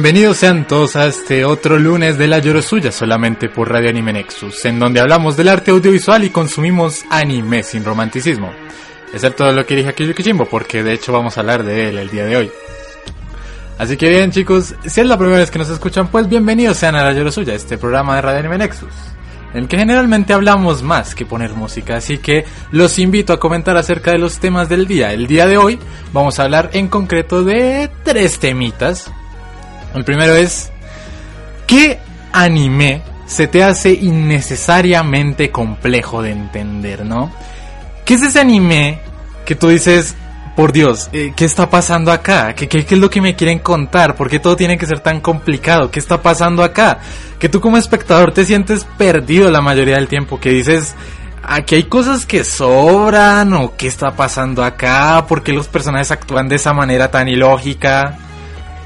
[0.00, 4.64] bienvenidos sean todos a este otro lunes de la Llorosuya, solamente por Radio Anime Nexus,
[4.64, 8.52] en donde hablamos del arte audiovisual y consumimos anime sin romanticismo.
[9.12, 12.10] Excepto lo que dije aquí Yukijimbo, porque de hecho vamos a hablar de él el
[12.10, 12.50] día de hoy.
[13.76, 16.94] Así que bien chicos, si es la primera vez que nos escuchan, pues bienvenidos sean
[16.94, 18.94] a la Llorosuya, este programa de Radio Anime Nexus.
[19.52, 23.76] En el que generalmente hablamos más que poner música, así que los invito a comentar
[23.76, 25.12] acerca de los temas del día.
[25.12, 25.80] El día de hoy
[26.12, 29.10] vamos a hablar en concreto de tres temitas.
[29.94, 30.70] El primero es,
[31.66, 31.98] ¿qué
[32.32, 37.30] anime se te hace innecesariamente complejo de entender, no?
[38.04, 39.00] ¿Qué es ese anime
[39.44, 40.14] que tú dices,
[40.56, 42.54] por Dios, eh, ¿qué está pasando acá?
[42.54, 44.16] ¿Qué, qué, qué es lo que me quieren contar?
[44.16, 45.90] ¿Por qué todo tiene que ser tan complicado?
[45.90, 46.98] ¿Qué está pasando acá?
[47.38, 50.94] Que tú como espectador te sientes perdido la mayoría del tiempo, que dices,
[51.42, 56.48] aquí hay cosas que sobran o qué está pasando acá, por qué los personajes actúan
[56.48, 58.18] de esa manera tan ilógica.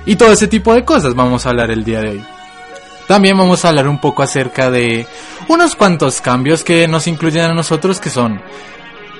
[0.06, 2.25] Y todo ese tipo de cosas vamos a hablar el día de hoy.
[3.06, 5.06] También vamos a hablar un poco acerca de
[5.49, 8.40] unos cuantos cambios que nos incluyen a nosotros que son,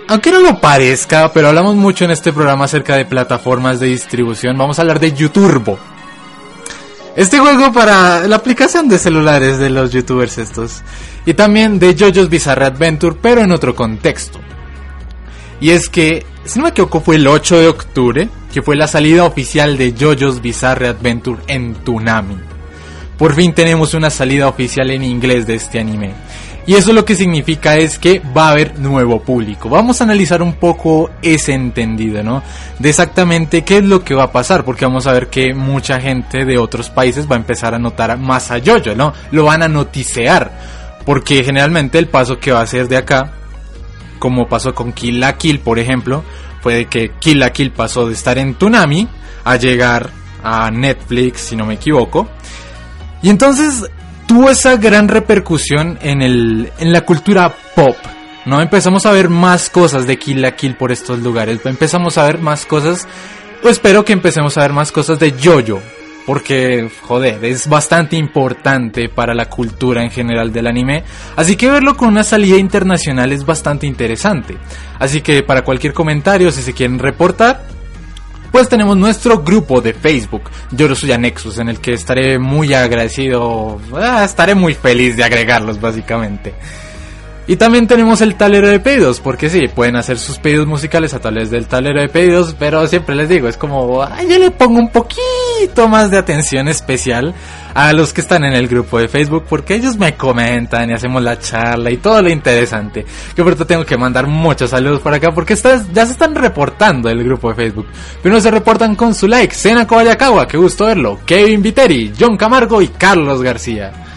[0.08, 4.58] aunque no lo parezca, pero hablamos mucho en este programa acerca de plataformas de distribución,
[4.58, 5.79] vamos a hablar de YouTube.
[7.14, 10.82] Este juego para la aplicación de celulares de los youtubers estos.
[11.26, 14.40] Y también de JoJo's Bizarre Adventure, pero en otro contexto.
[15.62, 18.88] Y es que, si no me equivoco, fue el 8 de octubre, que fue la
[18.88, 22.37] salida oficial de JoJo's Bizarre Adventure en Toonami.
[23.17, 26.14] Por fin tenemos una salida oficial en inglés de este anime.
[26.67, 29.69] Y eso lo que significa es que va a haber nuevo público.
[29.69, 32.43] Vamos a analizar un poco ese entendido, ¿no?
[32.81, 36.00] De exactamente qué es lo que va a pasar, porque vamos a ver que mucha
[36.00, 39.12] gente de otros países va a empezar a notar más a Jojo, ¿no?
[39.31, 40.50] Lo van a noticear.
[41.06, 43.32] Porque generalmente el paso que va a hacer de acá,
[44.22, 46.22] como pasó con Kill la Kill, por ejemplo,
[46.60, 49.08] fue de que Kill la Kill pasó de estar en Tsunami
[49.42, 50.10] a llegar
[50.44, 52.28] a Netflix, si no me equivoco.
[53.20, 53.90] Y entonces
[54.28, 57.96] tuvo esa gran repercusión en, el, en la cultura pop.
[58.46, 58.60] ¿no?
[58.60, 61.58] Empezamos a ver más cosas de Kill la Kill por estos lugares.
[61.64, 63.08] Empezamos a ver más cosas.
[63.60, 65.82] Pues espero que empecemos a ver más cosas de Jojo.
[66.26, 71.02] Porque, joder, es bastante importante para la cultura en general del anime.
[71.34, 74.56] Así que verlo con una salida internacional es bastante interesante.
[74.98, 77.64] Así que para cualquier comentario, si se quieren reportar,
[78.52, 84.22] pues tenemos nuestro grupo de Facebook, Yorosuya Nexus, en el que estaré muy agradecido, ah,
[84.25, 86.54] estaré muy feliz de agregarlos básicamente.
[87.46, 91.18] Y también tenemos el tablero de pedidos, porque sí, pueden hacer sus pedidos musicales a
[91.18, 94.90] través del tablero de pedidos, pero siempre les digo, es como, yo le pongo un
[94.90, 97.34] poquito más de atención especial
[97.74, 101.20] a los que están en el grupo de Facebook, porque ellos me comentan y hacemos
[101.20, 103.04] la charla y todo lo interesante.
[103.34, 107.24] Que por tengo que mandar muchos saludos por acá, porque ya se están reportando el
[107.24, 107.86] grupo de Facebook.
[108.22, 112.80] Pero se reportan con su like, Sena Kobayakawa, qué gusto verlo, Kevin Viteri, John Camargo
[112.80, 114.12] y Carlos García.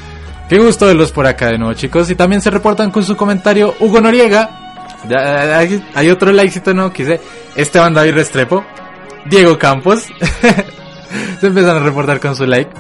[0.50, 2.10] Qué gusto verlos por acá de nuevo, chicos.
[2.12, 4.62] Y también se reportan con su comentario Hugo Noriega.
[5.10, 7.22] Ya, hay, otro likecito no que dice
[7.56, 8.64] Esteban David Restrepo,
[9.26, 10.04] Diego Campos.
[11.40, 12.72] se empiezan a reportar con su like.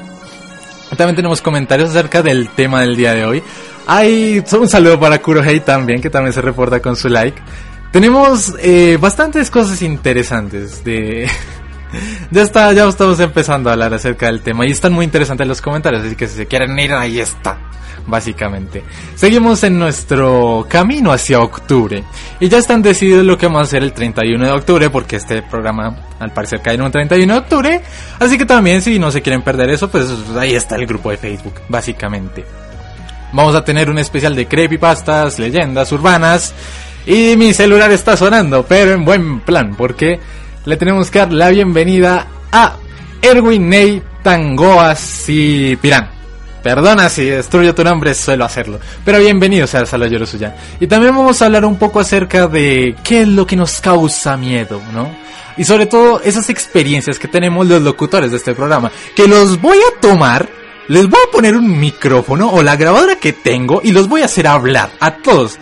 [0.95, 3.43] También tenemos comentarios acerca del tema del día de hoy.
[3.87, 7.41] Hay un saludo para Kurohei también, que también se reporta con su like.
[7.91, 11.29] Tenemos eh, bastantes cosas interesantes de,
[12.31, 15.61] ya está, ya estamos empezando a hablar acerca del tema y están muy interesantes los
[15.61, 17.57] comentarios, así que si se quieren ir, ahí está.
[18.07, 18.83] Básicamente.
[19.15, 22.03] Seguimos en nuestro camino hacia octubre.
[22.39, 25.41] Y ya están decididos lo que vamos a hacer el 31 de octubre, porque este
[25.41, 27.81] programa al parecer cae en un 31 de octubre.
[28.19, 31.17] Así que también si no se quieren perder eso, pues ahí está el grupo de
[31.17, 32.45] Facebook, básicamente.
[33.33, 36.53] Vamos a tener un especial de creepypastas, leyendas urbanas.
[37.07, 40.19] Y mi celular está sonando, pero en buen plan, porque
[40.65, 42.77] le tenemos que dar la bienvenida a
[43.21, 46.09] Erwin Ney Tangoas y Pirán.
[46.63, 48.79] Perdona si destruyo tu nombre, suelo hacerlo.
[49.03, 50.55] Pero bienvenido sea Sala Suya.
[50.79, 54.35] Y también vamos a hablar un poco acerca de qué es lo que nos causa
[54.35, 55.15] miedo, ¿no?
[55.57, 58.91] Y sobre todo esas experiencias que tenemos los locutores de este programa.
[59.15, 60.49] Que los voy a tomar,
[60.87, 64.25] les voy a poner un micrófono o la grabadora que tengo y los voy a
[64.25, 65.59] hacer hablar a todos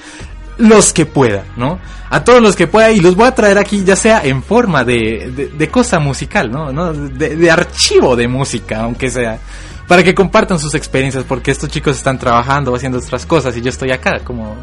[0.57, 1.79] los que pueda, ¿no?
[2.09, 4.83] A todos los que pueda y los voy a traer aquí ya sea en forma
[4.83, 6.71] de, de, cosa musical, ¿no?
[6.71, 6.93] ¿no?
[6.93, 9.39] De, archivo de música, aunque sea.
[9.87, 13.69] Para que compartan sus experiencias, porque estos chicos están trabajando, haciendo otras cosas y yo
[13.69, 14.55] estoy acá como...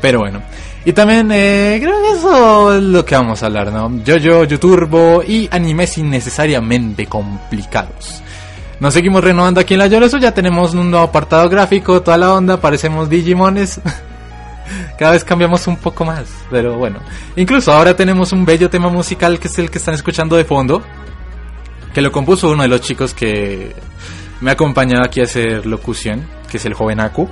[0.00, 0.40] Pero bueno.
[0.84, 4.02] Y también eh, creo que eso es lo que vamos a hablar, ¿no?
[4.02, 8.22] Yo-Yo, YouTube y animes innecesariamente complicados.
[8.80, 12.32] Nos seguimos renovando aquí en la Lloroso, ya tenemos un nuevo apartado gráfico, toda la
[12.32, 13.78] onda, parecemos Digimones.
[14.98, 16.98] Cada vez cambiamos un poco más, pero bueno.
[17.36, 20.82] Incluso ahora tenemos un bello tema musical que es el que están escuchando de fondo,
[21.92, 23.76] que lo compuso uno de los chicos que
[24.40, 27.28] me ha acompañado aquí a hacer locución, que es el joven Aku.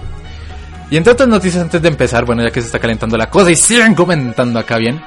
[0.91, 3.51] Y entre otras noticias antes de empezar, bueno, ya que se está calentando la cosa
[3.51, 5.01] y siguen comentando acá bien.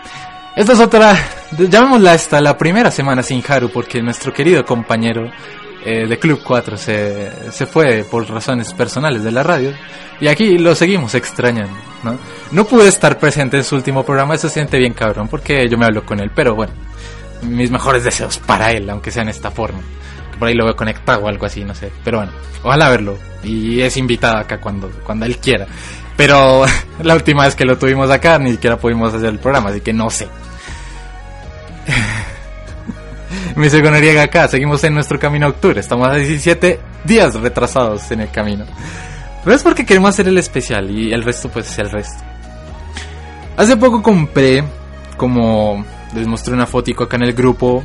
[0.55, 1.15] Esta es otra,
[1.55, 5.29] llamémosla esta, la primera semana sin Haru, porque nuestro querido compañero
[5.83, 9.73] eh, de Club 4 se, se fue por razones personales de la radio
[10.19, 12.17] y aquí lo seguimos extrañando, ¿no?
[12.51, 15.77] No pude estar presente en su último programa, eso se siente bien cabrón porque yo
[15.77, 16.73] me hablo con él, pero bueno,
[17.41, 19.79] mis mejores deseos para él, aunque sea en esta forma.
[20.37, 22.31] Por ahí lo veo conectado o algo así, no sé, pero bueno,
[22.63, 25.65] ojalá verlo y es invitado acá cuando, cuando él quiera.
[26.15, 26.65] Pero
[27.01, 29.93] la última vez que lo tuvimos acá ni siquiera pudimos hacer el programa, así que
[29.93, 30.27] no sé.
[33.55, 38.09] Me dice Noriega acá, seguimos en nuestro camino a octubre, estamos a 17 días retrasados
[38.11, 38.65] en el camino.
[39.43, 42.23] Pero es porque queremos hacer el especial y el resto pues es el resto.
[43.57, 44.63] Hace poco compré,
[45.17, 45.83] como
[46.15, 47.83] les mostré una fotico acá en el grupo,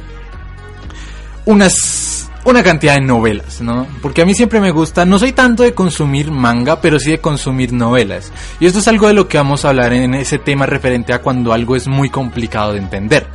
[1.44, 2.06] unas
[2.46, 3.88] una cantidad de novelas, ¿no?
[4.00, 7.18] Porque a mí siempre me gusta, no soy tanto de consumir manga, pero sí de
[7.18, 8.32] consumir novelas.
[8.60, 11.20] Y esto es algo de lo que vamos a hablar en ese tema referente a
[11.20, 13.26] cuando algo es muy complicado de entender.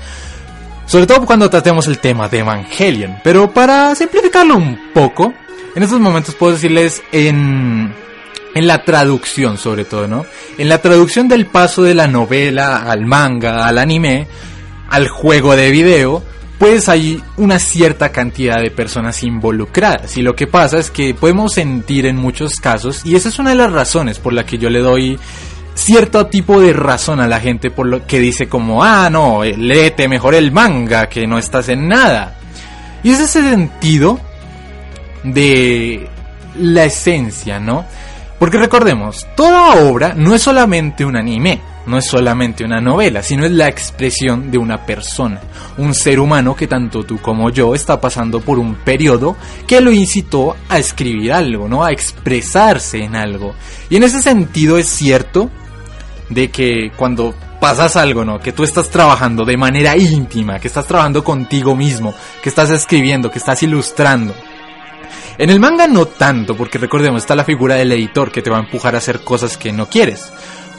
[0.92, 3.16] Sobre todo cuando tratemos el tema de Evangelion.
[3.24, 5.34] Pero para simplificarlo un poco,
[5.74, 7.94] en estos momentos puedo decirles en,
[8.54, 10.26] en la traducción sobre todo, ¿no?
[10.58, 14.28] En la traducción del paso de la novela al manga, al anime,
[14.90, 16.24] al juego de video,
[16.60, 20.18] pues hay una cierta cantidad de personas involucradas.
[20.18, 23.52] Y lo que pasa es que podemos sentir en muchos casos, y esa es una
[23.52, 25.18] de las razones por la que yo le doy
[25.74, 30.08] cierto tipo de razón a la gente por lo que dice como, ah, no, léete
[30.08, 32.36] mejor el manga, que no estás en nada.
[33.04, 34.20] Y es ese sentido
[35.24, 36.08] de
[36.60, 37.86] la esencia, ¿no?
[38.40, 43.46] Porque recordemos, toda obra no es solamente un anime, no es solamente una novela, sino
[43.46, 45.42] es la expresión de una persona,
[45.78, 49.36] un ser humano que tanto tú como yo está pasando por un periodo
[49.68, 51.84] que lo incitó a escribir algo, ¿no?
[51.84, 53.54] A expresarse en algo.
[53.90, 55.50] Y en ese sentido es cierto
[56.30, 58.40] de que cuando pasas algo, ¿no?
[58.40, 63.30] Que tú estás trabajando de manera íntima, que estás trabajando contigo mismo, que estás escribiendo,
[63.30, 64.34] que estás ilustrando.
[65.38, 68.58] En el manga no tanto, porque recordemos, está la figura del editor que te va
[68.58, 70.32] a empujar a hacer cosas que no quieres.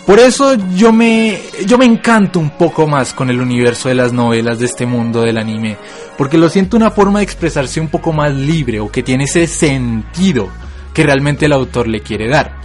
[0.06, 4.12] Por eso yo me, yo me encanto un poco más con el universo de las
[4.12, 5.76] novelas de este mundo del anime,
[6.18, 9.46] porque lo siento una forma de expresarse un poco más libre o que tiene ese
[9.46, 10.48] sentido
[10.92, 12.60] que realmente el autor le quiere dar.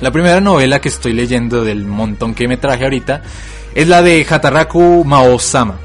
[0.00, 3.22] La primera novela que estoy leyendo del montón que me traje ahorita
[3.74, 5.76] es la de Hataraku Mao-sama,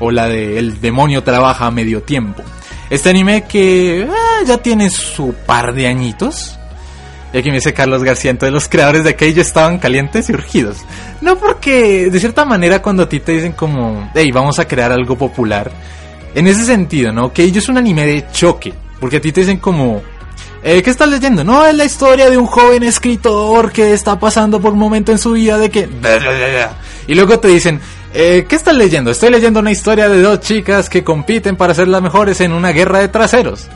[0.00, 2.42] o la de El demonio trabaja a medio tiempo.
[2.90, 6.58] Este anime que ah, ya tiene su par de añitos.
[7.32, 10.78] Y aquí me dice Carlos García, entonces los creadores de aquello estaban calientes y urgidos.
[11.20, 14.90] No porque, de cierta manera, cuando a ti te dicen como, hey, vamos a crear
[14.90, 15.70] algo popular,
[16.34, 17.32] en ese sentido, ¿no?
[17.34, 18.74] Ello es un anime de choque.
[18.98, 20.02] Porque a ti te dicen como,
[20.62, 21.42] eh, ¿qué estás leyendo?
[21.42, 25.18] No, es la historia de un joven escritor que está pasando por un momento en
[25.18, 25.88] su vida de que...
[27.06, 27.80] Y luego te dicen,
[28.12, 29.10] eh, ¿qué estás leyendo?
[29.10, 32.72] Estoy leyendo una historia de dos chicas que compiten para ser las mejores en una
[32.72, 33.68] guerra de traseros.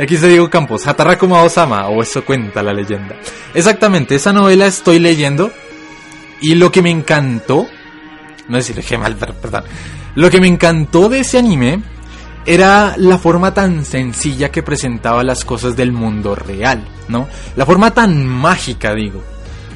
[0.00, 3.16] Aquí se Diego Campos, Hataraku Mao-sama, o eso cuenta la leyenda.
[3.52, 5.50] Exactamente, esa novela estoy leyendo
[6.40, 7.66] y lo que me encantó,
[8.48, 9.64] no es decir, dejé mal, per- perdón,
[10.14, 11.82] lo que me encantó de ese anime
[12.46, 17.28] era la forma tan sencilla que presentaba las cosas del mundo real, ¿no?
[17.56, 19.22] La forma tan mágica, digo.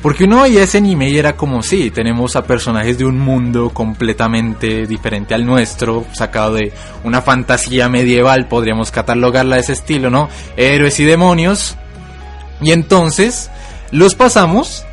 [0.04, 3.70] Porque uno veía ese anime y era como, sí, tenemos a personajes de un mundo
[3.70, 10.28] completamente diferente al nuestro, sacado de una fantasía medieval, podríamos catalogarla de ese estilo, ¿no?
[10.58, 11.78] Héroes y demonios.
[12.60, 13.50] Y entonces
[13.92, 14.84] los pasamos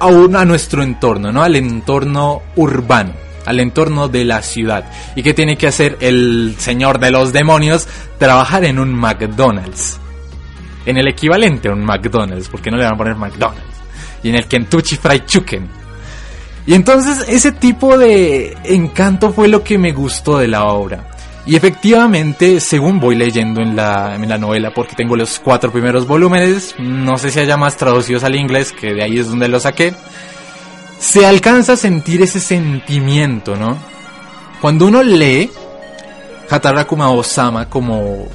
[0.00, 1.44] a, un- a nuestro entorno, ¿no?
[1.44, 3.12] Al entorno urbano,
[3.44, 4.84] al entorno de la ciudad.
[5.14, 7.86] ¿Y qué tiene que hacer el señor de los demonios?
[8.18, 10.00] Trabajar en un McDonald's.
[10.86, 13.75] En el equivalente a un McDonald's, porque no le van a poner McDonald's.
[14.26, 15.68] Y en el Kentucky Fried Chicken.
[16.66, 21.10] Y entonces ese tipo de encanto fue lo que me gustó de la obra.
[21.46, 26.08] Y efectivamente, según voy leyendo en la, en la novela, porque tengo los cuatro primeros
[26.08, 29.60] volúmenes, no sé si haya más traducidos al inglés, que de ahí es donde lo
[29.60, 29.94] saqué,
[30.98, 33.78] se alcanza a sentir ese sentimiento, ¿no?
[34.60, 35.48] Cuando uno lee
[36.50, 38.26] Hataraku Mao-sama como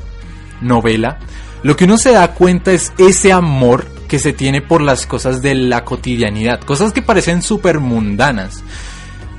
[0.61, 1.19] novela,
[1.63, 5.41] lo que uno se da cuenta es ese amor que se tiene por las cosas
[5.41, 8.61] de la cotidianidad, cosas que parecen súper mundanas.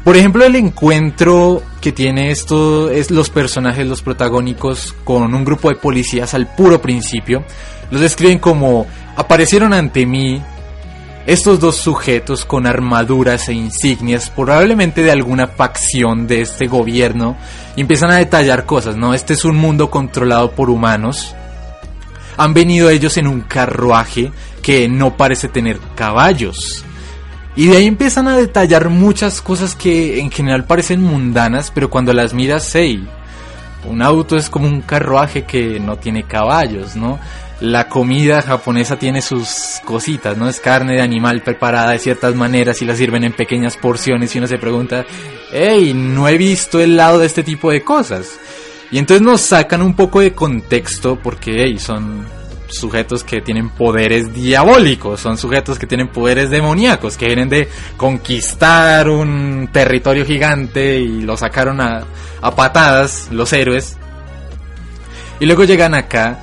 [0.02, 5.68] Por ejemplo, el encuentro que tiene esto es los personajes, los protagónicos, con un grupo
[5.68, 7.44] de policías al puro principio.
[7.90, 10.40] Los describen como aparecieron ante mí
[11.26, 17.36] estos dos sujetos con armaduras e insignias, probablemente de alguna facción de este gobierno,
[17.76, 19.12] y empiezan a detallar cosas, ¿no?
[19.12, 21.36] Este es un mundo controlado por humanos.
[22.36, 26.84] Han venido ellos en un carruaje que no parece tener caballos.
[27.54, 32.12] Y de ahí empiezan a detallar muchas cosas que en general parecen mundanas, pero cuando
[32.14, 33.06] las miras, hey,
[33.84, 37.18] un auto es como un carruaje que no tiene caballos, ¿no?
[37.60, 40.48] La comida japonesa tiene sus cositas, ¿no?
[40.48, 44.38] Es carne de animal preparada de ciertas maneras y la sirven en pequeñas porciones y
[44.38, 45.04] uno se pregunta,
[45.52, 48.38] hey, no he visto el lado de este tipo de cosas.
[48.92, 52.26] Y entonces nos sacan un poco de contexto porque, son
[52.68, 59.08] sujetos que tienen poderes diabólicos, son sujetos que tienen poderes demoníacos, que vienen de conquistar
[59.08, 62.04] un territorio gigante y lo sacaron a,
[62.42, 63.96] a patadas los héroes.
[65.40, 66.38] Y luego llegan acá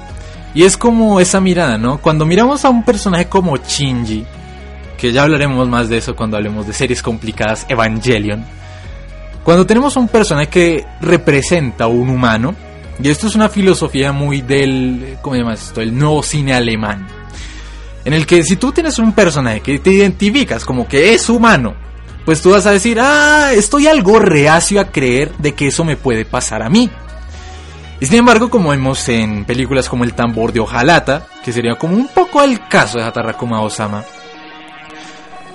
[0.56, 2.00] y es como esa mirada, ¿no?
[2.00, 4.26] Cuando miramos a un personaje como Shinji,
[4.98, 8.44] que ya hablaremos más de eso cuando hablemos de series complicadas, Evangelion.
[9.50, 12.54] Cuando tenemos un personaje que representa a un humano,
[13.02, 15.82] y esto es una filosofía muy del, ¿cómo se llama esto?
[15.82, 17.08] El nuevo cine alemán.
[18.06, 21.74] En el que si tú tienes un personaje que te identificas como que es humano,
[22.26, 25.98] pues tú vas a decir, ah, estoy algo reacio a creer de que eso me
[25.98, 26.88] puede pasar a mí.
[28.00, 31.96] Y sin embargo, como vemos en películas como El tambor de Ojalata, que sería como
[31.96, 34.04] un poco el caso de Hataraku Osama,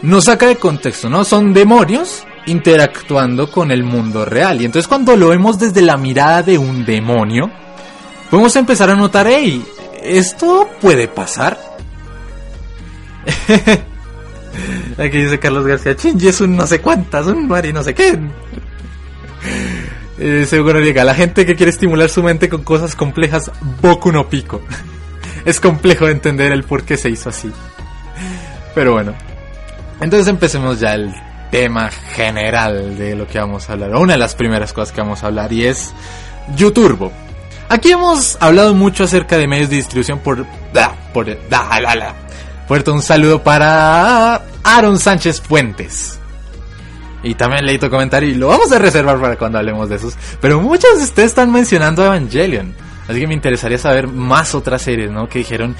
[0.02, 1.24] nos saca de contexto, ¿no?
[1.24, 4.60] Son demonios interactuando con el mundo real.
[4.60, 7.50] Y entonces cuando lo vemos desde la mirada de un demonio,
[8.30, 9.64] podemos empezar a notar, hey,
[10.02, 11.58] ¿esto puede pasar?
[14.98, 18.18] Aquí dice Carlos García, Chingy es un no sé cuántas, un mari no sé qué.
[20.16, 23.50] Eh, seguro llega la gente que quiere estimular su mente con cosas complejas,
[23.82, 24.62] Boku no Pico.
[25.44, 27.50] es complejo de entender el por qué se hizo así.
[28.76, 29.12] Pero bueno.
[30.00, 31.12] Entonces empecemos ya el
[31.55, 33.95] tema general de lo que vamos a hablar.
[33.95, 35.95] Una de las primeras cosas que vamos a hablar y es
[36.57, 37.12] YouTube.
[37.69, 40.45] Aquí hemos hablado mucho acerca de medios de distribución por...
[40.73, 41.27] Da, por...
[41.49, 42.14] Da, la, la.
[42.67, 46.19] Fuerte un saludo para Aaron Sánchez Fuentes.
[47.23, 50.14] Y también leí tu comentario y lo vamos a reservar para cuando hablemos de esos.
[50.40, 52.75] Pero muchos de ustedes están mencionando Evangelion.
[53.07, 55.29] Así que me interesaría saber más otras series, ¿no?
[55.29, 55.77] Que dijeron, "Eh,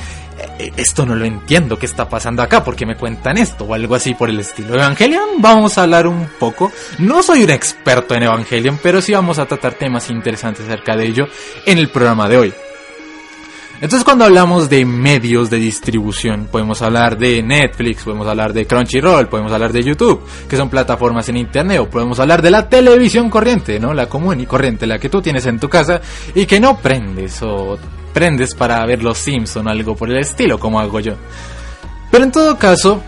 [0.77, 2.65] esto no lo entiendo, ¿qué está pasando acá?
[2.65, 3.65] ¿Por qué me cuentan esto?
[3.65, 4.75] O algo así por el estilo.
[4.75, 6.73] Evangelion, vamos a hablar un poco.
[6.99, 11.07] No soy un experto en Evangelion, pero sí vamos a tratar temas interesantes acerca de
[11.07, 11.27] ello
[11.67, 12.55] en el programa de hoy.
[13.81, 19.29] Entonces cuando hablamos de medios de distribución, podemos hablar de Netflix, podemos hablar de Crunchyroll,
[19.29, 23.29] podemos hablar de YouTube, que son plataformas en internet, o podemos hablar de la televisión
[23.29, 23.93] corriente, ¿no?
[23.93, 26.01] La común y corriente, la que tú tienes en tu casa
[26.35, 27.77] y que no prendes o
[28.15, 31.17] prendes para ver los Simpson o algo por el estilo, como hago yo.
[32.11, 33.03] Pero en todo caso,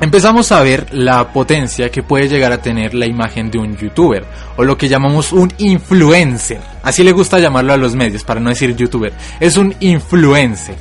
[0.00, 4.24] empezamos a ver la potencia que puede llegar a tener la imagen de un youtuber
[4.56, 6.60] o lo que llamamos un influencer.
[6.82, 9.12] Así le gusta llamarlo a los medios para no decir youtuber.
[9.40, 10.76] Es un influencer.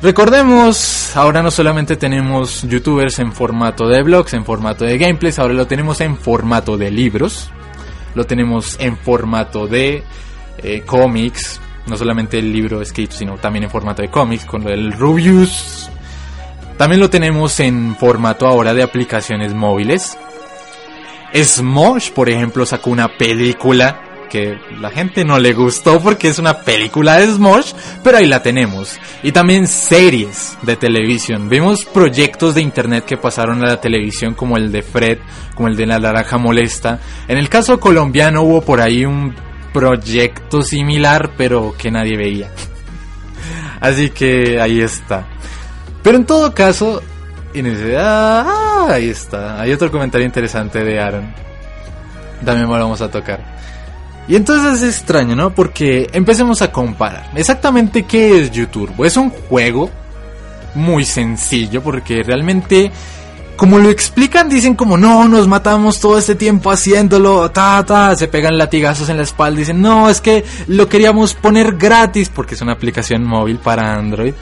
[0.00, 5.54] Recordemos, ahora no solamente tenemos youtubers en formato de blogs, en formato de gameplays, ahora
[5.54, 7.50] lo tenemos en formato de libros,
[8.14, 10.04] lo tenemos en formato de
[10.62, 14.92] eh, cómics, no solamente el libro escrito, sino también en formato de cómics, con el
[14.92, 15.90] Rubius,
[16.78, 20.16] también lo tenemos en formato ahora de aplicaciones móviles.
[21.34, 26.60] Smosh, por ejemplo, sacó una película que la gente no le gustó porque es una
[26.60, 27.72] película de Smosh,
[28.04, 28.96] pero ahí la tenemos.
[29.24, 31.48] Y también series de televisión.
[31.48, 35.18] Vemos proyectos de internet que pasaron a la televisión como el de Fred,
[35.56, 37.00] como el de La Naranja Molesta.
[37.26, 39.34] En el caso colombiano hubo por ahí un
[39.72, 42.50] proyecto similar, pero que nadie veía.
[43.80, 45.26] Así que ahí está.
[46.02, 47.02] Pero en todo caso,
[47.96, 49.60] ah, ahí está.
[49.60, 51.32] Hay otro comentario interesante de Aaron.
[52.44, 53.58] También lo vamos a tocar.
[54.28, 55.54] Y entonces es extraño, ¿no?
[55.54, 57.30] Porque empecemos a comparar.
[57.34, 59.04] Exactamente qué es YouTube.
[59.04, 59.90] Es un juego
[60.74, 62.92] muy sencillo porque realmente
[63.58, 68.28] como lo explican, dicen como no, nos matamos todo este tiempo haciéndolo, ta, ta, se
[68.28, 72.60] pegan latigazos en la espalda, dicen no, es que lo queríamos poner gratis porque es
[72.60, 74.32] una aplicación móvil para Android.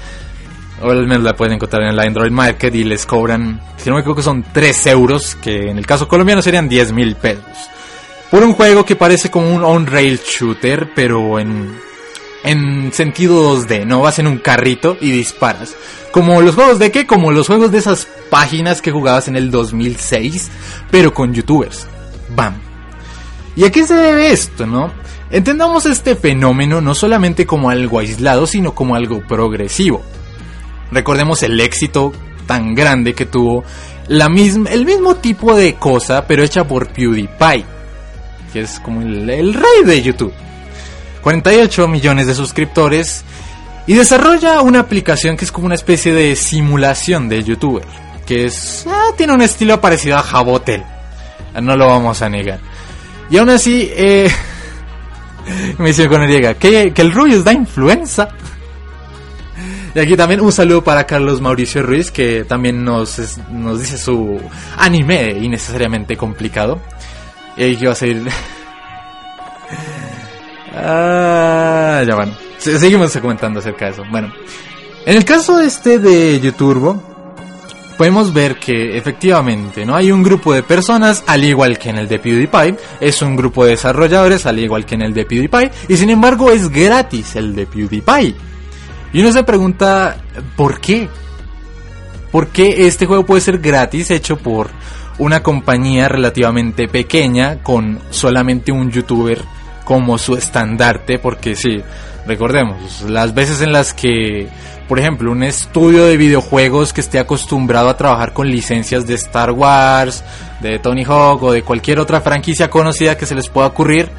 [0.83, 3.94] O al menos la pueden encontrar en el Android Market y les cobran, si no
[3.94, 7.70] me equivoco, son 3 euros, que en el caso colombiano serían 10 mil pesos.
[8.31, 11.74] Por un juego que parece como un on-rail shooter, pero en,
[12.46, 14.00] en sentido 2D, ¿no?
[14.00, 15.76] Vas en un carrito y disparas.
[16.12, 17.06] Como los juegos de qué?
[17.06, 20.50] Como los juegos de esas páginas que jugabas en el 2006,
[20.90, 21.87] pero con youtubers.
[22.35, 22.54] Bam.
[23.56, 24.92] ¿Y a qué se debe esto, no?
[25.30, 30.02] Entendamos este fenómeno no solamente como algo aislado, sino como algo progresivo.
[30.92, 32.12] Recordemos el éxito
[32.46, 33.64] tan grande que tuvo
[34.06, 37.64] la misma, el mismo tipo de cosa, pero hecha por PewDiePie,
[38.52, 40.32] que es como el, el rey de YouTube.
[41.26, 43.24] 48 millones de suscriptores
[43.88, 47.84] y desarrolla una aplicación que es como una especie de simulación de youtuber,
[48.24, 50.84] que es ah, tiene un estilo parecido a Jabotel,
[51.60, 52.60] no lo vamos a negar.
[53.28, 54.30] Y aún así, eh,
[55.78, 58.28] me dice con llega que, que el Rubius da influenza.
[59.96, 64.40] Y aquí también un saludo para Carlos Mauricio Ruiz, que también nos, nos dice su
[64.78, 66.80] anime innecesariamente complicado.
[67.56, 68.28] Y va a seguir.
[70.76, 72.16] ah, ya.
[72.58, 74.02] Se- Seguimos comentando acerca de eso.
[74.10, 74.32] Bueno,
[75.04, 77.00] en el caso este de YouTube,
[77.96, 82.08] podemos ver que efectivamente no hay un grupo de personas, al igual que en el
[82.08, 85.96] de PewDiePie, es un grupo de desarrolladores, al igual que en el de PewDiePie, y
[85.96, 88.34] sin embargo es gratis el de PewDiePie.
[89.12, 90.16] Y uno se pregunta,
[90.56, 91.08] ¿por qué?
[92.32, 94.68] ¿Por qué este juego puede ser gratis hecho por
[95.18, 99.40] una compañía relativamente pequeña con solamente un youtuber
[99.87, 101.20] como su estandarte?
[101.20, 101.81] Porque sí,
[102.27, 104.49] recordemos, las veces en las que,
[104.88, 109.53] por ejemplo, un estudio de videojuegos que esté acostumbrado a trabajar con licencias de Star
[109.53, 110.25] Wars,
[110.61, 114.11] de Tony Hawk o de cualquier otra franquicia conocida que se les pueda ocurrir,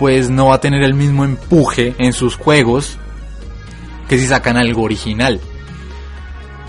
[0.00, 2.98] pues no va a tener el mismo empuje en sus juegos
[4.08, 5.40] que si sacan algo original.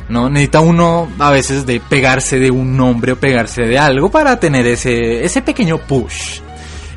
[0.08, 0.30] ¿No?
[0.30, 4.68] Necesita uno a veces de pegarse de un nombre o pegarse de algo para tener
[4.68, 6.45] ese, ese pequeño push.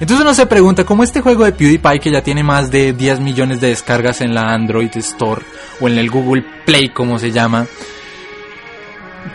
[0.01, 3.19] Entonces uno se pregunta cómo este juego de PewDiePie que ya tiene más de 10
[3.21, 5.43] millones de descargas en la Android Store
[5.81, 7.67] o en el Google Play como se llama,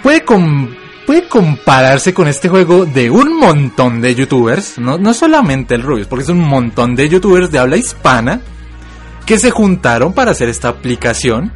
[0.01, 0.73] puede com-
[1.05, 6.07] puede compararse con este juego de un montón de youtubers, no, no solamente el Rubius,
[6.07, 8.39] porque es un montón de youtubers de habla hispana
[9.25, 11.51] que se juntaron para hacer esta aplicación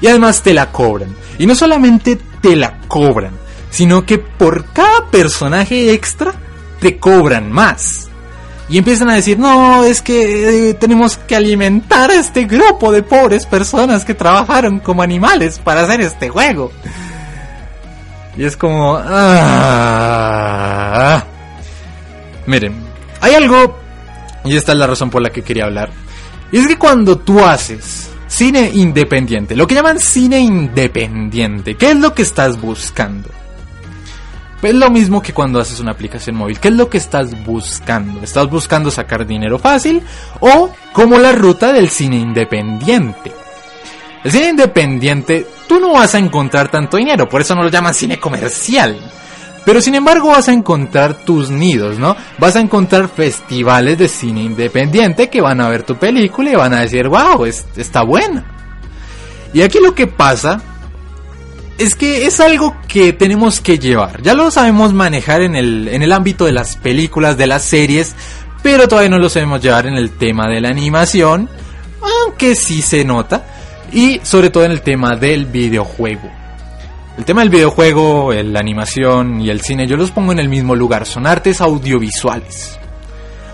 [0.00, 1.14] y además te la cobran.
[1.38, 3.32] Y no solamente te la cobran,
[3.70, 6.32] sino que por cada personaje extra
[6.80, 8.08] te cobran más.
[8.68, 13.02] Y empiezan a decir, no, es que eh, tenemos que alimentar a este grupo de
[13.02, 16.70] pobres personas que trabajaron como animales para hacer este juego.
[18.36, 18.96] Y es como...
[18.96, 19.60] ah.
[22.46, 22.74] Miren,
[23.20, 23.76] hay algo,
[24.44, 25.90] y esta es la razón por la que quería hablar,
[26.52, 31.96] y es que cuando tú haces cine independiente, lo que llaman cine independiente, ¿qué es
[31.96, 33.28] lo que estás buscando?
[34.62, 36.60] Es lo mismo que cuando haces una aplicación móvil.
[36.60, 38.22] ¿Qué es lo que estás buscando?
[38.22, 40.02] ¿Estás buscando sacar dinero fácil
[40.40, 43.32] o como la ruta del cine independiente?
[44.22, 47.94] El cine independiente, tú no vas a encontrar tanto dinero, por eso no lo llaman
[47.94, 48.98] cine comercial.
[49.64, 52.16] Pero sin embargo vas a encontrar tus nidos, ¿no?
[52.38, 56.74] Vas a encontrar festivales de cine independiente que van a ver tu película y van
[56.74, 58.44] a decir, wow, es, está buena.
[59.54, 60.60] Y aquí lo que pasa
[61.80, 64.20] es que es algo que tenemos que llevar.
[64.20, 68.14] Ya lo sabemos manejar en el, en el ámbito de las películas, de las series,
[68.62, 71.48] pero todavía no lo sabemos llevar en el tema de la animación,
[72.02, 73.46] aunque sí se nota,
[73.92, 76.30] y sobre todo en el tema del videojuego.
[77.16, 80.76] El tema del videojuego, la animación y el cine yo los pongo en el mismo
[80.76, 82.78] lugar, son artes audiovisuales.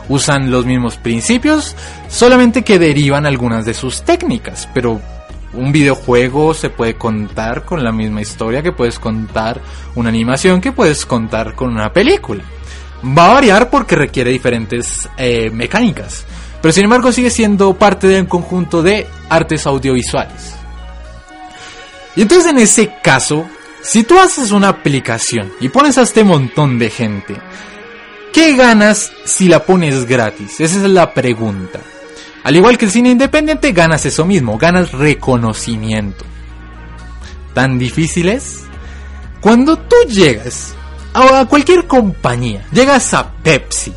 [0.08, 1.76] Usan los mismos principios,
[2.08, 5.00] solamente que derivan algunas de sus técnicas, pero
[5.56, 9.60] un videojuego se puede contar con la misma historia que puedes contar
[9.94, 12.44] una animación que puedes contar con una película.
[13.04, 16.24] Va a variar porque requiere diferentes eh, mecánicas,
[16.60, 20.54] pero sin embargo sigue siendo parte de un conjunto de artes audiovisuales.
[22.14, 23.46] Y entonces en ese caso,
[23.82, 27.36] si tú haces una aplicación y pones a este montón de gente,
[28.32, 30.60] ¿qué ganas si la pones gratis?
[30.60, 31.80] Esa es la pregunta.
[32.46, 36.24] Al igual que el cine independiente, ganas eso mismo, ganas reconocimiento.
[37.54, 38.62] ¿Tan difícil es?
[39.40, 40.72] Cuando tú llegas
[41.12, 43.92] a cualquier compañía, llegas a Pepsi,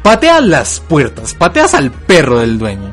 [0.00, 2.92] pateas las puertas, pateas al perro del dueño,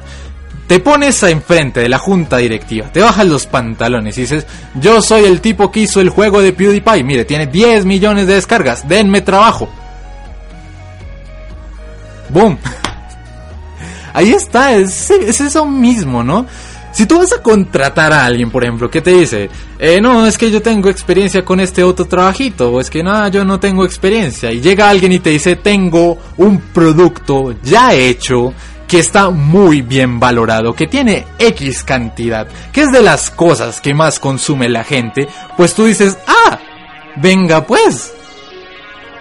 [0.65, 5.25] te pones enfrente de la junta directiva, te bajas los pantalones y dices, yo soy
[5.25, 9.21] el tipo que hizo el juego de PewDiePie, mire, tiene 10 millones de descargas, denme
[9.21, 9.69] trabajo.
[12.29, 12.57] ¡Boom!
[14.13, 16.45] Ahí está, es, es, eso mismo, ¿no?
[16.91, 19.49] Si tú vas a contratar a alguien, por ejemplo, que te dice,
[19.79, 23.27] eh, no, es que yo tengo experiencia con este otro trabajito, o es que no,
[23.29, 28.53] yo no tengo experiencia, y llega alguien y te dice, tengo un producto ya hecho,
[28.93, 33.95] que está muy bien valorado, que tiene X cantidad, que es de las cosas que
[33.95, 36.59] más consume la gente, pues tú dices, ah,
[37.15, 38.13] venga pues,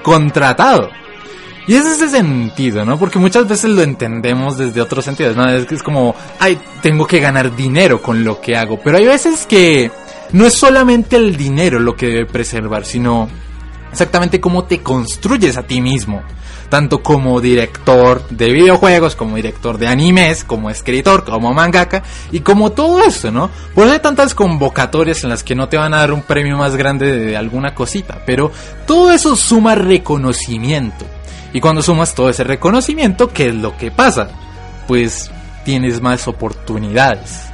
[0.02, 0.90] contratado.
[1.66, 2.98] Y es ese sentido, ¿no?
[2.98, 5.48] Porque muchas veces lo entendemos desde otros sentidos, ¿no?
[5.48, 8.80] Es, es como, ay, tengo que ganar dinero con lo que hago.
[8.82, 9.90] Pero hay veces que
[10.32, 13.28] no es solamente el dinero lo que debe preservar, sino
[13.92, 16.22] exactamente cómo te construyes a ti mismo.
[16.68, 22.72] Tanto como director de videojuegos, como director de animes, como escritor, como mangaka, y como
[22.72, 23.50] todo eso, ¿no?
[23.74, 26.56] Por eso hay tantas convocatorias en las que no te van a dar un premio
[26.56, 28.50] más grande de alguna cosita, pero
[28.86, 31.04] todo eso suma reconocimiento.
[31.52, 34.28] Y cuando sumas todo ese reconocimiento, ¿qué es lo que pasa?
[34.86, 35.30] Pues
[35.64, 37.52] tienes más oportunidades.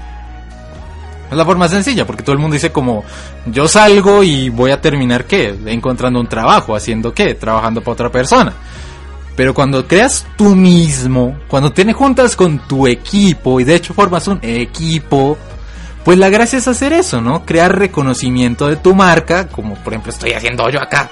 [1.30, 3.04] Es la forma sencilla, porque todo el mundo dice como,
[3.46, 5.54] yo salgo y voy a terminar qué?
[5.66, 7.34] Encontrando un trabajo, haciendo qué?
[7.34, 8.52] Trabajando para otra persona.
[9.36, 14.26] Pero cuando creas tú mismo, cuando te juntas con tu equipo y de hecho formas
[14.26, 15.36] un equipo,
[16.04, 17.44] pues la gracia es hacer eso, ¿no?
[17.44, 21.10] Crear reconocimiento de tu marca, como por ejemplo estoy haciendo yo acá.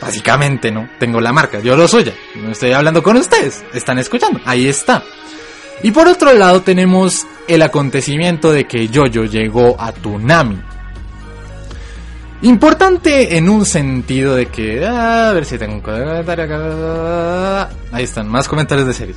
[0.00, 0.88] Básicamente, ¿no?
[0.98, 2.12] Tengo la marca, yo lo suya.
[2.34, 5.02] No estoy hablando con ustedes, están escuchando, ahí está.
[5.82, 10.60] Y por otro lado tenemos el acontecimiento de que Jojo llegó a Tunami.
[12.42, 14.84] Importante en un sentido de que...
[14.84, 16.44] A ver si tengo un comentario.
[17.90, 19.16] Ahí están, más comentarios de series.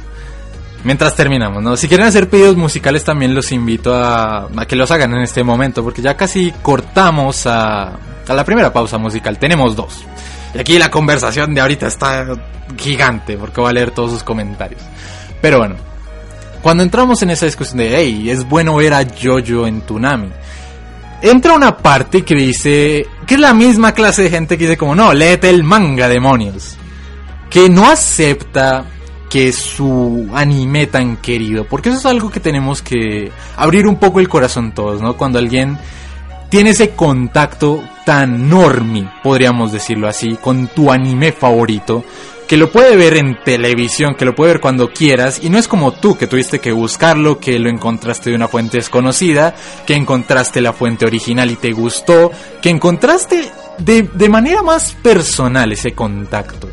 [0.84, 1.76] Mientras terminamos, ¿no?
[1.76, 5.44] Si quieren hacer pedidos musicales también los invito a, a que los hagan en este
[5.44, 9.38] momento, porque ya casi cortamos a, a la primera pausa musical.
[9.38, 10.06] Tenemos dos.
[10.54, 12.26] Y aquí la conversación de ahorita está
[12.78, 14.82] gigante, porque voy a leer todos sus comentarios.
[15.42, 15.76] Pero bueno,
[16.62, 20.30] cuando entramos en esa discusión de, hey, es bueno ver a Jojo en Tunami,
[21.22, 24.96] entra una parte que dice, que es la misma clase de gente que dice como,
[24.96, 26.78] no, léete el manga, demonios.
[27.50, 28.86] Que no acepta
[29.30, 34.20] que su anime tan querido, porque eso es algo que tenemos que abrir un poco
[34.20, 35.18] el corazón todos, ¿no?
[35.18, 35.78] Cuando alguien
[36.50, 42.06] tiene ese contacto tan normie, podríamos decirlo así, con tu anime favorito,
[42.48, 45.68] que lo puede ver en televisión, que lo puede ver cuando quieras, y no es
[45.68, 49.54] como tú que tuviste que buscarlo, que lo encontraste de una fuente desconocida,
[49.86, 52.32] que encontraste la fuente original y te gustó,
[52.62, 56.70] que encontraste de, de manera más personal ese contacto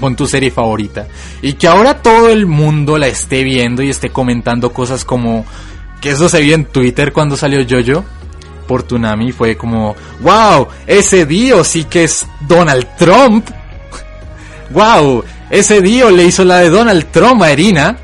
[0.00, 1.06] con tu serie favorita.
[1.42, 5.46] Y que ahora todo el mundo la esté viendo y esté comentando cosas como
[6.00, 8.04] que eso se vio en Twitter cuando salió Jojo
[8.70, 9.32] por.
[9.36, 13.48] Fue como, wow, ese Dio sí que es Donald Trump.
[14.70, 17.98] wow, ese Dio le hizo la de Donald Trump a Erina.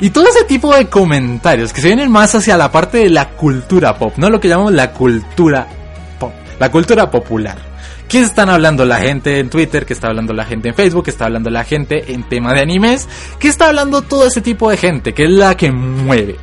[0.00, 3.30] Y todo ese tipo de comentarios que se vienen más hacia la parte de la
[3.30, 5.66] cultura pop, no lo que llamamos la cultura
[6.18, 7.56] pop, la cultura popular.
[8.08, 9.86] ¿Qué están hablando la gente en Twitter?
[9.86, 11.04] ¿Qué está hablando la gente en Facebook?
[11.04, 13.08] ¿Qué está hablando la gente en tema de animes?
[13.38, 15.14] ¿Qué está hablando todo ese tipo de gente?
[15.14, 16.36] Que es la que mueve.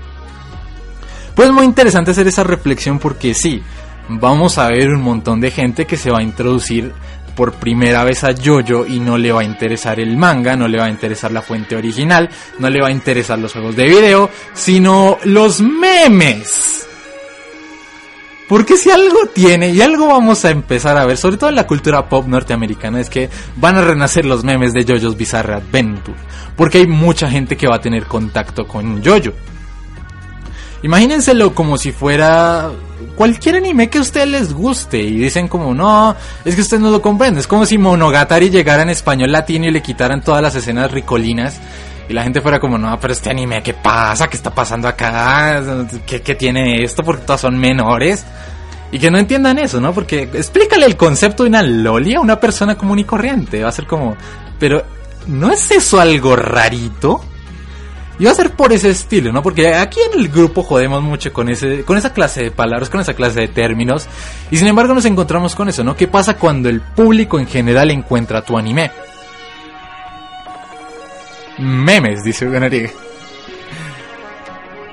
[1.36, 3.62] Pues es muy interesante hacer esa reflexión porque sí,
[4.10, 6.94] vamos a ver un montón de gente que se va a introducir
[7.36, 10.78] por primera vez a Jojo y no le va a interesar el manga, no le
[10.78, 14.30] va a interesar la fuente original, no le va a interesar los juegos de video,
[14.54, 16.88] sino los memes.
[18.48, 21.66] Porque si algo tiene, y algo vamos a empezar a ver, sobre todo en la
[21.66, 26.18] cultura pop norteamericana, es que van a renacer los memes de JoJo's Bizarre Adventure.
[26.58, 29.32] Porque hay mucha gente que va a tener contacto con JoJo.
[30.84, 32.72] Imagínenselo como si fuera
[33.16, 36.90] cualquier anime que a ustedes les guste y dicen como no, es que ustedes no
[36.90, 37.40] lo comprenden.
[37.40, 41.60] Es como si Monogatari llegara en español latino y le quitaran todas las escenas ricolinas
[42.10, 44.28] y la gente fuera como no, pero este anime, ¿qué pasa?
[44.28, 45.64] ¿Qué está pasando acá?
[46.06, 47.04] ¿Qué, qué tiene esto?
[47.04, 48.26] Porque todas son menores.
[48.92, 49.94] Y que no entiendan eso, ¿no?
[49.94, 53.64] Porque explícale el concepto de una loli a una persona común y corriente.
[53.64, 54.18] Va a ser como,
[54.60, 54.84] pero
[55.28, 57.24] ¿no es eso algo rarito?
[58.20, 59.42] Y va a ser por ese estilo, ¿no?
[59.42, 63.02] Porque aquí en el grupo jodemos mucho con ese, con esa clase de palabras, con
[63.02, 64.08] esa clase de términos.
[64.52, 65.96] Y sin embargo nos encontramos con eso, ¿no?
[65.96, 68.92] ¿Qué pasa cuando el público en general encuentra tu anime?
[71.58, 72.92] Memes, dice Ganariega.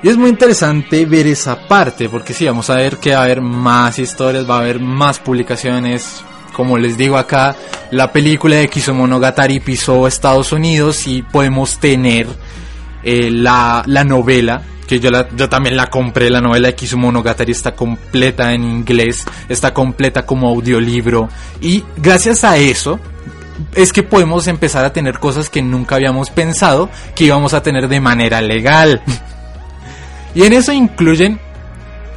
[0.01, 3.23] Y es muy interesante ver esa parte, porque sí, vamos a ver que va a
[3.23, 6.23] haber más historias, va a haber más publicaciones.
[6.53, 7.55] Como les digo acá,
[7.91, 12.27] la película de Kisomonogatari pisó Estados Unidos y podemos tener
[13.03, 17.51] eh, la, la novela que yo, la, yo también la compré, la novela de Kizumonogatari
[17.51, 21.29] está completa en inglés, está completa como audiolibro.
[21.61, 22.99] Y gracias a eso
[23.75, 27.87] es que podemos empezar a tener cosas que nunca habíamos pensado que íbamos a tener
[27.87, 29.03] de manera legal.
[30.33, 31.39] y en eso incluyen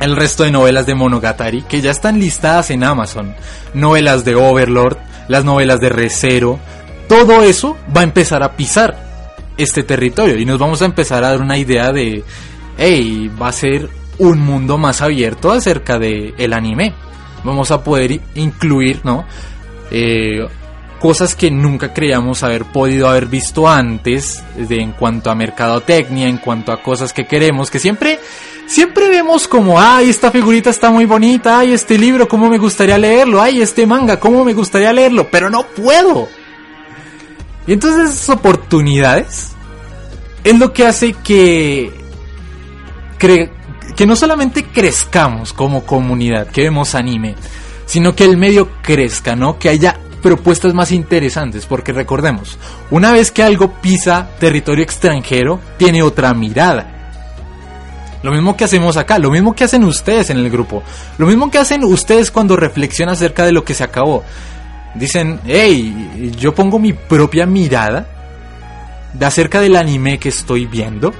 [0.00, 3.34] el resto de novelas de Monogatari que ya están listadas en Amazon,
[3.74, 4.96] novelas de Overlord,
[5.28, 6.58] las novelas de Recero,
[7.06, 9.11] todo eso va a empezar a pisar
[9.56, 12.24] este territorio y nos vamos a empezar a dar una idea de,
[12.78, 13.88] hey, va a ser
[14.18, 16.94] un mundo más abierto acerca de el anime.
[17.44, 19.24] Vamos a poder incluir, ¿no?
[19.90, 20.46] Eh,
[21.00, 26.38] cosas que nunca creíamos haber podido haber visto antes de, en cuanto a mercadotecnia, en
[26.38, 28.20] cuanto a cosas que queremos, que siempre
[28.66, 32.96] siempre vemos como, ay, esta figurita está muy bonita, ay, este libro, cómo me gustaría
[32.98, 36.28] leerlo, ay, este manga, cómo me gustaría leerlo, pero no puedo.
[37.66, 39.52] Y entonces esas oportunidades
[40.44, 41.92] es lo que hace que,
[43.18, 47.36] que no solamente crezcamos como comunidad, que vemos anime,
[47.86, 49.58] sino que el medio crezca, ¿no?
[49.58, 52.58] Que haya propuestas más interesantes, porque recordemos,
[52.90, 56.88] una vez que algo pisa territorio extranjero, tiene otra mirada.
[58.22, 60.82] Lo mismo que hacemos acá, lo mismo que hacen ustedes en el grupo,
[61.18, 64.22] lo mismo que hacen ustedes cuando reflexionan acerca de lo que se acabó.
[64.94, 68.06] Dicen, hey, yo pongo mi propia mirada
[69.12, 71.12] de acerca del anime que estoy viendo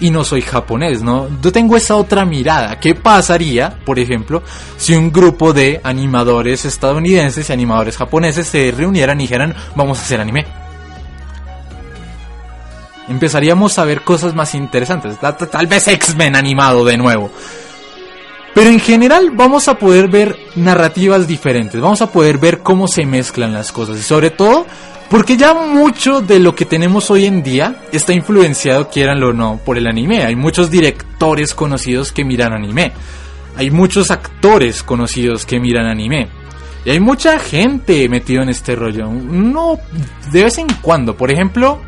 [0.00, 1.28] y no soy japonés, ¿no?
[1.42, 2.80] Yo tengo esa otra mirada.
[2.80, 4.42] ¿Qué pasaría, por ejemplo,
[4.76, 10.02] si un grupo de animadores estadounidenses y animadores japoneses se reunieran y dijeran, vamos a
[10.02, 10.46] hacer anime?
[13.08, 15.18] Empezaríamos a ver cosas más interesantes.
[15.18, 17.30] Tal vez X-Men animado de nuevo.
[18.54, 23.06] Pero en general vamos a poder ver narrativas diferentes, vamos a poder ver cómo se
[23.06, 24.66] mezclan las cosas y sobre todo
[25.10, 29.60] porque ya mucho de lo que tenemos hoy en día está influenciado, quieranlo o no,
[29.64, 30.22] por el anime.
[30.22, 32.92] Hay muchos directores conocidos que miran anime.
[33.56, 36.28] Hay muchos actores conocidos que miran anime.
[36.84, 39.08] Y hay mucha gente metido en este rollo.
[39.08, 39.80] No,
[40.30, 41.16] de vez en cuando.
[41.16, 41.80] Por ejemplo,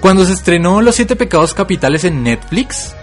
[0.00, 2.94] cuando se estrenó Los Siete Pecados Capitales en Netflix,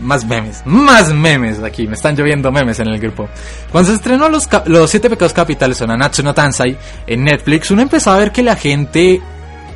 [0.00, 3.28] más memes, más memes aquí, me están lloviendo memes en el grupo.
[3.70, 7.82] Cuando se estrenó Los, los Siete Pecados Capitales o Nanatsu no Tansai en Netflix, uno
[7.82, 9.20] empezó a ver que la gente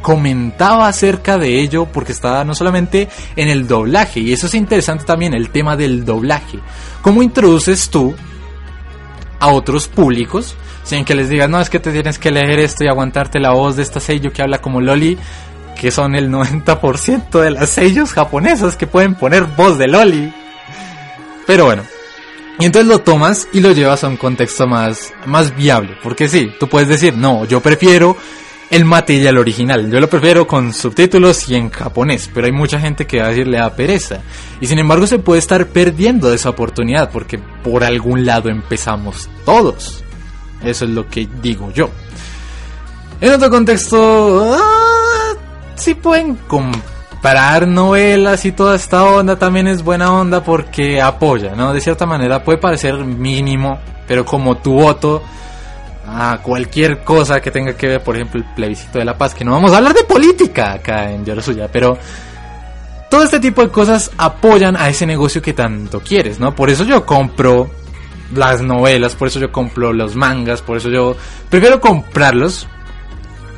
[0.01, 5.05] comentaba acerca de ello porque estaba no solamente en el doblaje, y eso es interesante
[5.05, 6.59] también, el tema del doblaje.
[7.03, 8.15] ¿Cómo introduces tú
[9.39, 12.85] a otros públicos sin que les digas, no, es que te tienes que leer esto
[12.85, 15.17] y aguantarte la voz de esta sello que habla como Loli,
[15.83, 20.33] que son el 90% de las sellos japonesas que pueden poner voz de Loli?
[21.45, 21.83] Pero bueno,
[22.61, 25.97] y entonces lo tomas y lo llevas a un contexto más, más viable.
[26.01, 28.17] Porque sí, tú puedes decir, no, yo prefiero
[28.71, 29.91] el material original.
[29.91, 32.31] Yo lo prefiero con subtítulos y en japonés.
[32.33, 34.21] Pero hay mucha gente que va a decirle a pereza.
[34.61, 37.11] Y sin embargo se puede estar perdiendo esa oportunidad.
[37.11, 40.05] Porque por algún lado empezamos todos.
[40.63, 41.91] Eso es lo que digo yo.
[43.21, 44.83] En otro contexto, ah,
[45.75, 51.73] sí pueden comprar novelas y toda esta onda también es buena onda porque apoya, ¿no?
[51.73, 55.23] De cierta manera puede parecer mínimo, pero como tu voto
[56.07, 59.45] a cualquier cosa que tenga que ver, por ejemplo, el plebiscito de la paz, que
[59.45, 61.97] no vamos a hablar de política acá en Suya, pero
[63.09, 66.55] todo este tipo de cosas apoyan a ese negocio que tanto quieres, ¿no?
[66.55, 67.71] Por eso yo compro
[68.35, 71.17] las novelas, por eso yo compro los mangas, por eso yo
[71.49, 72.67] prefiero comprarlos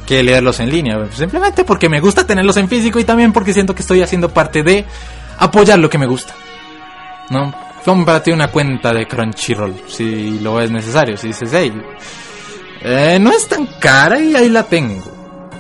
[0.07, 0.99] que leerlos en línea.
[1.13, 4.63] Simplemente porque me gusta tenerlos en físico y también porque siento que estoy haciendo parte
[4.63, 4.85] de
[5.39, 6.35] apoyar lo que me gusta.
[7.31, 7.55] ¿No?
[7.85, 11.17] Cómprate una cuenta de Crunchyroll si lo es necesario.
[11.17, 11.73] Si dices, hey,
[12.83, 15.13] eh, no es tan cara y ahí la tengo.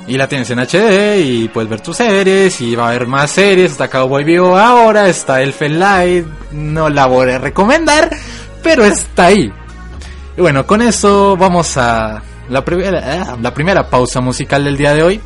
[0.07, 3.31] Y la tienes en HD y puedes ver tus series y va a haber más
[3.31, 3.73] series.
[3.73, 6.27] Está Cowboy Vivo ahora, está Elfen Light.
[6.53, 8.11] No la voy a recomendar,
[8.63, 9.51] pero está ahí.
[10.37, 14.95] Y bueno, con eso vamos a la primera, eh, la primera pausa musical del día
[14.95, 15.21] de hoy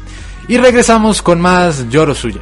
[0.47, 2.41] y regresamos con más Lloro Suya.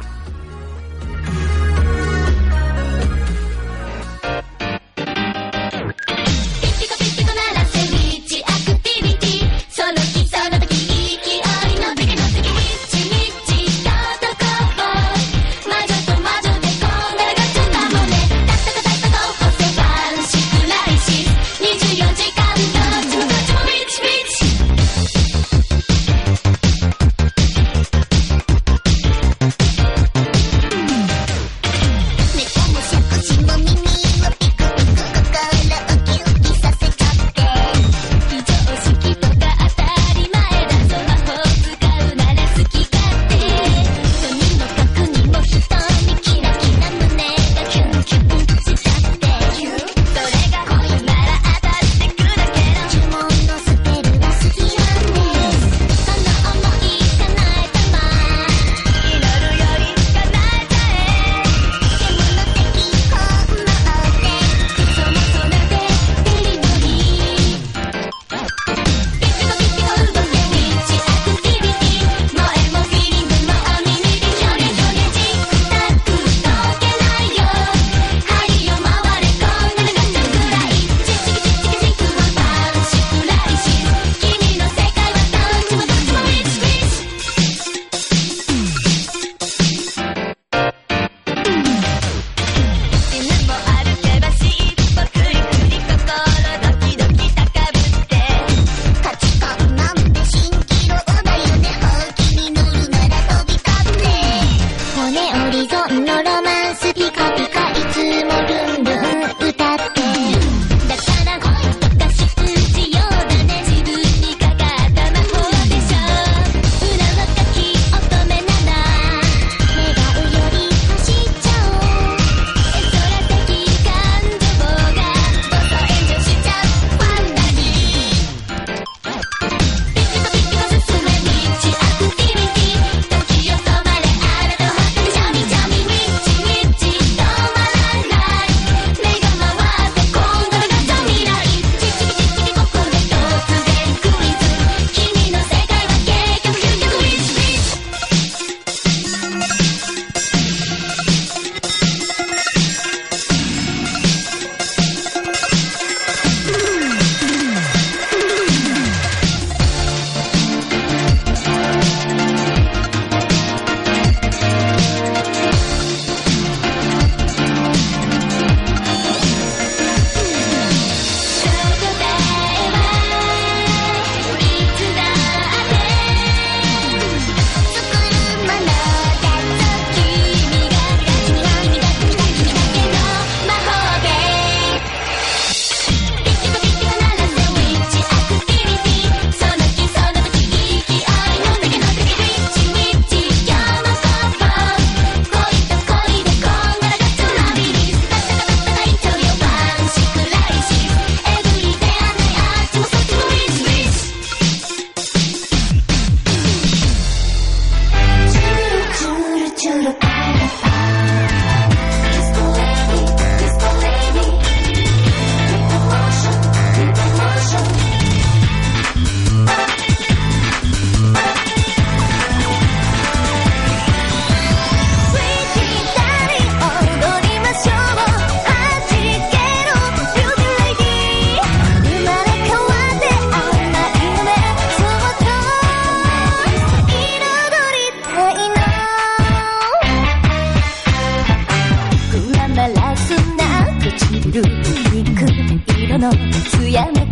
[246.69, 247.06] やめ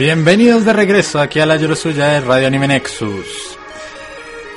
[0.00, 3.58] Bienvenidos de regreso aquí a la Yorosuya de Radio Anime Nexus.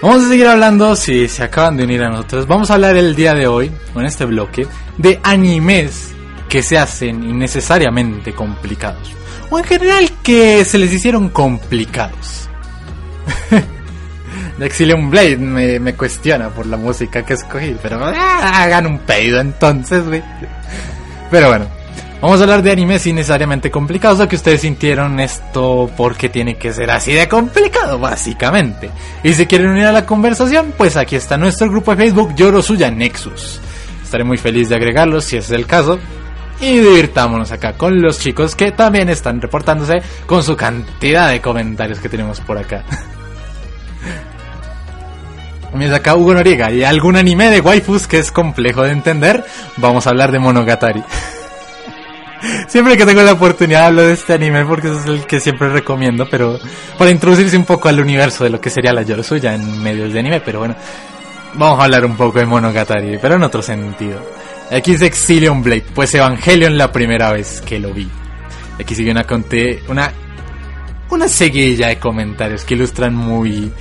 [0.02, 3.14] Vamos a seguir hablando, si se acaban de unir a nosotros, vamos a hablar el
[3.14, 4.66] día de hoy, en este bloque,
[4.98, 6.14] de animes
[6.48, 9.12] que se hacen innecesariamente complicados.
[9.50, 12.48] O en general que se les hicieron complicados.
[14.58, 19.42] de Exilium Blade me, cuestiona por la música que escogí, pero ah, hagan un pedido
[19.42, 20.24] entonces, güey.
[21.30, 21.68] Pero bueno,
[22.24, 26.72] vamos a hablar de animes innecesariamente complicados, o que ustedes sintieron esto porque tiene que
[26.72, 28.90] ser así de complicado, básicamente.
[29.24, 32.62] Y si quieren unir a la conversación, pues aquí está nuestro grupo de Facebook Lloro
[32.62, 33.60] Suya Nexus.
[34.02, 36.00] Estaré muy feliz de agregarlos si es el caso.
[36.62, 42.00] Y divirtámonos acá con los chicos que también están reportándose con su cantidad de comentarios
[42.00, 42.86] que tenemos por acá.
[45.72, 49.44] Comienza acá Hugo Noriega y algún anime de waifus que es complejo de entender.
[49.76, 51.04] Vamos a hablar de Monogatari.
[52.68, 56.28] siempre que tengo la oportunidad hablo de este anime porque es el que siempre recomiendo,
[56.30, 56.60] pero
[56.98, 60.20] para introducirse un poco al universo de lo que sería la Yorosuya en medios de
[60.20, 60.76] anime, pero bueno,
[61.56, 64.20] vamos a hablar un poco de Monogatari, pero en otro sentido.
[64.72, 68.10] Aquí dice Exilion Blade, pues Evangelion la primera vez que lo vi.
[68.80, 69.26] Aquí sigue una
[69.88, 70.12] una
[71.10, 73.72] una seguilla de comentarios que ilustran muy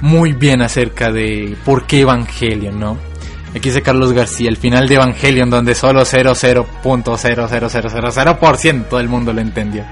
[0.00, 3.11] muy bien acerca de por qué Evangelion, ¿no?
[3.54, 9.84] Aquí dice Carlos García, el final de Evangelion donde solo 0.00000% del mundo lo entendió.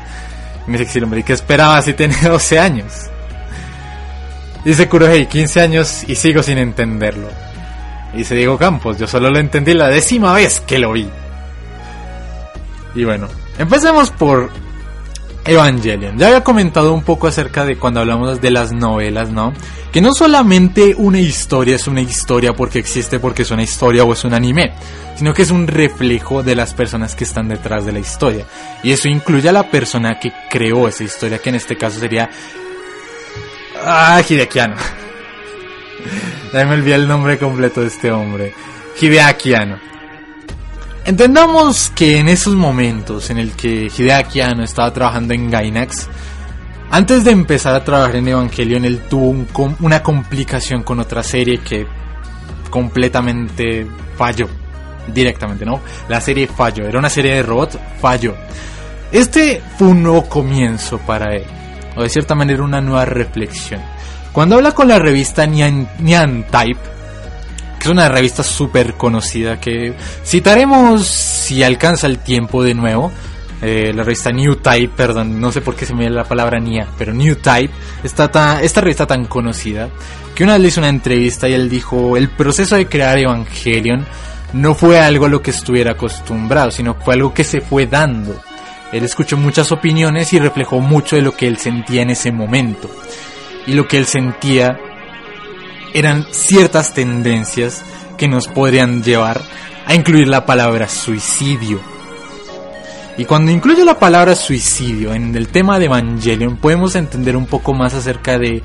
[0.66, 3.10] Y me dice Exilion ¿qué esperaba si tenía 12 años?
[4.64, 7.28] Dice Kurohei, 15 años y sigo sin entenderlo.
[8.14, 11.08] Y dice Diego Campos, yo solo lo entendí la décima vez que lo vi.
[12.94, 14.50] Y bueno, empecemos por
[15.44, 16.18] Evangelion.
[16.18, 19.52] Ya había comentado un poco acerca de cuando hablamos de las novelas, ¿no?
[19.92, 24.12] Que no solamente una historia es una historia porque existe, porque es una historia o
[24.12, 24.72] es un anime,
[25.16, 28.44] sino que es un reflejo de las personas que están detrás de la historia.
[28.82, 32.30] Y eso incluye a la persona que creó esa historia, que en este caso sería...
[33.82, 34.76] Ah, Hidekiano.
[36.52, 38.54] ya me olvidé el nombre completo de este hombre.
[39.00, 39.54] Hideaki
[41.04, 46.08] Entendamos que en esos momentos en el que Hideaki Anno estaba trabajando en Gainax,
[46.90, 49.46] antes de empezar a trabajar en Evangelion, él tuvo
[49.80, 51.86] una complicación con otra serie que
[52.68, 53.86] completamente
[54.16, 54.48] falló.
[55.06, 55.80] Directamente, ¿no?
[56.08, 56.86] La serie falló.
[56.86, 58.34] Era una serie de robots, falló.
[59.10, 61.44] Este fue un nuevo comienzo para él.
[61.96, 63.80] O de cierta manera una nueva reflexión.
[64.32, 66.80] Cuando habla con la revista Nyan, Nyan Type,
[67.80, 73.10] que es una revista súper conocida que citaremos si alcanza el tiempo de nuevo.
[73.62, 76.60] Eh, la revista New Type, perdón, no sé por qué se me da la palabra
[76.60, 77.70] NIA, pero New Type,
[78.04, 79.88] está esta revista tan conocida,
[80.34, 84.06] que una vez le hizo una entrevista y él dijo, el proceso de crear Evangelion
[84.52, 88.38] no fue algo a lo que estuviera acostumbrado, sino fue algo que se fue dando.
[88.92, 92.90] Él escuchó muchas opiniones y reflejó mucho de lo que él sentía en ese momento.
[93.66, 94.78] Y lo que él sentía
[95.94, 97.82] eran ciertas tendencias
[98.16, 99.40] que nos podrían llevar
[99.86, 101.80] a incluir la palabra suicidio.
[103.16, 107.74] Y cuando incluyo la palabra suicidio en el tema de Evangelion, podemos entender un poco
[107.74, 108.62] más acerca de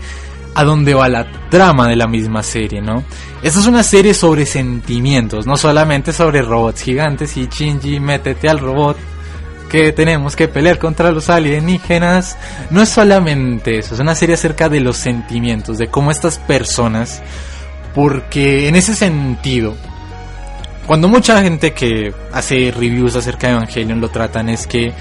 [0.53, 3.03] a dónde va la trama de la misma serie, ¿no?
[3.43, 8.59] Esta es una serie sobre sentimientos, no solamente sobre robots gigantes y Shinji, métete al
[8.59, 8.97] robot,
[9.69, 12.37] que tenemos que pelear contra los alienígenas.
[12.69, 17.21] No es solamente eso, es una serie acerca de los sentimientos, de cómo estas personas,
[17.93, 19.75] porque en ese sentido,
[20.85, 24.93] cuando mucha gente que hace reviews acerca de Evangelion lo tratan es que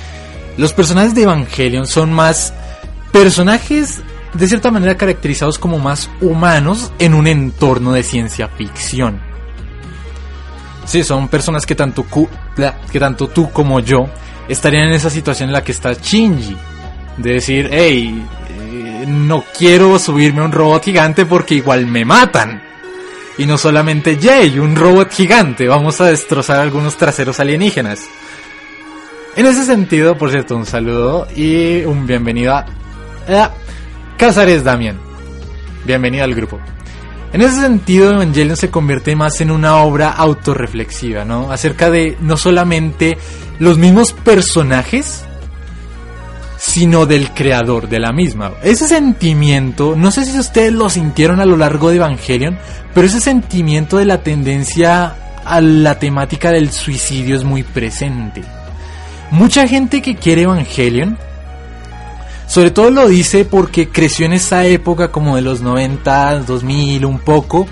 [0.56, 2.54] los personajes de Evangelion son más
[3.12, 4.00] personajes
[4.32, 9.20] de cierta manera caracterizados como más humanos en un entorno de ciencia ficción.
[10.84, 12.04] Sí, son personas que tanto,
[12.90, 14.08] que tanto tú como yo
[14.48, 16.56] estarían en esa situación en la que está Shinji.
[17.16, 22.62] De decir, hey, eh, no quiero subirme a un robot gigante porque igual me matan.
[23.36, 28.02] Y no solamente Jay, un robot gigante, vamos a destrozar algunos traseros alienígenas.
[29.36, 32.66] En ese sentido, por cierto, un saludo y un bienvenido a,
[34.16, 35.00] Casares Damián.
[35.84, 36.60] Bienvenido al grupo.
[37.34, 41.50] En ese sentido, Evangelion se convierte más en una obra autorreflexiva, ¿no?
[41.50, 43.18] Acerca de no solamente
[43.58, 45.24] los mismos personajes,
[46.56, 48.52] sino del creador de la misma.
[48.62, 52.56] Ese sentimiento, no sé si ustedes lo sintieron a lo largo de Evangelion,
[52.94, 58.44] pero ese sentimiento de la tendencia a la temática del suicidio es muy presente.
[59.32, 61.18] Mucha gente que quiere Evangelion
[62.46, 67.18] sobre todo lo dice porque creció en esa época como de los 90, 2000 un
[67.18, 67.66] poco.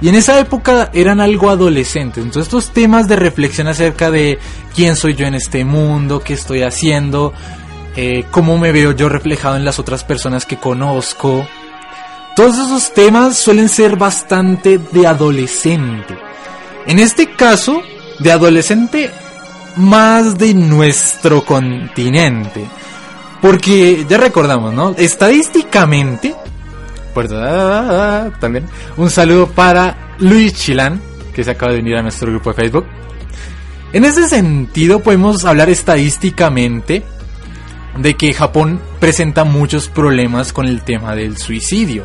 [0.00, 2.24] Y en esa época eran algo adolescentes.
[2.24, 4.38] Entonces estos temas de reflexión acerca de
[4.74, 7.32] quién soy yo en este mundo, qué estoy haciendo,
[7.94, 11.46] eh, cómo me veo yo reflejado en las otras personas que conozco.
[12.34, 16.18] Todos esos temas suelen ser bastante de adolescente.
[16.86, 17.82] En este caso,
[18.18, 19.10] de adolescente
[19.76, 22.66] más de nuestro continente.
[23.42, 24.94] Porque ya recordamos, ¿no?
[24.96, 26.34] Estadísticamente,
[28.40, 28.64] también
[28.96, 31.02] un saludo para Luis Chilán,
[31.34, 32.86] que se acaba de unir a nuestro grupo de Facebook.
[33.92, 37.02] En ese sentido, podemos hablar estadísticamente
[37.98, 42.04] de que Japón presenta muchos problemas con el tema del suicidio.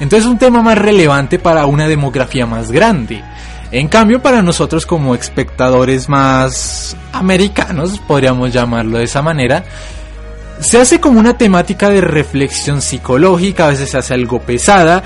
[0.00, 3.22] Entonces es un tema más relevante para una demografía más grande.
[3.72, 9.64] En cambio, para nosotros como espectadores más americanos, podríamos llamarlo de esa manera,
[10.60, 15.02] se hace como una temática de reflexión psicológica, a veces se hace algo pesada,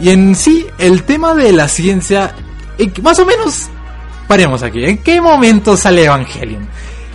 [0.00, 2.34] y en sí el tema de la ciencia,
[3.02, 3.68] más o menos,
[4.26, 6.66] paremos aquí, ¿en qué momento sale Evangelion?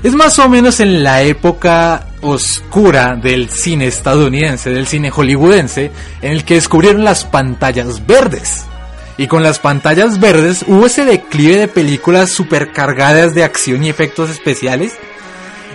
[0.01, 6.31] Es más o menos en la época oscura del cine estadounidense, del cine hollywoodense, en
[6.31, 8.65] el que descubrieron las pantallas verdes.
[9.17, 14.29] Y con las pantallas verdes hubo ese declive de películas supercargadas de acción y efectos
[14.29, 14.93] especiales.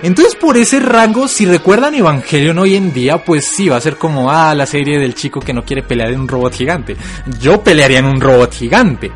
[0.05, 3.96] Entonces por ese rango, si recuerdan Evangelion hoy en día, pues sí, va a ser
[3.96, 6.94] como, ah, la serie del chico que no quiere pelear en un robot gigante.
[7.40, 9.11] Yo pelearía en un robot gigante.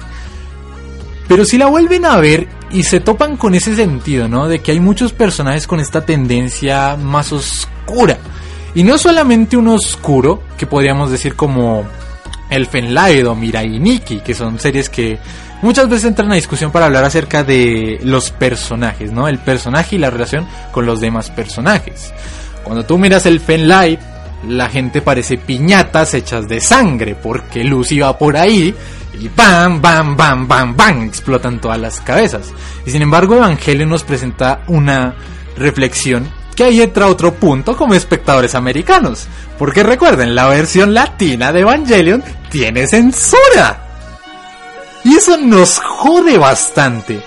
[1.28, 4.48] Pero si la vuelven a ver y se topan con ese sentido, ¿no?
[4.48, 8.16] De que hay muchos personajes con esta tendencia más oscura.
[8.74, 11.84] Y no solamente un oscuro, que podríamos decir como
[12.48, 15.18] Elfen Lied o Mirai Nikki, que son series que
[15.62, 19.28] muchas veces entran a discusión para hablar acerca de los personajes, ¿no?
[19.28, 22.12] El personaje y la relación con los demás personajes.
[22.64, 24.00] Cuando tú miras el Light,
[24.46, 28.74] la gente parece piñatas hechas de sangre, porque Lucy va por ahí
[29.20, 32.52] y bam, bam, bam, bam, bam, explotan todas las cabezas.
[32.86, 35.14] Y sin embargo, Evangelio nos presenta una
[35.56, 39.26] reflexión que ahí entra otro punto como espectadores americanos.
[39.58, 43.87] Porque recuerden, la versión latina de Evangelion tiene censura.
[45.08, 47.22] Y eso nos jode bastante.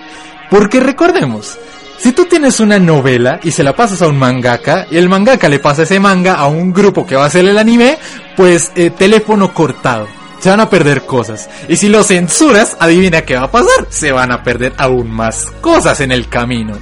[0.52, 1.58] Porque recordemos,
[1.98, 5.50] si tú tienes una novela y se la pasas a un mangaka, y el mangaka
[5.50, 7.98] le pasa ese manga a un grupo que va a hacer el anime,
[8.38, 10.08] pues eh, teléfono cortado.
[10.40, 11.50] Se van a perder cosas.
[11.68, 13.88] Y si lo censuras, adivina qué va a pasar.
[13.90, 16.78] Se van a perder aún más cosas en el camino.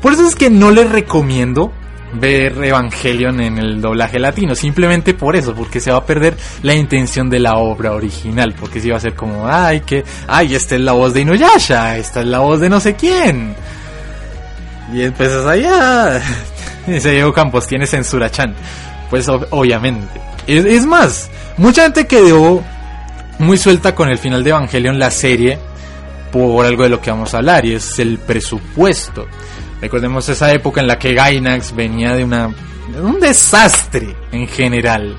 [0.00, 1.70] Por eso es que no les recomiendo
[2.12, 6.74] ver Evangelion en el doblaje latino, simplemente por eso, porque se va a perder la
[6.74, 10.74] intención de la obra original, porque si va a ser como, ay, que, ay, esta
[10.74, 13.54] es la voz de Inuyasha, esta es la voz de no sé quién.
[14.92, 16.20] Y empiezas allá,
[16.86, 18.54] dice Diego Campos, tiene censura Chan.
[19.08, 20.20] Pues obviamente.
[20.46, 22.62] Es más, mucha gente quedó
[23.38, 25.58] muy suelta con el final de Evangelion, la serie,
[26.30, 29.26] por algo de lo que vamos a hablar, y es el presupuesto.
[29.80, 32.50] Recordemos esa época en la que Gainax venía de una
[32.98, 35.16] un desastre en general.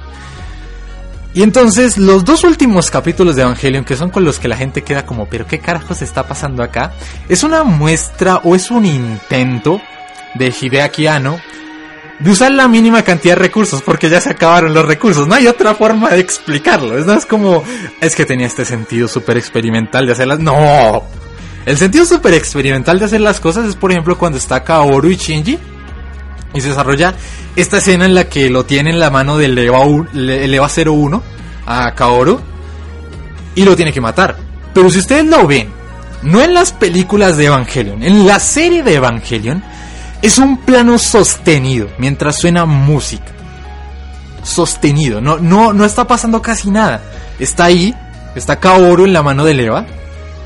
[1.33, 4.83] Y entonces los dos últimos capítulos de Evangelion, que son con los que la gente
[4.83, 6.93] queda como, pero ¿qué carajos está pasando acá?
[7.29, 9.81] Es una muestra o es un intento
[10.35, 11.39] de Hideaki Anno
[12.19, 15.27] de usar la mínima cantidad de recursos, porque ya se acabaron los recursos.
[15.27, 16.99] No hay otra forma de explicarlo.
[16.99, 17.63] No es como,
[17.99, 20.39] es que tenía este sentido súper experimental de hacerlas.
[20.39, 21.03] No,
[21.65, 25.15] el sentido súper experimental de hacer las cosas es, por ejemplo, cuando está Kaoru y
[25.15, 25.59] Shinji
[26.53, 27.13] y se desarrolla
[27.55, 29.79] esta escena en la que lo tiene en la mano del Eva,
[30.13, 31.23] Eva 01
[31.65, 32.39] a Kaoru
[33.53, 34.37] y lo tiene que matar.
[34.73, 35.69] Pero si ustedes lo ven,
[36.23, 39.63] no en las películas de Evangelion, en la serie de Evangelion,
[40.21, 43.31] es un plano sostenido mientras suena música.
[44.43, 47.03] Sostenido, no, no, no está pasando casi nada.
[47.37, 47.93] Está ahí,
[48.35, 49.85] está Kaoru en la mano del Eva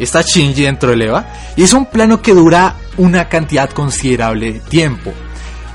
[0.04, 1.26] está Shinji dentro del EVA
[1.56, 5.14] y es un plano que dura una cantidad considerable de tiempo.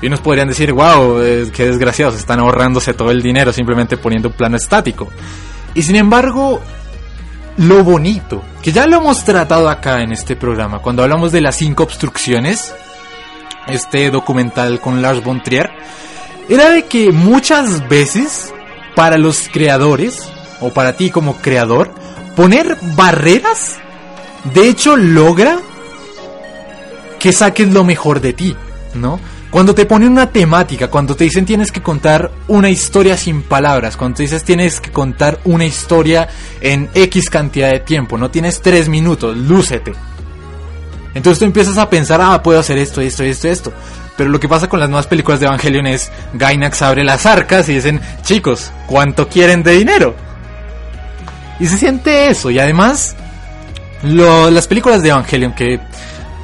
[0.01, 4.29] Y nos podrían decir, wow, eh, qué desgraciados, están ahorrándose todo el dinero simplemente poniendo
[4.29, 5.07] un plano estático.
[5.75, 6.59] Y sin embargo,
[7.57, 11.55] lo bonito, que ya lo hemos tratado acá en este programa, cuando hablamos de las
[11.55, 12.73] cinco obstrucciones,
[13.67, 15.69] este documental con Lars von Trier,
[16.49, 18.53] era de que muchas veces
[18.95, 20.27] para los creadores,
[20.59, 21.91] o para ti como creador,
[22.35, 23.77] poner barreras
[24.43, 25.59] de hecho logra
[27.19, 28.55] que saques lo mejor de ti,
[28.95, 29.19] ¿no?
[29.51, 33.97] Cuando te ponen una temática, cuando te dicen tienes que contar una historia sin palabras,
[33.97, 36.29] cuando te dices tienes que contar una historia
[36.61, 39.93] en X cantidad de tiempo, no tienes tres minutos, lúcete.
[41.13, 43.73] Entonces tú empiezas a pensar, ah, puedo hacer esto, esto, esto, esto.
[44.15, 47.67] Pero lo que pasa con las nuevas películas de Evangelion es, Gainax abre las arcas
[47.69, 50.15] y dicen, chicos, ¿cuánto quieren de dinero?
[51.59, 53.15] Y se siente eso, y además
[54.03, 55.79] las películas de Evangelion, que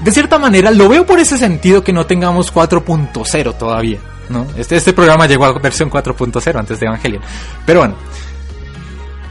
[0.04, 4.00] de cierta manera lo veo por ese sentido que no tengamos 4.0 todavía.
[4.30, 4.46] ¿no?
[4.58, 7.22] Este, este programa llegó a versión 4.0 antes de Evangelion.
[7.66, 7.96] Pero bueno,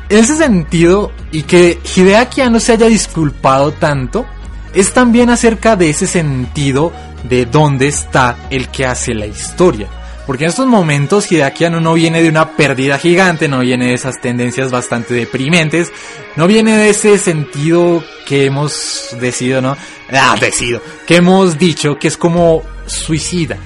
[0.09, 4.27] en ese sentido, y que Hideaki no se haya disculpado tanto,
[4.75, 6.93] es también acerca de ese sentido
[7.25, 9.89] de dónde está el que hace la historia.
[10.27, 14.21] Porque en estos momentos Hideaki no viene de una pérdida gigante, no viene de esas
[14.21, 15.93] tendencias bastante deprimentes,
[16.35, 19.77] no viene de ese sentido que hemos decidido, ¿no?
[20.13, 23.57] Ah, decido, que hemos dicho que es como suicida.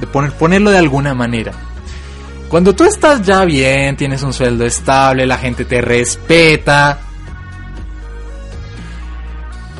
[0.00, 1.52] De poner, ponerlo de alguna manera.
[2.48, 7.00] Cuando tú estás ya bien, tienes un sueldo estable, la gente te respeta,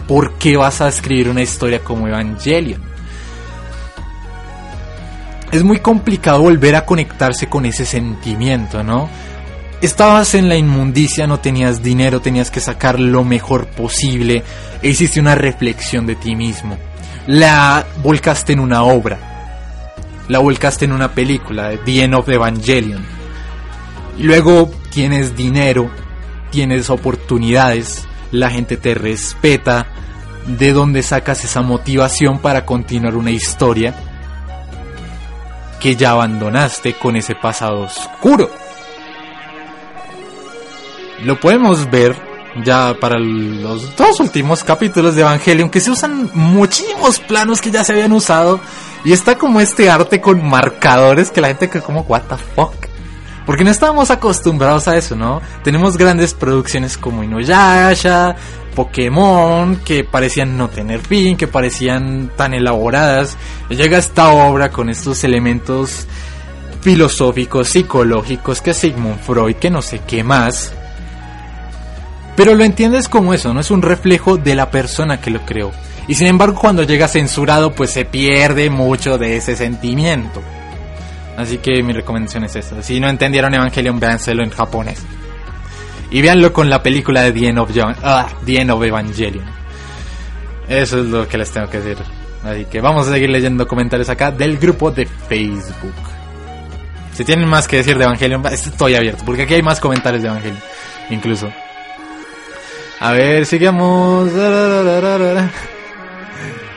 [0.08, 2.95] ¿por qué vas a escribir una historia como Evangelion?
[5.52, 9.08] Es muy complicado volver a conectarse con ese sentimiento, ¿no?
[9.80, 14.42] Estabas en la inmundicia, no tenías dinero, tenías que sacar lo mejor posible
[14.82, 16.76] e hiciste una reflexión de ti mismo.
[17.26, 19.18] La volcaste en una obra,
[20.28, 23.04] la volcaste en una película, The End of Evangelion.
[24.18, 25.90] Y luego tienes dinero,
[26.50, 29.86] tienes oportunidades, la gente te respeta,
[30.46, 33.94] de dónde sacas esa motivación para continuar una historia
[35.80, 38.50] que ya abandonaste con ese pasado oscuro.
[41.22, 42.16] Lo podemos ver
[42.64, 47.84] ya para los dos últimos capítulos de Evangelion que se usan muchísimos planos que ya
[47.84, 48.60] se habían usado
[49.04, 52.86] y está como este arte con marcadores que la gente que como what the fuck
[53.46, 55.40] porque no estábamos acostumbrados a eso, ¿no?
[55.62, 58.34] Tenemos grandes producciones como Inuyasha,
[58.76, 63.36] Pokémon, que parecían no tener fin, que parecían tan elaboradas.
[63.70, 66.06] Llega esta obra con estos elementos
[66.82, 70.72] filosóficos, psicológicos, que Sigmund Freud, que no sé qué más.
[72.36, 75.72] Pero lo entiendes como eso, no es un reflejo de la persona que lo creó.
[76.06, 80.42] Y sin embargo, cuando llega censurado, pues se pierde mucho de ese sentimiento.
[81.36, 82.82] Así que mi recomendación es esta.
[82.82, 85.02] Si no entendieron Evangelion, véanselo en japonés.
[86.10, 87.70] Y véanlo con la película de The End of,
[88.02, 89.44] ah, The End of Evangelion.
[90.68, 92.04] Eso es lo que les tengo que decir.
[92.44, 95.94] Así que vamos a seguir leyendo comentarios acá del grupo de Facebook.
[97.12, 100.28] Si tienen más que decir de Evangelion, estoy abierto, porque aquí hay más comentarios de
[100.28, 100.60] Evangelion,
[101.10, 101.50] incluso.
[103.00, 104.30] A ver, sigamos.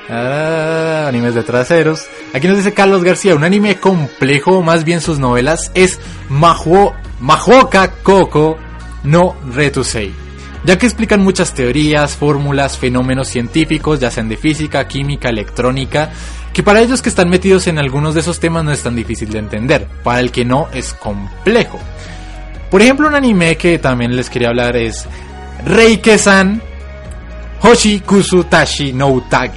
[0.10, 2.08] Animes de traseros.
[2.34, 6.00] Aquí nos dice Carlos García, un anime complejo, más bien sus novelas, es
[6.30, 8.58] Maho, Mahoka Koko
[9.04, 10.14] no Retusei.
[10.66, 16.12] Ya que explican muchas teorías, fórmulas, fenómenos científicos, ya sean de física, química, electrónica,
[16.52, 19.30] que para ellos que están metidos en algunos de esos temas no es tan difícil
[19.30, 19.88] de entender.
[20.04, 21.80] Para el que no es complejo.
[22.70, 25.06] Por ejemplo, un anime que también les quería hablar es
[25.66, 26.62] Reike-san
[27.62, 29.54] Hoshi Kusu Tashi no Utage.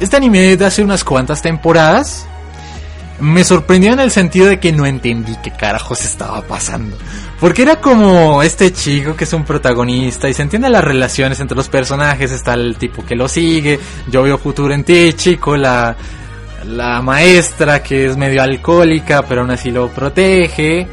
[0.00, 2.26] Este anime de hace unas cuantas temporadas
[3.20, 6.96] me sorprendió en el sentido de que no entendí qué carajos estaba pasando.
[7.40, 11.56] Porque era como este chico que es un protagonista y se entienden las relaciones entre
[11.56, 12.30] los personajes.
[12.30, 13.78] Está el tipo que lo sigue,
[14.10, 15.96] yo veo futuro en ti, chico, la,
[16.66, 20.86] la maestra que es medio alcohólica pero aún así lo protege.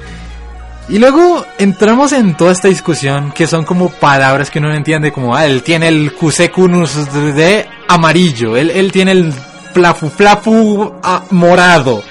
[0.90, 5.14] Y luego entramos en toda esta discusión que son como palabras que uno no entiende,
[5.14, 9.34] como ah, él tiene el Kusekunus de amarillo, él, él tiene el
[9.74, 12.04] flafu flafu ah, morado.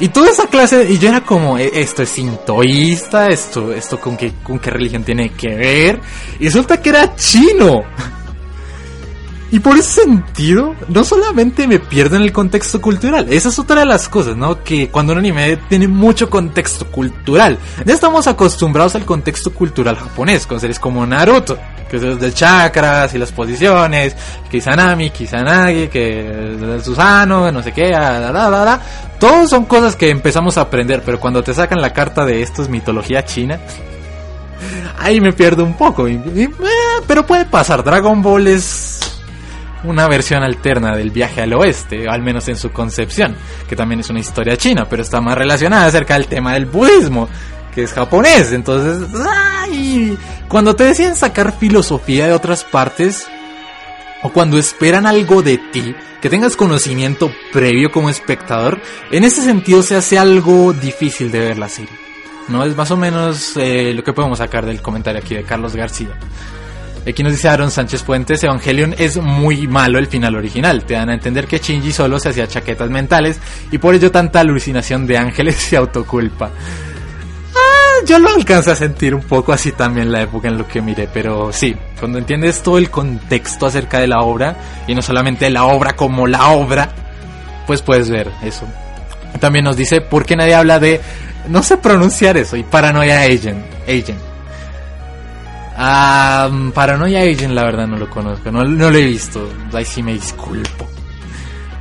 [0.00, 4.16] Y toda esa clase, y yo era como, "E- esto es sintoísta, esto, esto con
[4.16, 6.00] qué, con qué religión tiene que ver.
[6.40, 7.82] Y resulta que era chino.
[9.52, 13.80] Y por ese sentido, no solamente me pierdo en el contexto cultural, esa es otra
[13.80, 14.64] de las cosas, ¿no?
[14.64, 20.46] Que cuando un anime tiene mucho contexto cultural, ya estamos acostumbrados al contexto cultural japonés,
[20.46, 21.58] con series como Naruto,
[21.90, 24.16] que es de chakras y las posiciones,
[24.50, 28.80] Kisanami, Kisanagi, que es Susano, no sé qué, da, da, da, da.
[29.20, 32.62] Todos son cosas que empezamos a aprender, pero cuando te sacan la carta de esto
[32.62, 33.60] es mitología china,
[34.98, 36.08] ahí me pierdo un poco.
[36.08, 36.50] eh,
[37.06, 39.11] pero puede pasar, Dragon Ball es
[39.84, 43.36] una versión alterna del viaje al oeste, al menos en su concepción,
[43.68, 47.28] que también es una historia china, pero está más relacionada acerca del tema del budismo,
[47.74, 48.52] que es japonés.
[48.52, 50.16] Entonces, ¡ay!
[50.48, 53.26] cuando te deciden sacar filosofía de otras partes,
[54.22, 58.80] o cuando esperan algo de ti, que tengas conocimiento previo como espectador,
[59.10, 61.90] en ese sentido se hace algo difícil de ver la serie.
[62.48, 65.74] No es más o menos eh, lo que podemos sacar del comentario aquí de Carlos
[65.74, 66.16] García.
[67.06, 70.84] Aquí nos dice Aaron Sánchez Puentes, Evangelion es muy malo el final original.
[70.84, 73.40] Te dan a entender que Shinji solo se hacía chaquetas mentales
[73.72, 76.50] y por ello tanta alucinación de ángeles y autoculpa.
[77.54, 80.80] Ah, yo lo alcancé a sentir un poco así también la época en lo que
[80.80, 85.50] miré, pero sí, cuando entiendes todo el contexto acerca de la obra y no solamente
[85.50, 86.88] la obra como la obra,
[87.66, 88.66] pues puedes ver eso.
[89.40, 91.00] También nos dice por qué nadie habla de,
[91.48, 93.64] no sé pronunciar eso, y Paranoia Agent.
[93.88, 94.31] Agent.
[95.84, 99.48] Ah, Paranoia Agent, la verdad no lo conozco, no, no lo he visto.
[99.72, 100.86] Ahí sí me disculpo.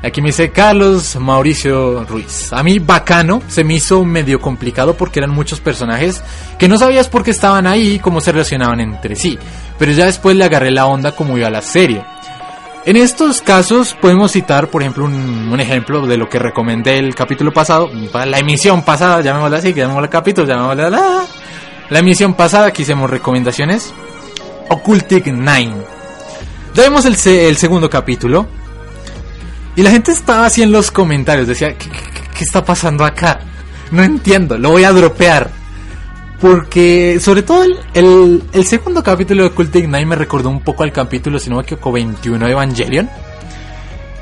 [0.01, 2.51] Aquí me dice Carlos Mauricio Ruiz.
[2.51, 6.23] A mí bacano, se me hizo medio complicado porque eran muchos personajes
[6.57, 9.37] que no sabías por qué estaban ahí y cómo se relacionaban entre sí.
[9.77, 12.03] Pero ya después le agarré la onda como iba la serie.
[12.85, 17.53] En estos casos podemos citar, por ejemplo, un, ejemplo de lo que recomendé el capítulo
[17.53, 21.25] pasado, la emisión pasada, llamémosla así, llamémosla capítulo, llamémosla la...
[21.91, 23.93] La emisión pasada que hicimos recomendaciones.
[24.69, 25.73] Occultic 9.
[26.73, 28.47] Ya vemos el, el segundo capítulo.
[29.75, 31.49] Y la gente estaba así en los comentarios.
[31.49, 31.89] Decía, ¿qué,
[32.45, 33.41] está pasando acá?
[33.91, 35.51] No entiendo, lo voy a dropear.
[36.39, 40.93] Porque, sobre todo, el, el, segundo capítulo de Occultic 9 me recordó un poco al
[40.93, 43.09] capítulo, si no me equivoco, 21 de Evangelion.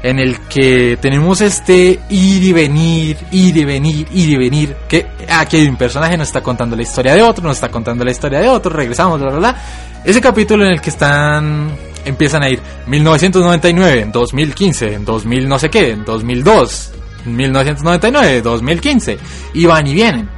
[0.01, 4.75] En el que tenemos este ir y venir, ir y venir, ir y venir.
[4.87, 8.05] Que aquí hay un personaje, nos está contando la historia de otro, nos está contando
[8.05, 9.55] la historia de otro, regresamos, bla, bla, bla.
[10.03, 11.89] Ese capítulo en el que están.
[12.05, 16.91] Empiezan a ir 1999, 2015, 2000 no sé qué, 2002,
[17.25, 19.17] 1999, 2015.
[19.53, 20.29] Y van y vienen.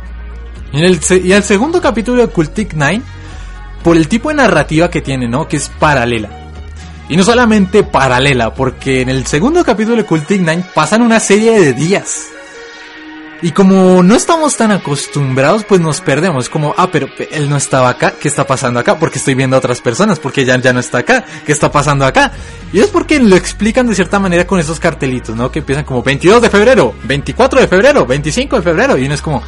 [0.73, 3.01] Y, el, y el segundo capítulo de Cultic 9,
[3.83, 5.47] por el tipo de narrativa que tiene, ¿no?
[5.47, 6.40] Que es paralela.
[7.11, 11.59] Y no solamente paralela, porque en el segundo capítulo de Cultic 9 pasan una serie
[11.59, 12.27] de días.
[13.43, 16.47] Y como no estamos tan acostumbrados, pues nos perdemos.
[16.47, 18.97] Como, ah, pero pe- él no estaba acá, ¿qué está pasando acá?
[18.99, 22.05] Porque estoy viendo a otras personas, porque ya, ya no está acá, ¿qué está pasando
[22.05, 22.31] acá?
[22.71, 25.51] Y es porque lo explican de cierta manera con esos cartelitos, ¿no?
[25.51, 29.21] Que empiezan como 22 de febrero, 24 de febrero, 25 de febrero, y uno es
[29.23, 29.41] como,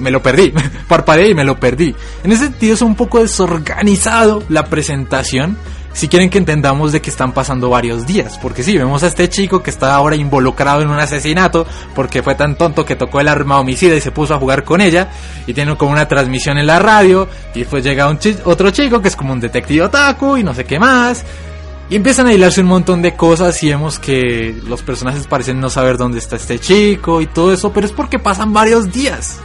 [0.00, 0.52] me lo perdí,
[0.88, 1.94] parpadeé y me lo perdí.
[2.24, 5.56] En ese sentido es un poco desorganizado la presentación,
[5.96, 8.38] si quieren que entendamos de que están pasando varios días.
[8.42, 12.34] Porque sí, vemos a este chico que está ahora involucrado en un asesinato porque fue
[12.34, 15.08] tan tonto que tocó el arma homicida y se puso a jugar con ella.
[15.46, 17.26] Y tiene como una transmisión en la radio.
[17.54, 20.64] Y después llega un otro chico que es como un detective otaku y no sé
[20.64, 21.24] qué más.
[21.88, 25.70] Y empiezan a hilarse un montón de cosas y vemos que los personajes parecen no
[25.70, 29.38] saber dónde está este chico y todo eso, pero es porque pasan varios días.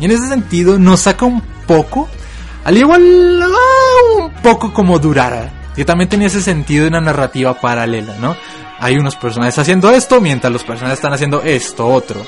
[0.00, 2.08] Y en ese sentido nos saca un poco,
[2.64, 7.54] al igual ah, un poco como Durara, que también tenía ese sentido de una narrativa
[7.54, 8.36] paralela, ¿no?
[8.80, 12.20] Hay unos personajes haciendo esto mientras los personajes están haciendo esto otro.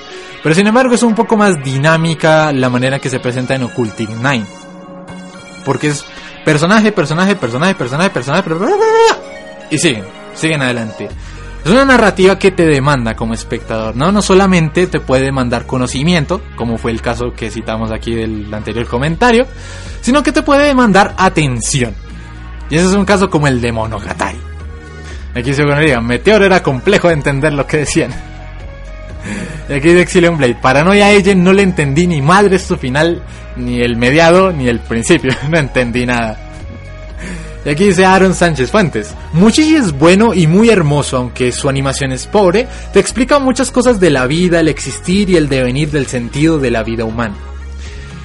[0.42, 4.20] Pero sin embargo es un poco más dinámica la manera que se presenta en Occulting
[4.20, 4.44] 9.
[5.64, 6.04] Porque es
[6.44, 8.68] personaje, personaje, personaje, personaje, personaje, bla,
[9.70, 10.04] y siguen,
[10.34, 11.08] siguen adelante.
[11.64, 14.10] Es una narrativa que te demanda como espectador, ¿no?
[14.12, 18.86] No solamente te puede demandar conocimiento, como fue el caso que citamos aquí del anterior
[18.86, 19.46] comentario,
[20.00, 21.94] sino que te puede demandar atención.
[22.70, 24.38] Y ese es un caso como el de Monogatari.
[25.34, 28.10] Aquí se diga, Meteor era complejo de entender lo que decían.
[29.68, 33.22] Aquí de Exilium Blade, Paranoia Agent no le entendí ni madre su final,
[33.56, 36.49] ni el mediado, ni el principio, no entendí nada.
[37.64, 42.10] Y aquí dice Aaron Sánchez Fuentes, Muchichi es bueno y muy hermoso, aunque su animación
[42.12, 46.06] es pobre, te explica muchas cosas de la vida, el existir y el devenir del
[46.06, 47.36] sentido de la vida humana.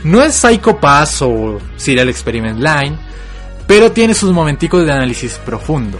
[0.05, 2.97] No es Psycho Pass o Serial Experiment Line,
[3.67, 5.99] pero tiene sus momenticos de análisis profundo.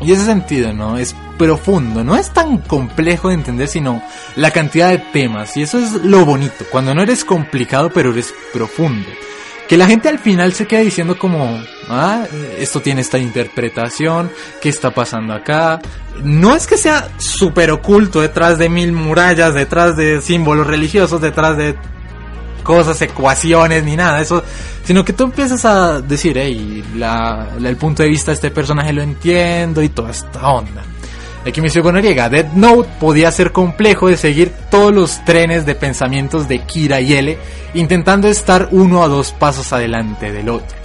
[0.00, 0.96] Y ese sentido, ¿no?
[0.96, 4.02] Es profundo, no es tan complejo de entender, sino
[4.36, 5.56] la cantidad de temas.
[5.58, 9.08] Y eso es lo bonito, cuando no eres complicado, pero eres profundo.
[9.70, 12.24] Que la gente al final se queda diciendo como, ah,
[12.58, 14.28] esto tiene esta interpretación,
[14.60, 15.80] ¿qué está pasando acá?
[16.24, 21.56] No es que sea súper oculto detrás de mil murallas, detrás de símbolos religiosos, detrás
[21.56, 21.76] de
[22.64, 24.42] cosas, ecuaciones, ni nada, eso,
[24.82, 28.92] sino que tú empiezas a decir, hey, la, el punto de vista de este personaje
[28.92, 30.82] lo entiendo y toda esta onda.
[31.46, 35.74] Aquí me con Noriega, Dead Note podía ser complejo de seguir todos los trenes de
[35.74, 37.38] pensamientos de Kira y L,
[37.72, 40.76] intentando estar uno a dos pasos adelante del otro.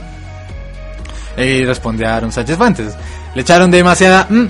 [1.38, 2.96] Y responde Aaron Sánchez Fuentes,
[3.36, 4.28] le echaron demasiada...
[4.30, 4.46] "mm",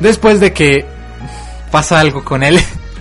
[0.00, 0.86] después de que
[1.70, 2.58] pasa algo con él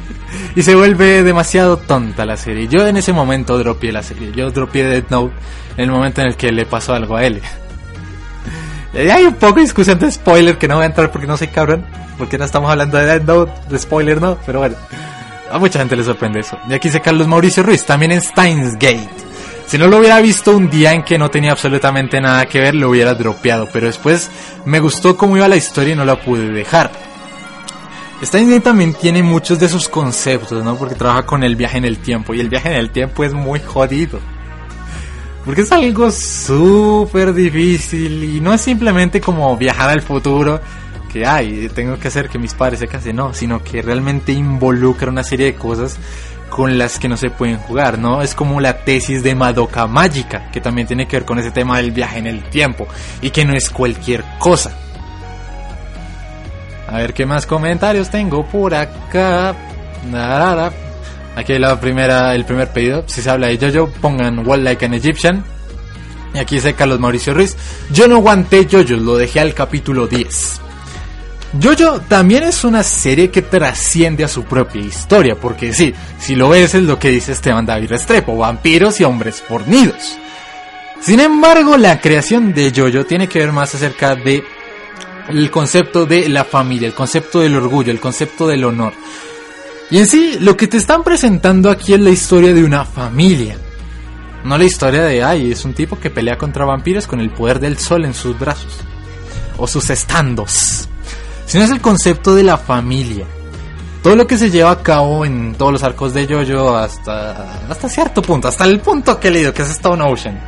[0.55, 2.67] y se vuelve demasiado tonta la serie.
[2.67, 4.31] Yo en ese momento dropié la serie.
[4.35, 5.33] Yo dropié Dead Note
[5.77, 7.41] en el momento en el que le pasó algo a él.
[8.93, 11.37] Y hay un poco de discusión de spoiler que no voy a entrar porque no
[11.37, 11.85] soy cabrón.
[12.17, 14.75] Porque no estamos hablando de de spoiler no, pero bueno.
[15.51, 16.57] A mucha gente le sorprende eso.
[16.69, 19.09] Y aquí dice Carlos Mauricio Ruiz, también en Steins Gate.
[19.65, 22.75] Si no lo hubiera visto un día en que no tenía absolutamente nada que ver,
[22.75, 23.67] lo hubiera dropeado.
[23.71, 24.29] Pero después
[24.65, 26.91] me gustó cómo iba la historia y no la pude dejar.
[28.21, 30.75] Steins Gate también tiene muchos de sus conceptos, ¿no?
[30.75, 32.33] Porque trabaja con el viaje en el tiempo.
[32.33, 34.19] Y el viaje en el tiempo es muy jodido.
[35.45, 40.61] Porque es algo súper difícil y no es simplemente como viajar al futuro,
[41.11, 45.09] que ay, tengo que hacer que mis padres se casen, no, sino que realmente involucra
[45.09, 45.97] una serie de cosas
[46.49, 48.21] con las que no se pueden jugar, ¿no?
[48.21, 51.77] Es como la tesis de Madoka Mágica, que también tiene que ver con ese tema
[51.77, 52.87] del viaje en el tiempo
[53.21, 54.77] y que no es cualquier cosa.
[56.87, 59.55] A ver qué más comentarios tengo por acá.
[60.11, 60.90] Narara.
[61.35, 63.03] Aquí primera, el primer pedido.
[63.07, 65.43] Si se habla de Jojo, pongan Wall Like an Egyptian.
[66.33, 67.55] Y aquí dice Carlos Mauricio Ruiz.
[67.91, 70.61] Yo no aguanté Jojo, lo dejé al capítulo 10.
[71.61, 76.49] Jojo también es una serie que trasciende a su propia historia, porque sí, si lo
[76.49, 80.17] ves es lo que dice Esteban David Restrepo, vampiros y hombres fornidos.
[81.01, 84.43] Sin embargo, la creación de Jojo tiene que ver más acerca de
[85.27, 88.93] el concepto de la familia, el concepto del orgullo, el concepto del honor.
[89.91, 93.57] Y en sí, lo que te están presentando aquí es la historia de una familia.
[94.45, 97.59] No la historia de, ay, es un tipo que pelea contra vampiros con el poder
[97.59, 98.73] del sol en sus brazos.
[99.57, 100.87] O sus estandos.
[101.45, 103.25] Sino es el concepto de la familia.
[104.01, 107.89] Todo lo que se lleva a cabo en todos los arcos de Jojo hasta, hasta
[107.89, 110.39] cierto punto, hasta el punto que he leído, que es Stone Ocean.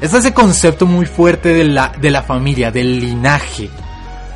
[0.00, 3.70] Es ese concepto muy fuerte de la, de la familia, del linaje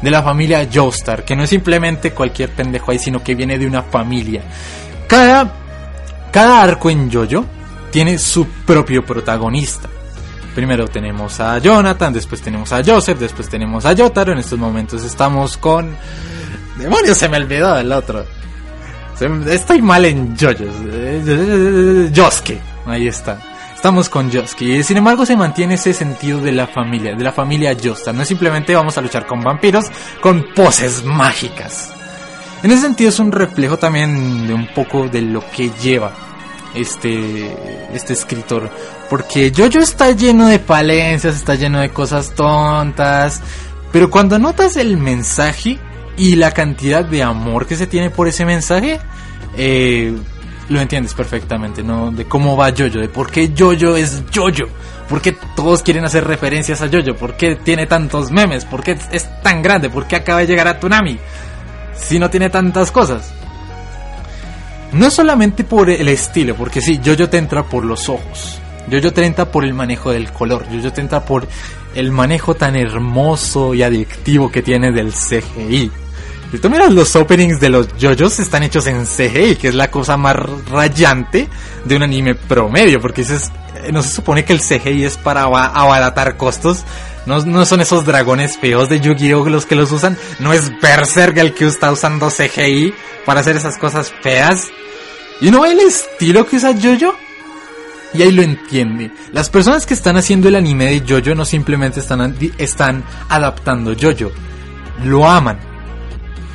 [0.04, 3.66] de la familia Joestar, que no es simplemente cualquier pendejo ahí, sino que viene de
[3.66, 4.42] una familia.
[5.08, 5.50] Cada,
[6.30, 7.46] cada arco en Jojo
[7.90, 9.88] tiene su propio protagonista.
[10.54, 14.32] Primero tenemos a Jonathan, después tenemos a Joseph, después tenemos a Yotaro.
[14.32, 15.96] En estos momentos estamos con.
[16.78, 17.16] ¡Demonios!
[17.16, 18.26] Se me olvidó el otro.
[19.48, 20.64] Estoy mal en Jojo.
[22.14, 22.60] Josuke.
[22.86, 23.38] Ahí está.
[23.84, 24.82] Estamos con Josuke.
[24.82, 28.14] Sin embargo, se mantiene ese sentido de la familia, de la familia Joestar.
[28.14, 29.84] No es simplemente vamos a luchar con vampiros
[30.22, 31.92] con poses mágicas.
[32.62, 36.12] En ese sentido es un reflejo también de un poco de lo que lleva
[36.74, 37.54] este,
[37.92, 38.70] este escritor.
[39.10, 43.42] Porque Jojo está lleno de palencias, está lleno de cosas tontas.
[43.92, 45.78] Pero cuando notas el mensaje
[46.16, 48.98] y la cantidad de amor que se tiene por ese mensaje,
[49.58, 50.16] eh,
[50.68, 52.10] lo entiendes perfectamente, ¿no?
[52.10, 54.68] De cómo va Jojo, de por qué Jojo es Jojo,
[55.08, 58.98] por qué todos quieren hacer referencias a Jojo, por qué tiene tantos memes, por qué
[59.12, 61.18] es tan grande, por qué acaba de llegar a Tsunami,
[61.94, 63.32] si no tiene tantas cosas.
[64.92, 68.60] No solamente por el estilo, porque sí, Jojo te entra por los ojos,
[68.90, 71.46] Jojo te entra por el manejo del color, Jojo te entra por
[71.94, 76.03] el manejo tan hermoso y adictivo que tiene del CGI.
[76.50, 79.90] Si tú miras los openings de los JoJo's están hechos en CGI, que es la
[79.90, 80.36] cosa más
[80.70, 81.48] rayante
[81.84, 83.50] de un anime promedio, porque dices,
[83.92, 86.84] no se supone que el CGI es para abaratar costos.
[87.26, 90.16] No, no son esos dragones feos de Yu-Gi-Oh los que los usan.
[90.38, 94.68] No es Berserk el que está usando CGI para hacer esas cosas feas.
[95.40, 97.16] Y ve el estilo que usa Jojo
[98.14, 99.10] y ahí lo entiende.
[99.32, 104.30] Las personas que están haciendo el anime de Jojo no simplemente están, están adaptando Jojo,
[105.02, 105.73] lo aman.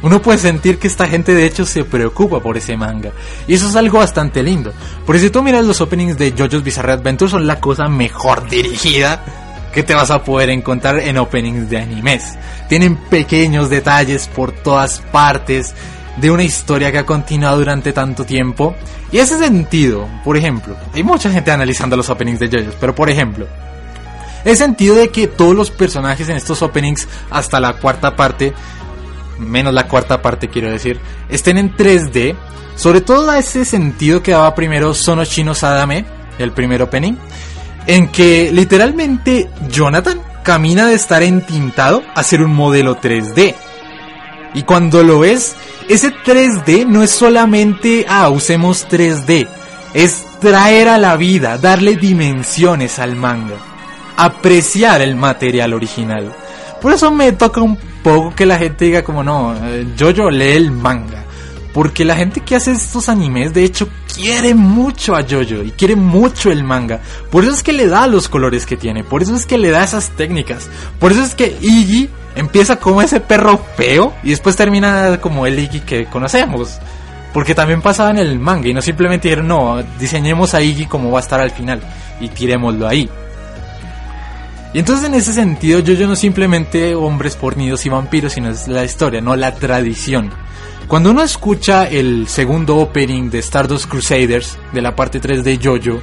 [0.02, 3.12] Uno puede sentir que esta gente de hecho se preocupa por ese manga.
[3.47, 4.74] Y eso es algo bastante lindo.
[5.06, 9.24] Porque si tú miras los openings de JoJo's Bizarre Adventure son la cosa mejor dirigida
[9.74, 12.38] que te vas a poder encontrar en openings de animes.
[12.68, 15.74] Tienen pequeños detalles por todas partes
[16.18, 18.76] de una historia que ha continuado durante tanto tiempo.
[19.11, 23.10] Y ese sentido, por ejemplo, hay mucha gente analizando los openings de JoJo's, pero por
[23.10, 23.48] ejemplo,
[24.45, 28.53] el sentido de que todos los personajes en estos openings hasta la cuarta parte
[29.40, 30.99] menos la cuarta parte quiero decir,
[31.30, 32.36] estén en 3D,
[32.76, 36.06] sobre todo a ese sentido que daba primero Sono Shino Sadame,
[36.38, 37.16] el primer opening,
[37.88, 43.56] en que literalmente Jonathan camina de estar entintado a ser un modelo 3D.
[44.53, 45.56] Y cuando lo ves,
[45.88, 49.48] ese 3D no es solamente, ah, usemos 3D,
[49.94, 53.56] es traer a la vida, darle dimensiones al manga,
[54.18, 56.34] apreciar el material original.
[56.81, 59.56] Por eso me toca un poco que la gente diga como no,
[59.95, 61.26] yo yo lee el manga.
[61.73, 65.95] Porque la gente que hace estos animes de hecho quiere mucho a Jojo y quiere
[65.95, 66.99] mucho el manga.
[67.30, 69.69] Por eso es que le da los colores que tiene, por eso es que le
[69.69, 70.68] da esas técnicas.
[70.99, 75.60] Por eso es que Iggy empieza como ese perro feo y después termina como el
[75.60, 76.80] Iggy que conocemos.
[77.34, 81.11] Porque también pasaba en el manga y no simplemente dijeron, no, diseñemos a Iggy como
[81.11, 81.80] va a estar al final
[82.19, 83.07] y tirémoslo ahí.
[84.74, 88.68] Y entonces en ese sentido yo, yo no simplemente hombres fornidos y vampiros, sino es
[88.68, 90.32] la historia, no la tradición.
[90.88, 96.02] Cuando uno escucha el segundo opening de Stardust Crusaders, de la parte 3 de Jojo,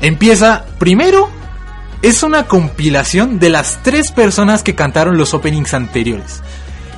[0.00, 1.30] empieza primero,
[2.02, 6.42] es una compilación de las tres personas que cantaron los openings anteriores.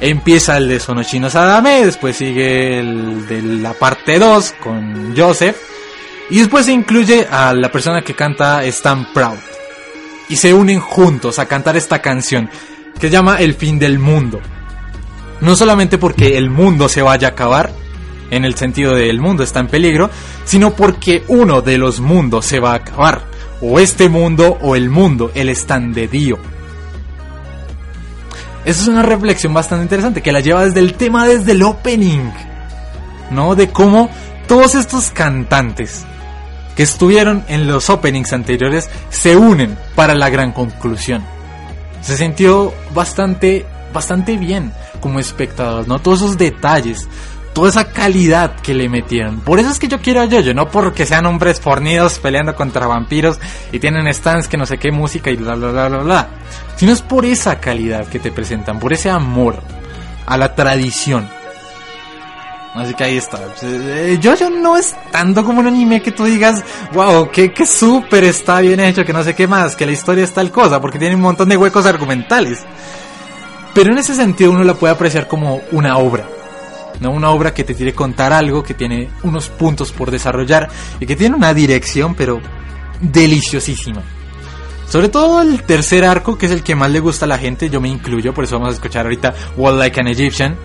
[0.00, 5.56] Empieza el de Sonoshino Sadame, después sigue el de la parte 2 con Joseph,
[6.30, 9.51] y después se incluye a la persona que canta Stan Proud
[10.32, 12.48] y se unen juntos a cantar esta canción
[12.98, 14.40] que llama El fin del mundo.
[15.42, 17.70] No solamente porque el mundo se vaya a acabar,
[18.30, 20.08] en el sentido de el mundo está en peligro,
[20.46, 23.26] sino porque uno de los mundos se va a acabar.
[23.60, 26.38] O este mundo o el mundo, el stand de Dio.
[28.64, 32.30] Esa es una reflexión bastante interesante que la lleva desde el tema, desde el opening.
[33.30, 33.54] ¿No?
[33.54, 34.08] De cómo
[34.48, 36.06] todos estos cantantes
[36.76, 41.22] que estuvieron en los openings anteriores se unen para la gran conclusión.
[42.00, 45.98] Se sintió bastante, bastante bien como espectador, ¿no?
[45.98, 47.08] Todos esos detalles,
[47.52, 49.40] toda esa calidad que le metieron.
[49.40, 52.86] Por eso es que yo quiero a Yoyo, no porque sean hombres fornidos peleando contra
[52.86, 53.38] vampiros
[53.70, 56.28] y tienen stands que no sé qué música y bla bla bla bla bla.
[56.76, 59.62] Sino es por esa calidad que te presentan, por ese amor
[60.26, 61.28] a la tradición.
[62.74, 63.38] Así que ahí está.
[63.62, 68.24] Eh, Jojo no es tanto como un anime que tú digas, wow, que, que súper
[68.24, 70.98] está bien hecho, que no sé qué más, que la historia es tal cosa, porque
[70.98, 72.60] tiene un montón de huecos argumentales.
[73.74, 76.26] Pero en ese sentido uno la puede apreciar como una obra.
[77.00, 77.10] ¿no?
[77.10, 80.68] Una obra que te quiere contar algo, que tiene unos puntos por desarrollar
[80.98, 82.40] y que tiene una dirección, pero
[83.00, 84.02] deliciosísima.
[84.88, 87.70] Sobre todo el tercer arco, que es el que más le gusta a la gente,
[87.70, 90.56] yo me incluyo, por eso vamos a escuchar ahorita Wall Like an Egyptian.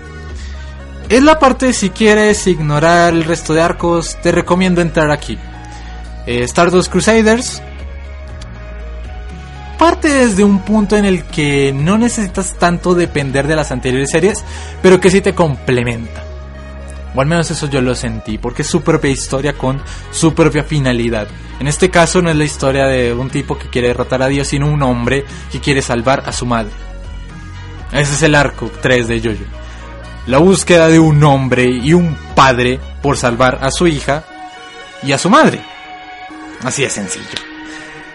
[1.09, 5.37] Es la parte, si quieres ignorar el resto de arcos, te recomiendo entrar aquí.
[6.25, 7.61] Eh, Stardust Crusaders
[9.77, 14.43] parte desde un punto en el que no necesitas tanto depender de las anteriores series,
[14.81, 16.23] pero que sí te complementa.
[17.15, 19.81] O al menos eso yo lo sentí, porque es su propia historia con
[20.11, 21.27] su propia finalidad.
[21.59, 24.49] En este caso no es la historia de un tipo que quiere derrotar a Dios,
[24.49, 26.73] sino un hombre que quiere salvar a su madre.
[27.93, 29.66] Ese es el arco 3 de Jojo.
[30.27, 34.23] La búsqueda de un hombre y un padre por salvar a su hija
[35.01, 35.61] y a su madre.
[36.63, 37.25] Así de sencillo.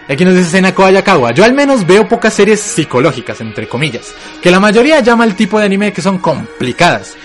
[0.07, 1.33] Aquí nos dice Senako Ayakawa.
[1.33, 5.57] Yo al menos veo pocas series psicológicas, entre comillas, que la mayoría llama el tipo
[5.57, 7.15] de anime que son complicadas.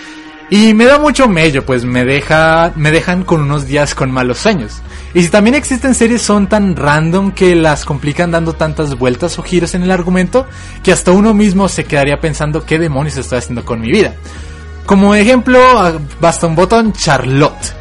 [0.49, 4.39] Y me da mucho mello, pues me deja, me dejan con unos días con malos
[4.39, 4.81] sueños.
[5.13, 9.43] Y si también existen series son tan random que las complican dando tantas vueltas o
[9.43, 10.47] giros en el argumento
[10.81, 14.15] que hasta uno mismo se quedaría pensando qué demonios estoy haciendo con mi vida.
[14.85, 15.59] Como ejemplo,
[16.19, 17.75] basta un botón Charlotte.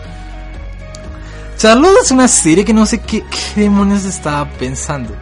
[1.56, 3.24] Charlotte es una serie que no sé qué,
[3.56, 5.14] demonios estaba pensando.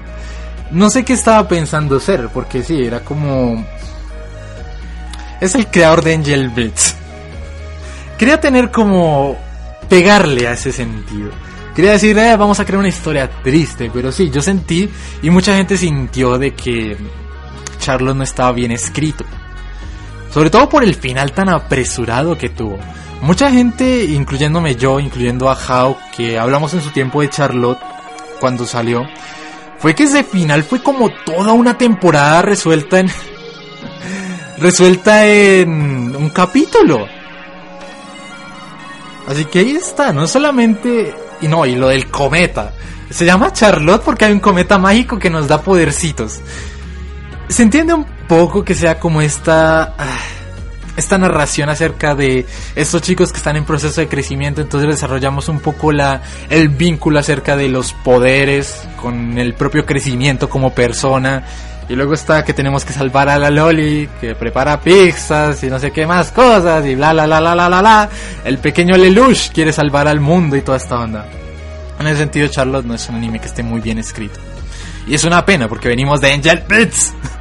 [0.71, 3.65] No sé qué estaba pensando ser, porque sí, era como...
[5.41, 6.95] Es el creador de Angel Blitz.
[8.19, 9.37] Quería tener como...
[9.89, 11.31] pegarle a ese sentido.
[11.75, 14.89] Quería decir, eh, vamos a crear una historia triste, pero sí, yo sentí
[15.23, 16.97] y mucha gente sintió de que
[17.79, 19.25] Charlotte no estaba bien escrito.
[20.37, 22.79] Sobre todo por el final tan apresurado que tuvo.
[23.23, 27.79] Mucha gente, incluyéndome yo, incluyendo a Hao, que hablamos en su tiempo de Charlotte
[28.39, 29.07] cuando salió,
[29.79, 33.11] fue que ese final fue como toda una temporada resuelta en.
[34.59, 37.07] resuelta en un capítulo.
[39.27, 41.15] Así que ahí está, no solamente.
[41.41, 42.75] Y no, y lo del cometa.
[43.09, 46.43] Se llama Charlotte porque hay un cometa mágico que nos da podercitos.
[47.49, 49.95] Se entiende un poco que sea como esta.
[49.99, 50.19] ah,
[50.97, 55.61] esta narración acerca de estos chicos que están en proceso de crecimiento, entonces desarrollamos un
[55.61, 61.45] poco la, el vínculo acerca de los poderes con el propio crecimiento como persona.
[61.89, 65.79] Y luego está que tenemos que salvar a la Loli, que prepara pizzas y no
[65.79, 67.81] sé qué más cosas y bla bla bla bla bla bla.
[67.81, 68.11] bla.
[68.45, 71.27] El pequeño Lelouch quiere salvar al mundo y toda esta onda.
[72.01, 74.41] En ese sentido, Charlotte no es un anime que esté muy bien escrito.
[75.07, 77.15] Y es una pena porque venimos de Angel Beats.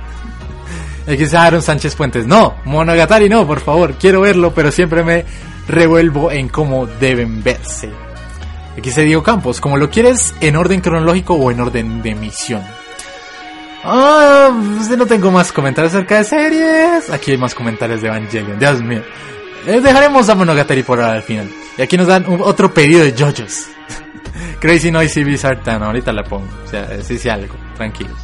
[1.07, 2.25] Aquí dice Aaron Sánchez Fuentes.
[2.25, 3.93] No, Monogatari no, por favor.
[3.93, 5.25] Quiero verlo, pero siempre me
[5.67, 7.89] revuelvo en cómo deben verse.
[8.73, 9.61] Aquí dice Diego Campos.
[9.61, 12.61] Como lo quieres en orden cronológico o en orden de emisión.
[13.83, 14.49] Ah,
[14.97, 17.09] no tengo más comentarios acerca de series.
[17.11, 18.57] Aquí hay más comentarios de Evangelion.
[18.57, 19.03] Dios mío.
[19.67, 21.47] Les dejaremos a Monogatari por ahora al final.
[21.77, 23.67] Y aquí nos dan otro pedido de JoJo's.
[24.59, 25.59] Crazy Noisy Bizarre.
[25.65, 26.47] Ahorita la pongo.
[26.65, 27.55] O sea, sí, sí, algo.
[27.77, 28.17] Tranquilos.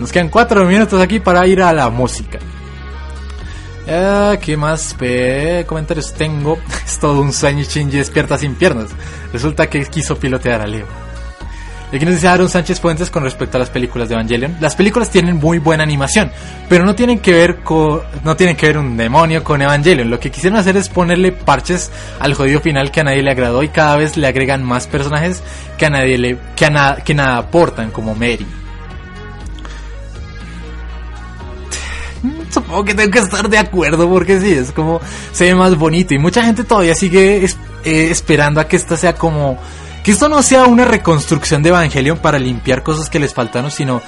[0.00, 2.38] Nos quedan cuatro minutos aquí para ir a la música.
[4.40, 4.96] ¿Qué más
[5.66, 6.58] comentarios tengo?
[6.86, 8.88] Es todo un sueño Shinji despierta sin piernas.
[9.30, 10.86] Resulta que quiso pilotear a Leo.
[11.92, 14.56] Y aquí nos dice Aaron Sánchez Fuentes con respecto a las películas de Evangelion.
[14.58, 16.32] Las películas tienen muy buena animación,
[16.70, 20.08] pero no tienen que ver con, no tienen que ver un demonio con Evangelion.
[20.08, 21.90] Lo que quisieron hacer es ponerle parches
[22.20, 25.42] al jodido final que a nadie le agradó y cada vez le agregan más personajes
[25.76, 28.46] que a nadie le, que a que nada aportan, como Mary.
[32.50, 35.00] Supongo que tengo que estar de acuerdo porque sí, es como
[35.32, 39.14] se ve más bonito y mucha gente todavía sigue eh, esperando a que esta sea
[39.14, 39.58] como
[40.02, 44.02] que esto no sea una reconstrucción de Evangelion para limpiar cosas que les faltaron, sino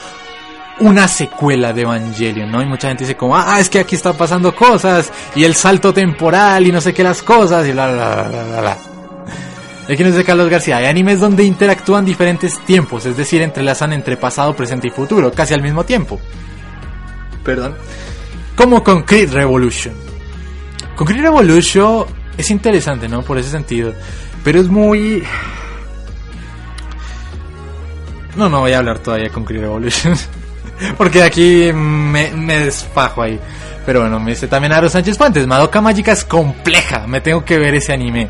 [0.80, 2.62] una secuela de Evangelion, ¿no?
[2.62, 5.92] Y mucha gente dice como, ah, es que aquí está pasando cosas, y el salto
[5.92, 8.78] temporal, y no sé qué las cosas, y bla, bla, bla, bla, bla.
[9.88, 14.16] Aquí nos dice Carlos García, hay animes donde interactúan diferentes tiempos, es decir, entrelazan entre
[14.16, 16.18] pasado, presente y futuro, casi al mismo tiempo.
[17.44, 17.74] Perdón.
[18.56, 19.94] Como Concrete Revolution.
[20.96, 22.04] Concrete Revolution
[22.36, 23.22] es interesante, ¿no?
[23.22, 23.92] Por ese sentido.
[24.44, 25.22] Pero es muy...
[28.36, 30.14] No, no voy a hablar todavía de Concrete Revolution.
[30.96, 33.38] Porque aquí me, me desfajo ahí.
[33.84, 35.46] Pero bueno, me dice también Aro Sánchez Fuentes.
[35.46, 37.06] Madoka Mágica es compleja.
[37.06, 38.28] Me tengo que ver ese anime.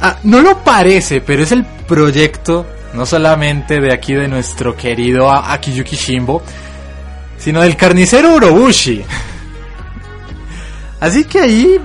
[0.00, 5.28] Ah, no lo parece, pero es el proyecto, no solamente de aquí de nuestro querido
[5.30, 6.42] Akiyuki Shimbo,
[7.38, 9.04] sino del carnicero Urobushi.
[11.00, 11.80] Así que ahí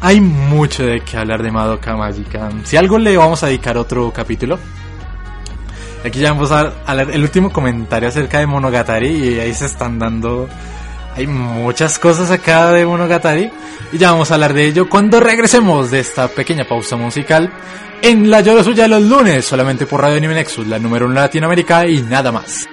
[0.00, 2.50] hay mucho de qué hablar de Madoka Mágica.
[2.64, 4.58] Si algo le vamos a dedicar otro capítulo.
[6.04, 9.98] Aquí ya vamos a, leer el último comentario acerca de Monogatari y ahí se están
[9.98, 10.48] dando
[11.14, 13.50] hay muchas cosas acá de Monogatari
[13.92, 17.52] y ya vamos a hablar de ello cuando regresemos de esta pequeña pausa musical
[18.00, 21.16] en La Lloro Suya de los lunes, solamente por Radio Anime Nexus, la número uno
[21.16, 22.66] Latinoamérica y nada más.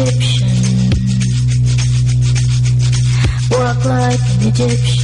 [0.00, 0.48] Egyptian.
[3.50, 4.99] Walk like an Egyptian.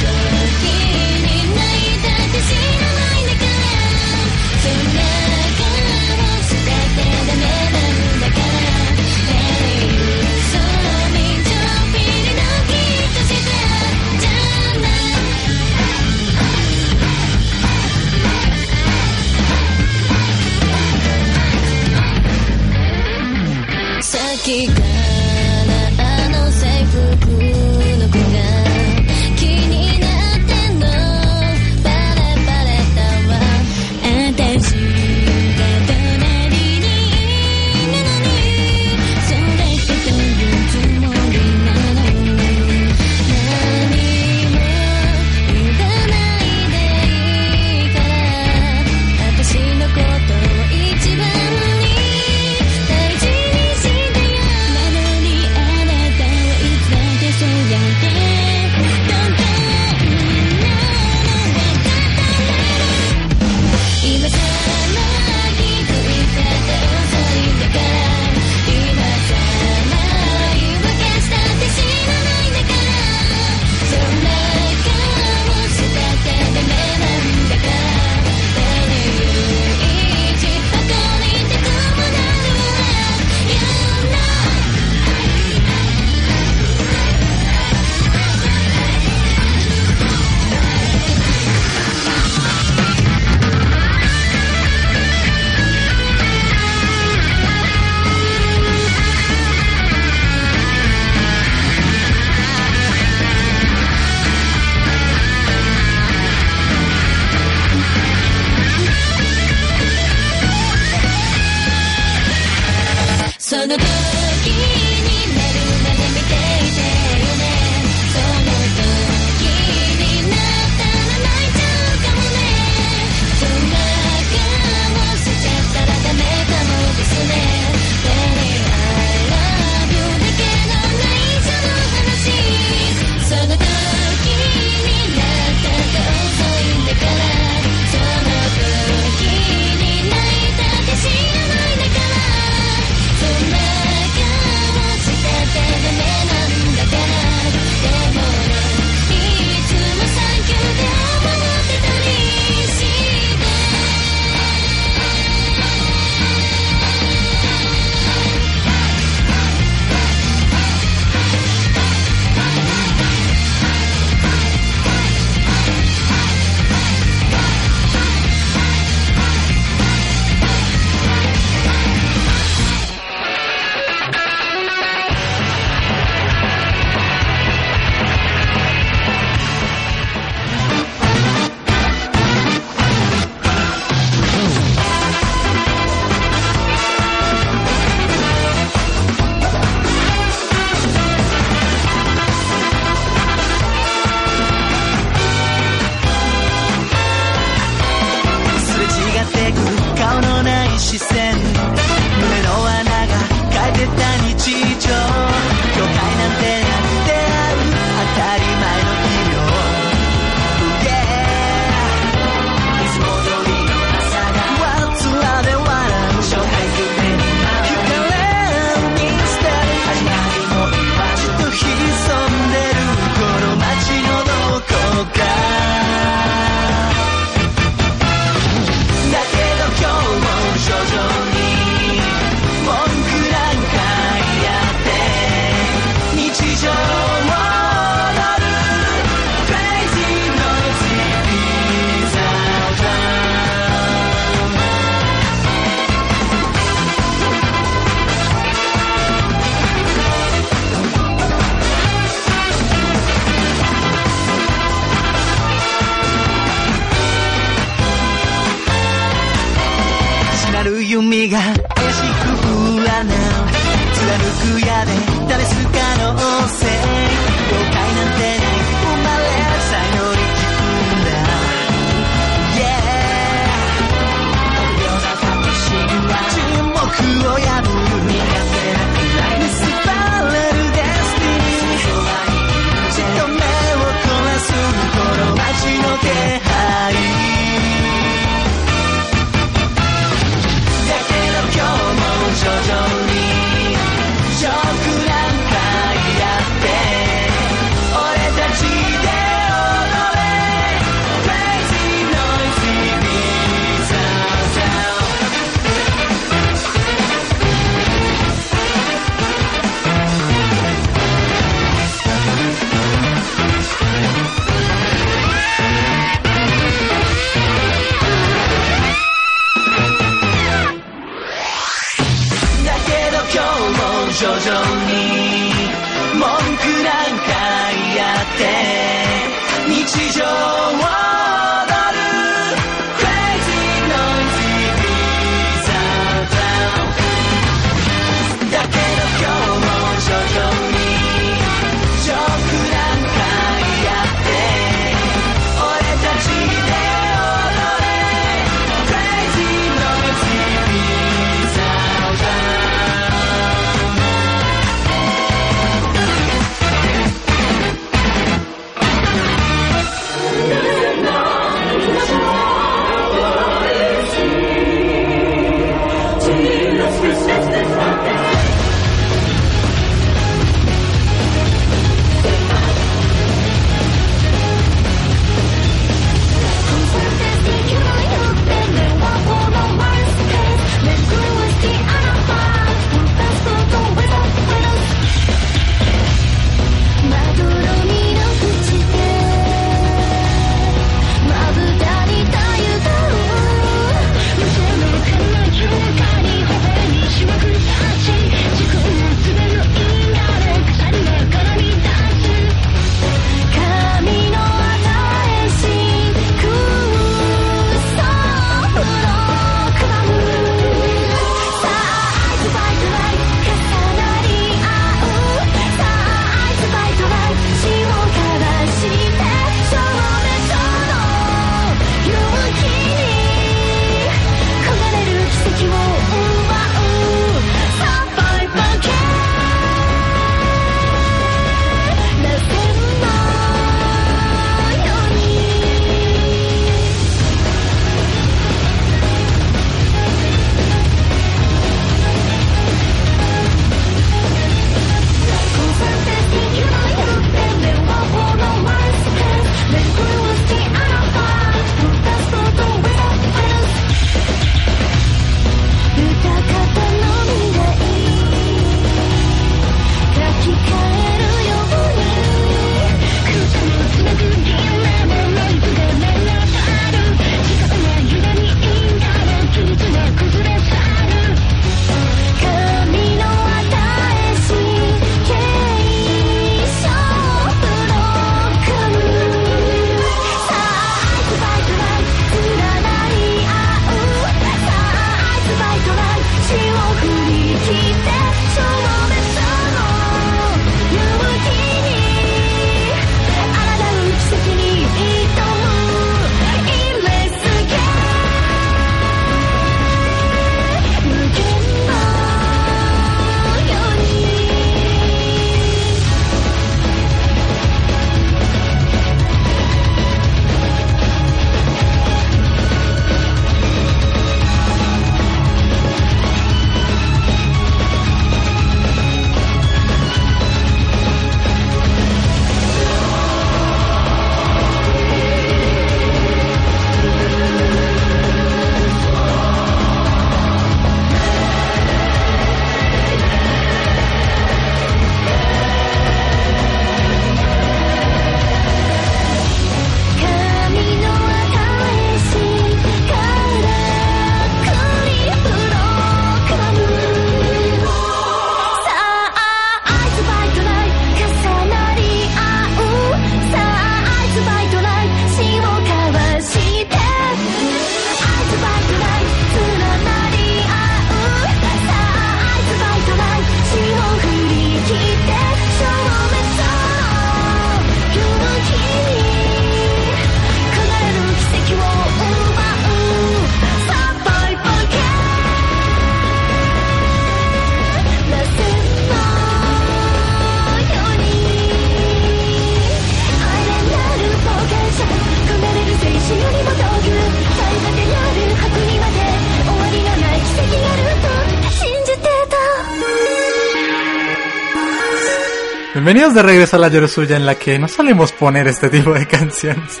[596.08, 599.26] Bienvenidos de regreso a la Yorosuya en la que no solemos poner este tipo de
[599.26, 600.00] canciones.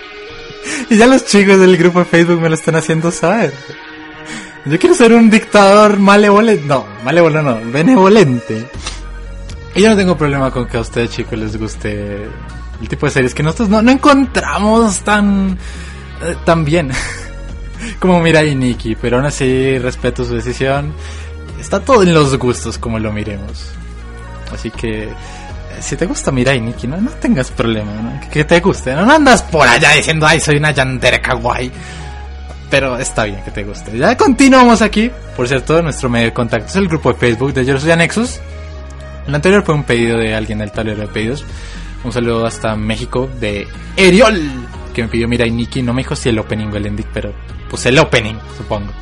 [0.88, 3.52] Y ya los chicos del grupo de Facebook me lo están haciendo saber.
[4.64, 6.64] Yo quiero ser un dictador malevolente.
[6.64, 8.70] No, malévolo no, benevolente.
[9.74, 12.24] Y yo no tengo problema con que a ustedes chicos les guste
[12.80, 15.58] el tipo de series que nosotros no, encontramos tan,
[16.22, 16.90] eh, tan bien
[18.00, 18.94] como Mirai y Nikki.
[18.94, 20.94] Pero aún así respeto su decisión.
[21.60, 23.72] Está todo en los gustos como lo miremos.
[24.50, 25.10] Así que
[25.80, 28.20] si te gusta Mirai Nikki, no, no tengas problema, ¿no?
[28.30, 28.94] Que, te guste.
[28.94, 31.70] No, andas por allá diciendo, ay, soy una yandere kawaii.
[32.70, 33.96] Pero está bien que te guste.
[33.96, 35.10] Ya continuamos aquí.
[35.36, 38.40] Por cierto, nuestro medio de contacto es el grupo de Facebook de Yo Soy Nexus.
[39.26, 41.44] El anterior fue un pedido de alguien del tablero de pedidos.
[42.04, 44.40] Un saludo hasta México de Eriol,
[44.94, 45.82] que me pidió Mirai Nikki.
[45.82, 47.32] No me dijo si el opening o el ending, pero
[47.70, 48.92] pues el opening, supongo.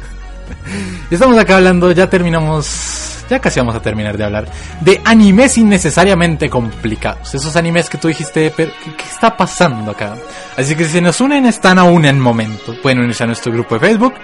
[1.11, 4.49] Estamos acá hablando, ya terminamos, ya casi vamos a terminar de hablar
[4.81, 7.35] de animes innecesariamente complicados.
[7.35, 10.17] Esos animes que tú dijiste, pero ¿qué, está pasando acá?
[10.57, 12.75] Así que si nos unen, están aún en momento.
[12.83, 14.15] Pueden unirse a nuestro grupo de Facebook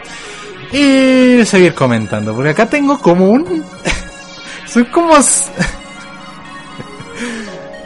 [0.72, 3.64] y seguir comentando, porque acá tengo como un...
[4.66, 5.14] Soy como...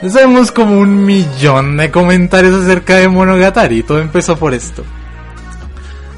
[0.03, 3.83] Sabemos como un millón de comentarios acerca de Monogatari.
[3.83, 4.85] Todo empezó por esto.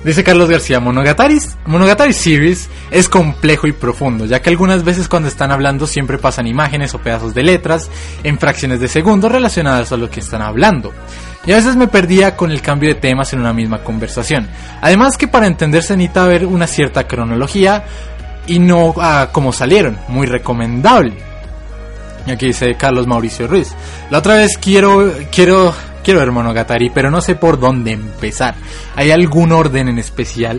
[0.04, 5.28] Dice Carlos García, Monogatari, Monogatari Series es complejo y profundo, ya que algunas veces cuando
[5.28, 7.90] están hablando siempre pasan imágenes o pedazos de letras
[8.22, 10.92] en fracciones de segundos relacionadas a lo que están hablando.
[11.44, 14.48] Y a veces me perdía con el cambio de temas en una misma conversación.
[14.80, 17.84] Además que para entenderse necesita haber una cierta cronología
[18.46, 21.14] y no a cómo salieron, muy recomendable.
[22.26, 23.74] Y aquí dice Carlos Mauricio Ruiz.
[24.10, 25.74] La otra vez quiero, quiero,
[26.08, 28.54] quiero ver Monogatari, pero no sé por dónde empezar.
[28.96, 30.58] ¿Hay algún orden en especial?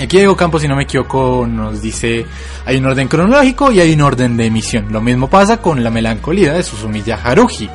[0.00, 2.24] Aquí Diego Campos, si no me equivoco, nos dice
[2.64, 4.92] hay un orden cronológico y hay un orden de emisión.
[4.92, 7.68] Lo mismo pasa con la melancolía de Susumiya Haruhi,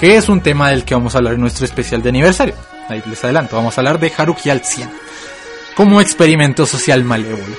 [0.00, 2.54] que es un tema del que vamos a hablar en nuestro especial de aniversario.
[2.88, 4.88] Ahí les adelanto, vamos a hablar de Haruhi al 100,
[5.74, 7.56] como experimento social malévolo.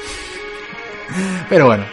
[1.48, 1.86] Pero bueno,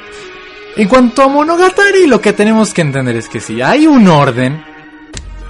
[0.77, 4.73] en cuanto a Monogatari, lo que tenemos que entender es que si hay un orden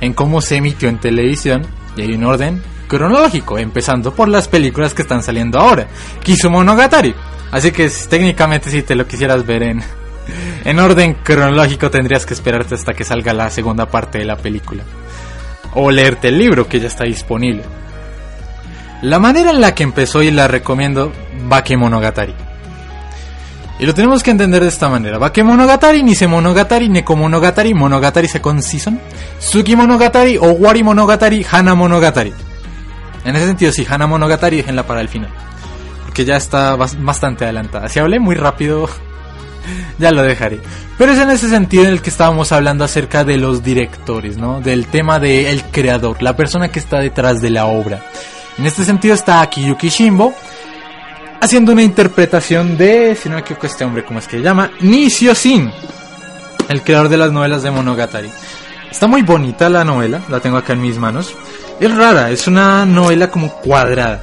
[0.00, 1.66] en cómo se emitió en televisión
[1.96, 5.88] y hay un orden cronológico, empezando por las películas que están saliendo ahora.
[6.22, 7.14] Quiso Monogatari.
[7.50, 9.82] Así que técnicamente si te lo quisieras ver en,
[10.64, 14.82] en orden cronológico tendrías que esperarte hasta que salga la segunda parte de la película.
[15.74, 17.62] O leerte el libro que ya está disponible.
[19.02, 21.12] La manera en la que empezó y la recomiendo,
[21.46, 22.34] Bakemonogatari.
[23.84, 25.18] Y lo tenemos que entender de esta manera.
[25.18, 28.98] Bakemonogatari, Nise Monogatari, Neko Monogatari, Second Season,
[29.38, 32.32] Suki Monogatari, Owari Monogatari, Hana Monogatari.
[33.26, 35.28] En ese sentido, sí, Hana Monogatari, déjenla para el final.
[36.06, 37.90] Porque ya está bas- bastante adelantada.
[37.90, 38.88] Si hablé muy rápido,
[39.98, 40.60] ya lo dejaré.
[40.96, 44.62] Pero es en ese sentido en el que estábamos hablando acerca de los directores, ¿no?
[44.62, 48.00] Del tema del creador, la persona que está detrás de la obra.
[48.56, 50.32] En este sentido está Akiyuki Shimbo,
[51.44, 54.70] haciendo una interpretación de, si no me equivoco, este hombre, ¿cómo es que se llama?
[54.80, 55.70] Nishio Sin,
[56.68, 58.30] el creador de las novelas de Monogatari.
[58.90, 61.34] Está muy bonita la novela, la tengo acá en mis manos.
[61.80, 64.22] Es rara, es una novela como cuadrada.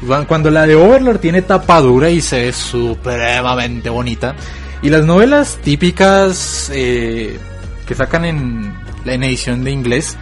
[0.00, 4.34] Cu- Cuando la de Overlord tiene tapadura y se ve supremamente bonita.
[4.82, 7.38] Y las novelas típicas eh,
[7.86, 8.74] que sacan en,
[9.04, 10.16] en edición de inglés,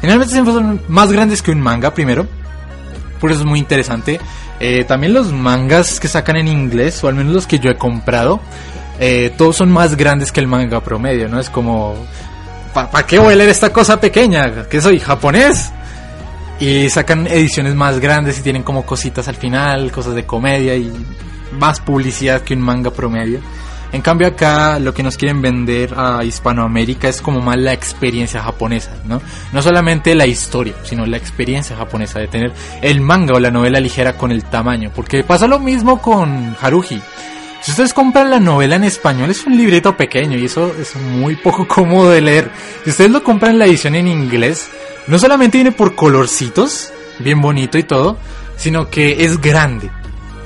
[0.00, 2.26] generalmente son más grandes que un manga primero.
[3.20, 4.20] Por eso es muy interesante.
[4.60, 7.76] Eh, también los mangas que sacan en inglés, o al menos los que yo he
[7.76, 8.40] comprado,
[8.98, 11.40] eh, todos son más grandes que el manga promedio, ¿no?
[11.40, 11.96] Es como,
[12.74, 14.68] ¿para qué voy a leer esta cosa pequeña?
[14.68, 15.72] ¿Que soy japonés?
[16.58, 20.92] Y sacan ediciones más grandes y tienen como cositas al final, cosas de comedia y
[21.58, 23.40] más publicidad que un manga promedio.
[23.92, 28.42] En cambio acá lo que nos quieren vender a Hispanoamérica es como más la experiencia
[28.42, 29.20] japonesa, ¿no?
[29.52, 32.52] No solamente la historia, sino la experiencia japonesa de tener
[32.82, 34.92] el manga o la novela ligera con el tamaño.
[34.94, 37.00] Porque pasa lo mismo con Haruhi.
[37.62, 41.36] Si ustedes compran la novela en español es un libreto pequeño y eso es muy
[41.36, 42.50] poco cómodo de leer.
[42.84, 44.70] Si ustedes lo compran la edición en inglés,
[45.08, 48.18] no solamente viene por colorcitos, bien bonito y todo,
[48.56, 49.90] sino que es grande.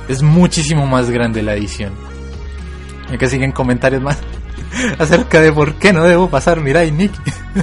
[0.08, 2.03] Es muchísimo más grande la edición.
[3.18, 4.18] Que siguen comentarios más
[4.98, 7.18] acerca de por qué no debo pasar Mirai Nikki.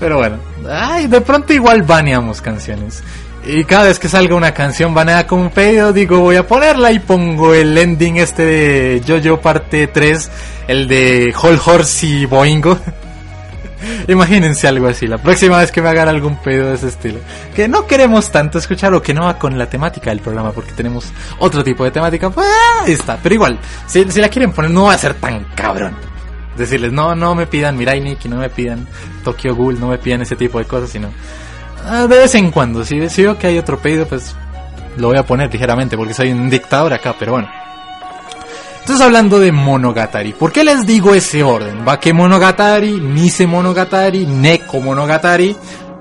[0.00, 0.38] Pero bueno,
[0.70, 3.02] ay, de pronto igual baneamos canciones.
[3.44, 6.92] Y cada vez que salga una canción baneada como un pedido, digo voy a ponerla
[6.92, 10.30] y pongo el ending este de Jojo parte 3,
[10.68, 12.78] el de Whole Horse y Boingo.
[14.08, 17.20] Imagínense algo así, la próxima vez que me hagan algún pedido de ese estilo.
[17.54, 20.72] Que no queremos tanto escuchar o que no va con la temática del programa porque
[20.72, 22.46] tenemos otro tipo de temática, pues
[22.82, 23.18] ahí está.
[23.22, 25.94] Pero igual, si, si la quieren poner no va a ser tan cabrón.
[26.56, 28.86] decirles, no, no me pidan Mirai Nikki, no me pidan
[29.24, 31.10] Tokyo Ghoul, no me pidan ese tipo de cosas, sino
[31.84, 32.84] ah, de vez en cuando.
[32.84, 34.34] Si, si veo que hay otro pedido, pues
[34.96, 37.57] lo voy a poner ligeramente porque soy un dictador acá, pero bueno.
[38.88, 41.84] Entonces hablando de Monogatari, ¿por qué les digo ese orden?
[41.84, 45.54] Bakemonogatari, Nise Monogatari, Neko Monogatari,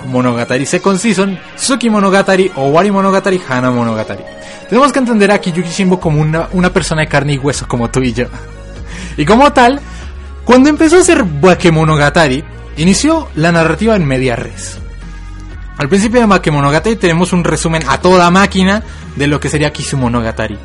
[0.05, 4.23] Monogatari Second Season, Tsuki Monogatari, Owari Monogatari, Hana Monogatari.
[4.69, 7.89] Tenemos que entender a Kiyuki Shimbo como una, una persona de carne y hueso como
[7.89, 8.27] tú y yo.
[9.17, 9.81] Y como tal,
[10.45, 12.41] cuando empezó a hacer Bakemonogatari,
[12.77, 14.77] inició la narrativa en media res.
[15.77, 18.81] Al principio de Bakemonogatari tenemos un resumen a toda máquina
[19.17, 20.57] de lo que sería Kisumonogatari.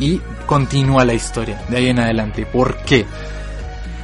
[0.00, 2.46] Y continúa la historia de ahí en adelante.
[2.46, 3.06] ¿Por qué?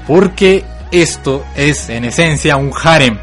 [0.07, 3.19] Porque esto es en esencia un harem.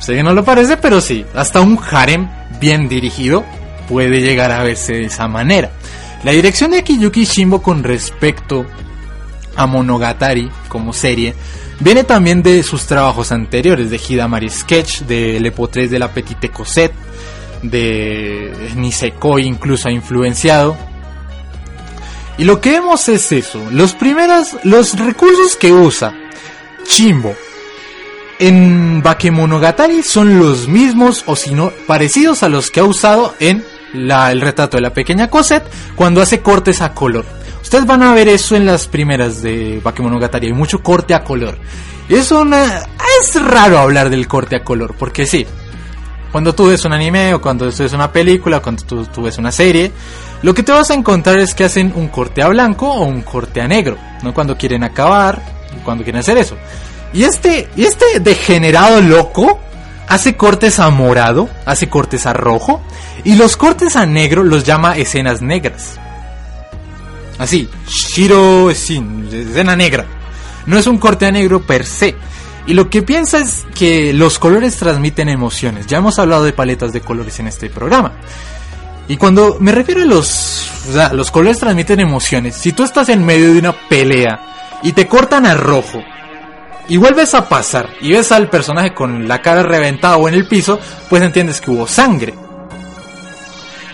[0.00, 2.28] Sé que no lo parece, pero sí, hasta un harem
[2.60, 3.44] bien dirigido
[3.88, 5.70] puede llegar a verse de esa manera.
[6.24, 8.66] La dirección de Kiyuki Shimbo con respecto
[9.56, 11.34] a Monogatari como serie
[11.80, 16.50] viene también de sus trabajos anteriores, de Hidamari Sketch, de Lepo 3 de la Petite
[16.50, 16.94] Cosette,
[17.70, 20.76] de Nisekoi incluso ha influenciado.
[22.38, 26.12] Y lo que vemos es eso, los primeros, los recursos que usa
[26.84, 27.34] Chimbo
[28.40, 33.64] en Bakemonogatari son los mismos o si no parecidos a los que ha usado en
[33.92, 35.64] la- el retrato de la pequeña Cosette
[35.94, 37.24] cuando hace cortes a color.
[37.62, 41.56] Ustedes van a ver eso en las primeras de Bakemonogatari, hay mucho corte a color.
[42.08, 42.82] Es una
[43.20, 45.46] es raro hablar del corte a color porque sí,
[46.34, 49.52] cuando tú ves un anime o cuando tú ves una película cuando tú, ves una
[49.52, 49.92] serie,
[50.42, 53.22] lo que te vas a encontrar es que hacen un corte a blanco o un
[53.22, 54.34] corte a negro, ¿no?
[54.34, 55.40] Cuando quieren acabar,
[55.84, 56.56] cuando quieren hacer eso.
[57.12, 59.60] Y este, y este degenerado loco
[60.08, 62.82] hace cortes a morado, hace cortes a rojo,
[63.22, 66.00] y los cortes a negro los llama escenas negras.
[67.38, 70.04] Así, Shiro Shin, escena negra.
[70.66, 72.16] No es un corte a negro per se.
[72.66, 75.86] Y lo que piensa es que los colores transmiten emociones.
[75.86, 78.12] Ya hemos hablado de paletas de colores en este programa.
[79.06, 80.70] Y cuando me refiero a los,
[81.12, 82.56] los colores transmiten emociones.
[82.56, 86.02] Si tú estás en medio de una pelea y te cortan a rojo
[86.88, 90.48] y vuelves a pasar y ves al personaje con la cara reventada o en el
[90.48, 90.80] piso,
[91.10, 92.32] pues entiendes que hubo sangre.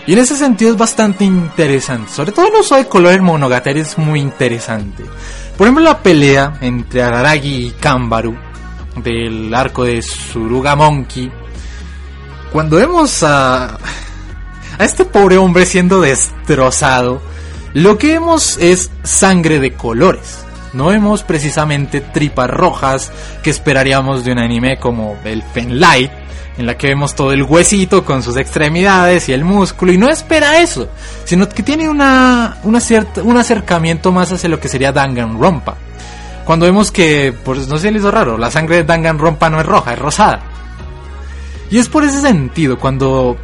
[0.07, 2.11] Y en ese sentido es bastante interesante.
[2.11, 5.03] Sobre todo el uso de color en Monogatari es muy interesante.
[5.57, 8.50] Por ejemplo, la pelea entre Araragi y Kambaru
[8.95, 11.31] del arco de Suruga Monkey.
[12.51, 13.77] Cuando vemos a,
[14.77, 17.21] a este pobre hombre siendo destrozado,
[17.73, 20.45] lo que vemos es sangre de colores.
[20.73, 23.11] No vemos precisamente tripas rojas
[23.43, 25.43] que esperaríamos de un anime como el
[25.79, 26.11] Light,
[26.57, 30.09] en la que vemos todo el huesito con sus extremidades y el músculo, y no
[30.09, 30.89] espera eso,
[31.25, 32.79] sino que tiene una, una
[33.23, 35.75] un acercamiento más hacia lo que sería Danganronpa.
[36.45, 39.59] Cuando vemos que, pues no sé si le hizo raro, la sangre de Danganronpa no
[39.59, 40.41] es roja, es rosada.
[41.69, 43.37] Y es por ese sentido, cuando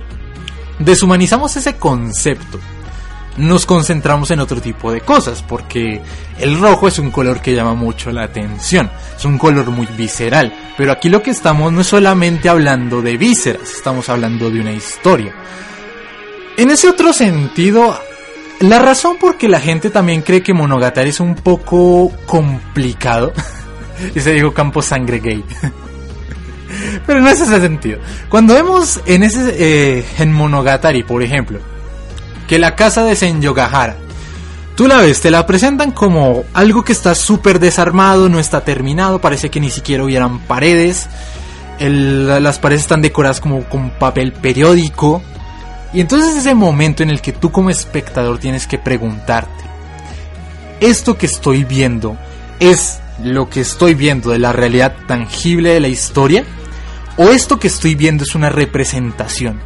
[0.80, 2.60] deshumanizamos ese concepto,
[3.38, 6.02] nos concentramos en otro tipo de cosas, porque
[6.40, 10.54] el rojo es un color que llama mucho la atención, es un color muy visceral,
[10.76, 14.74] pero aquí lo que estamos no es solamente hablando de vísceras, estamos hablando de una
[14.74, 15.34] historia.
[16.58, 18.00] En ese otro sentido,
[18.60, 23.34] la razón por que la gente también cree que Monogatari es un poco complicado,
[24.16, 25.44] y se dijo campo sangre gay.
[27.06, 28.00] Pero no es ese sentido.
[28.30, 31.60] Cuando vemos en ese eh, en Monogatari, por ejemplo,
[32.48, 33.96] que la casa de Senyogahara,
[34.76, 39.20] tú la ves, te la presentan como algo que está súper desarmado, no está terminado,
[39.20, 41.08] parece que ni siquiera hubieran paredes,
[41.80, 45.22] las paredes están decoradas como con papel periódico,
[45.94, 49.64] y entonces ese momento en el que tú como espectador tienes que preguntarte,
[50.80, 52.18] ¿esto que estoy viendo
[52.60, 56.44] es lo que estoy viendo de la realidad tangible de la historia?
[57.18, 59.60] ¿O esto que estoy viendo es una representación?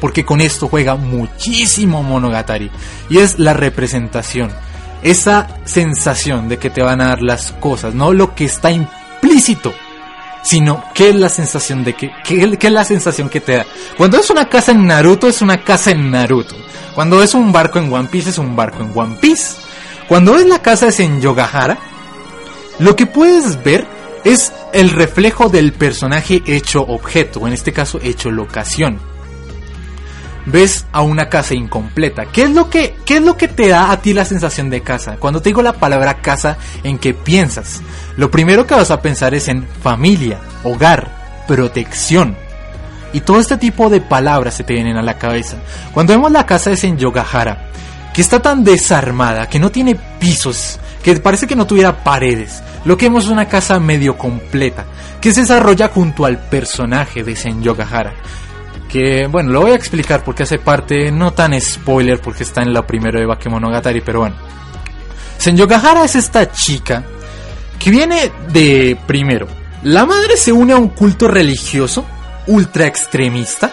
[0.00, 2.70] Porque con esto juega muchísimo Monogatari.
[3.10, 4.50] Y es la representación.
[5.02, 7.94] Esa sensación de que te van a dar las cosas.
[7.94, 9.74] No lo que está implícito.
[10.46, 12.12] Sino qué es la sensación de que.
[12.24, 13.66] ¿Qué, qué es la sensación que te da?
[13.96, 16.54] Cuando es una casa en Naruto, es una casa en Naruto.
[16.94, 19.56] Cuando es un barco en One Piece, es un barco en One Piece.
[20.08, 21.78] Cuando es la casa es en Yogahara,
[22.78, 23.88] lo que puedes ver
[24.24, 29.00] es el reflejo del personaje hecho objeto, o en este caso hecho locación.
[30.46, 32.26] Ves a una casa incompleta.
[32.26, 34.80] ¿Qué es lo que qué es lo que te da a ti la sensación de
[34.80, 35.16] casa?
[35.16, 37.82] Cuando te digo la palabra casa, ¿en qué piensas?
[38.16, 42.36] Lo primero que vas a pensar es en familia, hogar, protección.
[43.12, 45.56] Y todo este tipo de palabras se te vienen a la cabeza.
[45.92, 47.70] Cuando vemos la casa de Senyogahara,
[48.12, 52.62] que está tan desarmada, que no tiene pisos, que parece que no tuviera paredes.
[52.84, 54.84] Lo que vemos es una casa medio completa,
[55.20, 58.14] que se desarrolla junto al personaje de Senyogahara.
[58.90, 62.72] Que, bueno, lo voy a explicar porque hace parte, no tan spoiler porque está en
[62.72, 64.36] lo primero de Bakemonogatari, pero bueno.
[65.38, 67.04] Senyogahara es esta chica
[67.78, 69.48] que viene de, primero,
[69.82, 72.06] la madre se une a un culto religioso
[72.46, 73.72] ultra extremista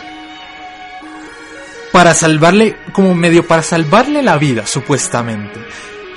[1.91, 5.59] para salvarle, como medio para salvarle la vida, supuestamente.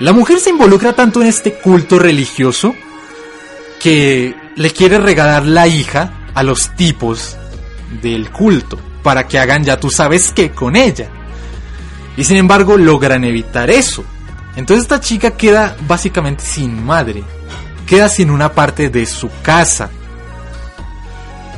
[0.00, 2.74] La mujer se involucra tanto en este culto religioso
[3.80, 7.36] que le quiere regalar la hija a los tipos
[8.02, 11.08] del culto para que hagan ya tú sabes qué con ella.
[12.16, 14.04] Y sin embargo logran evitar eso.
[14.56, 17.22] Entonces esta chica queda básicamente sin madre.
[17.86, 19.90] Queda sin una parte de su casa.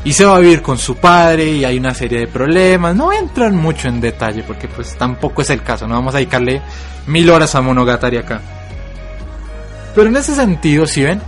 [0.04, 2.94] Y se va a vivir con su padre y hay una serie de problemas.
[2.94, 5.86] No entran mucho en detalle porque pues tampoco es el caso.
[5.86, 6.60] No vamos a dedicarle
[7.06, 8.40] mil horas a Monogatari acá.
[9.94, 11.20] Pero en ese sentido, si ven,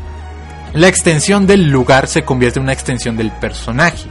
[0.74, 4.06] la extensión del lugar se convierte en una extensión del personaje.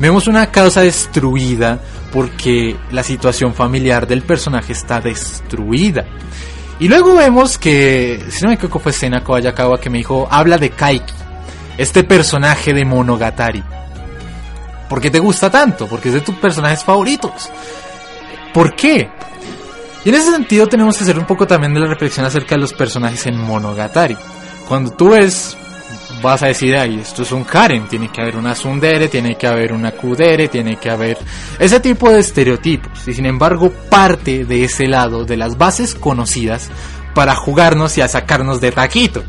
[0.00, 1.80] Vemos una casa destruida
[2.12, 6.04] porque la situación familiar del personaje está destruida.
[6.80, 10.58] Y luego vemos que, si no me equivoco fue Sena Kobayakawa que me dijo, habla
[10.58, 11.12] de Kaiki,
[11.76, 13.64] este personaje de Monogatari.
[14.88, 15.88] ¿Por qué te gusta tanto?
[15.88, 17.50] Porque es de tus personajes favoritos.
[18.54, 19.10] ¿Por qué?
[20.04, 22.60] Y en ese sentido tenemos que hacer un poco también de la reflexión acerca de
[22.60, 24.16] los personajes en Monogatari.
[24.68, 25.56] Cuando tú ves,
[26.22, 29.46] vas a decir, ay, esto es un Karen, tiene que haber una Sundere, tiene que
[29.46, 31.18] haber una Kudere, tiene que haber
[31.58, 33.06] ese tipo de estereotipos.
[33.06, 36.70] Y sin embargo, parte de ese lado, de las bases conocidas,
[37.14, 39.24] para jugarnos y a sacarnos de taquito.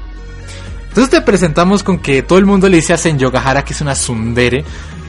[0.89, 3.95] Entonces te presentamos con que todo el mundo le dice a Senyogahara que es una
[3.95, 4.63] Sundere,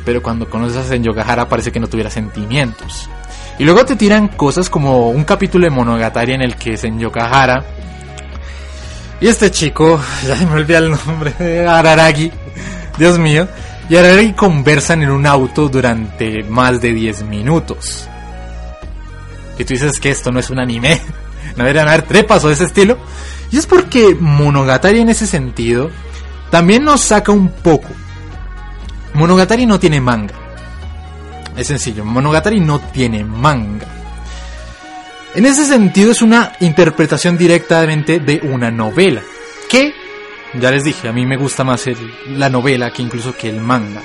[0.05, 3.09] pero cuando conoces a Senyogahara parece que no tuviera sentimientos.
[3.59, 7.65] Y luego te tiran cosas como un capítulo de Monogatari en el que Senyogahara
[9.21, 12.31] y este chico, ya me olvidé el nombre, Araragi,
[12.99, 13.49] Dios mío,
[13.89, 18.09] y Araragi conversan en un auto durante más de 10 minutos.
[19.59, 21.01] Y tú dices que esto no es un anime,
[21.57, 22.99] no deberían haber trepas o de ese estilo.
[23.53, 25.91] Y es porque Monogatari en ese sentido
[26.51, 27.89] también nos saca un poco.
[29.15, 30.35] Monogatari no tiene manga.
[31.57, 34.00] Es sencillo, Monogatari no tiene manga.
[35.35, 39.23] En ese sentido es una interpretación directamente de una novela.
[39.71, 39.93] Que,
[40.55, 41.85] ya les dije, a mí me gusta más
[42.29, 44.03] la novela que incluso que el manga.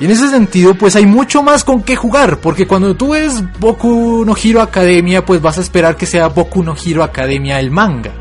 [0.00, 3.42] Y en ese sentido, pues hay mucho más con qué jugar, porque cuando tú ves
[3.58, 7.70] Boku no Hero Academia, pues vas a esperar que sea Boku no Hero Academia el
[7.70, 8.12] manga,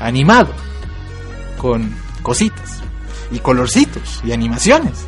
[0.00, 0.52] animado,
[1.58, 1.92] con
[2.22, 2.80] cositas,
[3.32, 5.04] y colorcitos, y animaciones.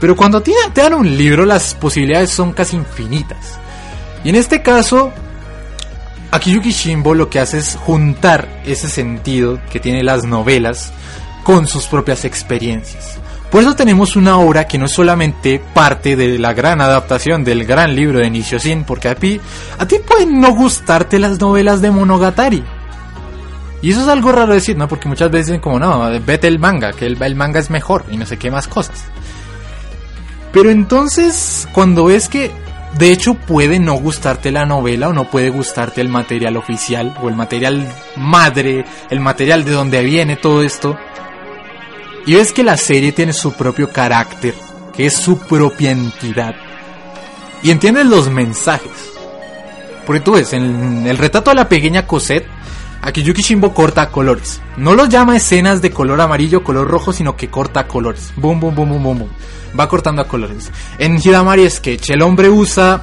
[0.00, 3.58] Pero cuando te dan un libro, las posibilidades son casi infinitas.
[4.24, 5.12] Y en este caso,
[6.30, 10.92] Akiyuki Shimbo lo que hace es juntar ese sentido que tiene las novelas
[11.42, 13.18] con sus propias experiencias.
[13.50, 17.64] Por eso tenemos una obra que no es solamente parte de la gran adaptación del
[17.64, 19.40] gran libro de Nishoshin, porque a ti,
[19.76, 22.62] a ti pueden no gustarte las novelas de Monogatari.
[23.82, 24.86] Y eso es algo raro decir, ¿no?
[24.86, 28.04] Porque muchas veces dicen como, no, vete el manga, que el, el manga es mejor
[28.08, 29.02] y no sé qué más cosas.
[30.52, 32.52] Pero entonces, cuando ves que
[32.98, 37.28] de hecho puede no gustarte la novela o no puede gustarte el material oficial o
[37.28, 37.86] el material
[38.16, 40.96] madre, el material de donde viene todo esto,
[42.26, 44.54] y ves que la serie tiene su propio carácter,
[44.94, 46.54] que es su propia entidad,
[47.62, 49.12] y entiendes los mensajes.
[50.06, 52.48] Porque tú ves, en el retrato de la pequeña Cosette,
[53.02, 54.60] Akiyuki Shimbo corta colores.
[54.76, 58.32] No los llama escenas de color amarillo, color rojo, sino que corta colores.
[58.36, 59.30] Boom, boom, boom, boom, boom, boom.
[59.78, 60.70] Va cortando a colores.
[60.98, 63.02] En Hidamari Sketch, el hombre usa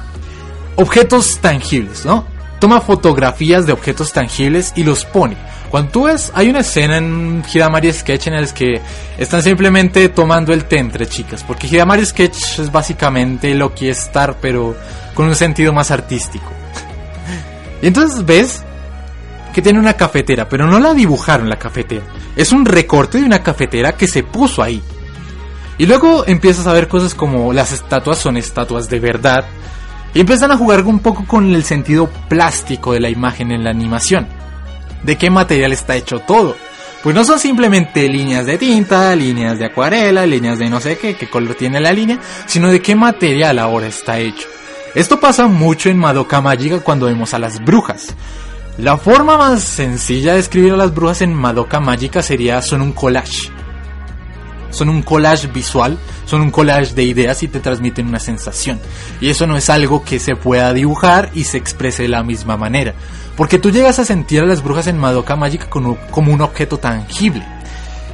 [0.76, 2.24] objetos tangibles, ¿no?
[2.60, 5.36] Toma fotografías de objetos tangibles y los pone.
[5.70, 8.80] Cuando tú ves, hay una escena en Hidamari Sketch en la que
[9.18, 11.42] están simplemente tomando el té entre chicas.
[11.42, 14.76] Porque Hidamari Sketch es básicamente lo que es Star, pero
[15.14, 16.46] con un sentido más artístico.
[17.80, 18.64] Y entonces ves
[19.58, 22.04] que tiene una cafetera, pero no la dibujaron la cafetera.
[22.36, 24.80] Es un recorte de una cafetera que se puso ahí.
[25.78, 29.44] Y luego empiezas a ver cosas como las estatuas son estatuas de verdad.
[30.14, 33.70] Y empiezan a jugar un poco con el sentido plástico de la imagen en la
[33.70, 34.28] animación.
[35.02, 36.54] De qué material está hecho todo.
[37.02, 41.16] Pues no son simplemente líneas de tinta, líneas de acuarela, líneas de no sé qué,
[41.16, 44.46] qué color tiene la línea, sino de qué material ahora está hecho.
[44.94, 48.14] Esto pasa mucho en Madoka Magica cuando vemos a las brujas.
[48.78, 52.92] La forma más sencilla de escribir a las brujas en Madoka Magica sería son un
[52.92, 53.50] collage.
[54.70, 58.78] son un collage visual, son un collage de ideas y te transmiten una sensación.
[59.20, 62.56] Y eso no es algo que se pueda dibujar y se exprese de la misma
[62.56, 62.94] manera.
[63.36, 66.78] Porque tú llegas a sentir a las brujas en Madoka Magica como, como un objeto
[66.78, 67.44] tangible.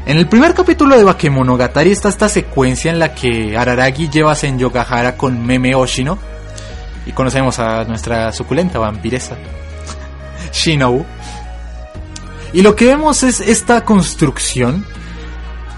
[0.07, 4.35] En el primer capítulo de Bakemonogatari está esta secuencia en la que Araragi lleva a
[4.35, 6.19] Senyogahara con Meme Oshino.
[7.05, 9.37] Y conocemos a nuestra suculenta vampiresa,
[10.55, 11.05] Shinobu.
[12.53, 14.87] Y lo que vemos es esta construcción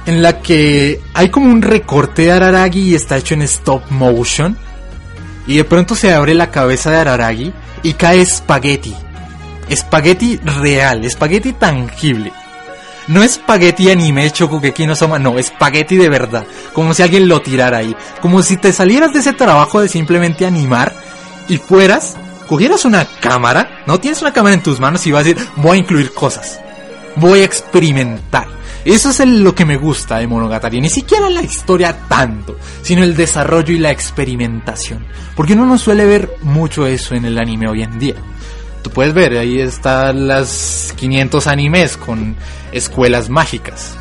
[0.05, 4.57] en la que hay como un recorte de Araragi y está hecho en stop motion.
[5.47, 8.95] Y de pronto se abre la cabeza de Araragi y cae espagueti.
[9.69, 12.33] Espagueti real, espagueti tangible.
[13.09, 16.45] No espagueti anime Shokugeki no Soma, no, espagueti de verdad.
[16.73, 17.97] Como si alguien lo tirara ahí.
[18.21, 20.93] Como si te salieras de ese trabajo de simplemente animar
[21.49, 22.17] y fueras,
[22.47, 25.77] cogieras una cámara, no tienes una cámara en tus manos y vas a decir, voy
[25.77, 26.61] a incluir cosas.
[27.17, 28.47] Voy a experimentar.
[28.85, 30.81] Eso es lo que me gusta de Monogatari.
[30.81, 35.05] Ni siquiera la historia tanto, sino el desarrollo y la experimentación.
[35.35, 38.15] Porque uno no suele ver mucho eso en el anime hoy en día.
[38.83, 42.37] Tú puedes ver, ahí están las 500 animes con
[42.71, 43.97] escuelas mágicas.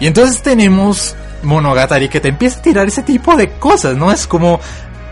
[0.00, 1.14] Y entonces tenemos
[1.44, 4.10] Monogatari que te empieza a tirar ese tipo de cosas, ¿no?
[4.10, 4.60] Es como,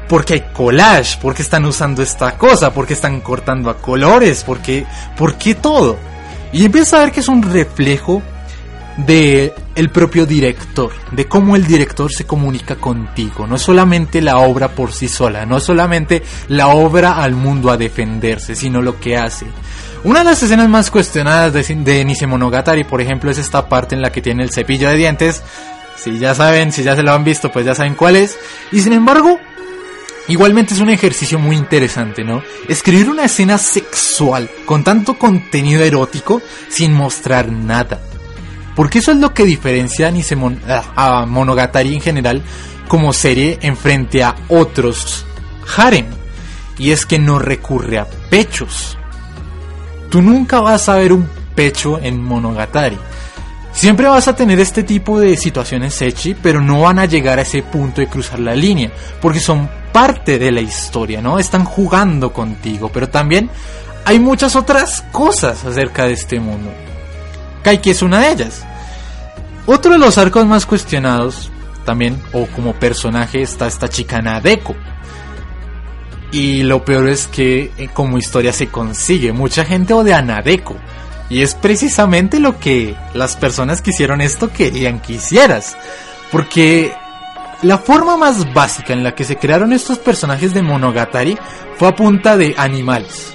[0.09, 1.19] porque hay collage?
[1.21, 2.73] porque están usando esta cosa?
[2.73, 4.45] porque están cortando a colores?
[4.45, 5.99] porque ¿Por qué todo?
[6.53, 8.23] Y empiezas a ver que es un reflejo
[8.97, 13.47] de el propio director, de cómo el director se comunica contigo.
[13.47, 17.71] No es solamente la obra por sí sola, no es solamente la obra al mundo
[17.71, 19.47] a defenderse, sino lo que hace.
[20.05, 23.95] Una de las escenas más cuestionadas de, de Nise Monogatari, por ejemplo, es esta parte
[23.95, 25.43] en la que tiene el cepillo de dientes.
[25.97, 28.39] Si ya saben, si ya se lo han visto, pues ya saben cuál es.
[28.73, 29.39] Y sin embargo,
[30.29, 32.43] Igualmente es un ejercicio muy interesante, ¿no?
[32.69, 38.01] Escribir una escena sexual con tanto contenido erótico sin mostrar nada.
[38.75, 40.13] Porque eso es lo que diferencia
[40.97, 42.43] a, Monogatari en general
[42.89, 45.25] como serie en frente a otros
[45.77, 46.07] harem.
[46.79, 48.99] Y es que no recurre a pechos.
[50.11, 52.99] Tú nunca vas a ver un pecho en Monogatari.
[53.77, 57.43] Siempre vas a tener este tipo de situaciones echi, pero no van a llegar a
[57.43, 58.91] ese punto de cruzar la línea,
[59.21, 61.39] porque son parte de la historia, ¿no?
[61.39, 63.51] Están jugando contigo, pero también
[64.07, 66.71] hay muchas otras cosas acerca de este mundo.
[67.63, 68.65] Kaiki es una de ellas.
[69.67, 71.51] Otro de los arcos más cuestionados,
[71.85, 74.75] también, o como personaje, está esta chica Nadeko.
[76.33, 79.35] Y lo peor es que eh, como historia se consigue.
[79.35, 80.77] Mucha gente odia a Nadeko.
[81.29, 85.77] Y es precisamente lo que las personas que hicieron esto querían que hicieras.
[86.31, 86.95] Porque
[87.63, 91.37] la forma más básica en la que se crearon estos personajes de Monogatari
[91.79, 93.33] fue a punta de animales.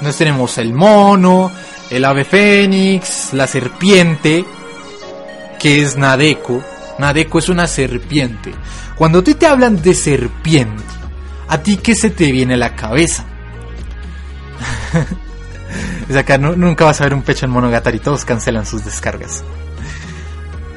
[0.00, 1.50] Nos tenemos el mono,
[1.90, 4.44] el ave fénix, la serpiente,
[5.58, 6.62] que es Nadeko.
[6.98, 8.52] Nadeko es una serpiente.
[8.96, 10.82] Cuando a ti te hablan de serpiente,
[11.48, 13.24] ¿a ti qué se te viene a la cabeza?
[16.08, 19.42] es acá, nu- nunca vas a ver un pecho en Monogatari, todos cancelan sus descargas.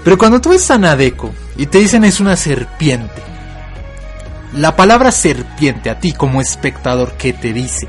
[0.03, 3.21] Pero cuando tú ves a Nadeko y te dicen es una serpiente,
[4.53, 7.87] la palabra serpiente a ti como espectador, ¿qué te dice?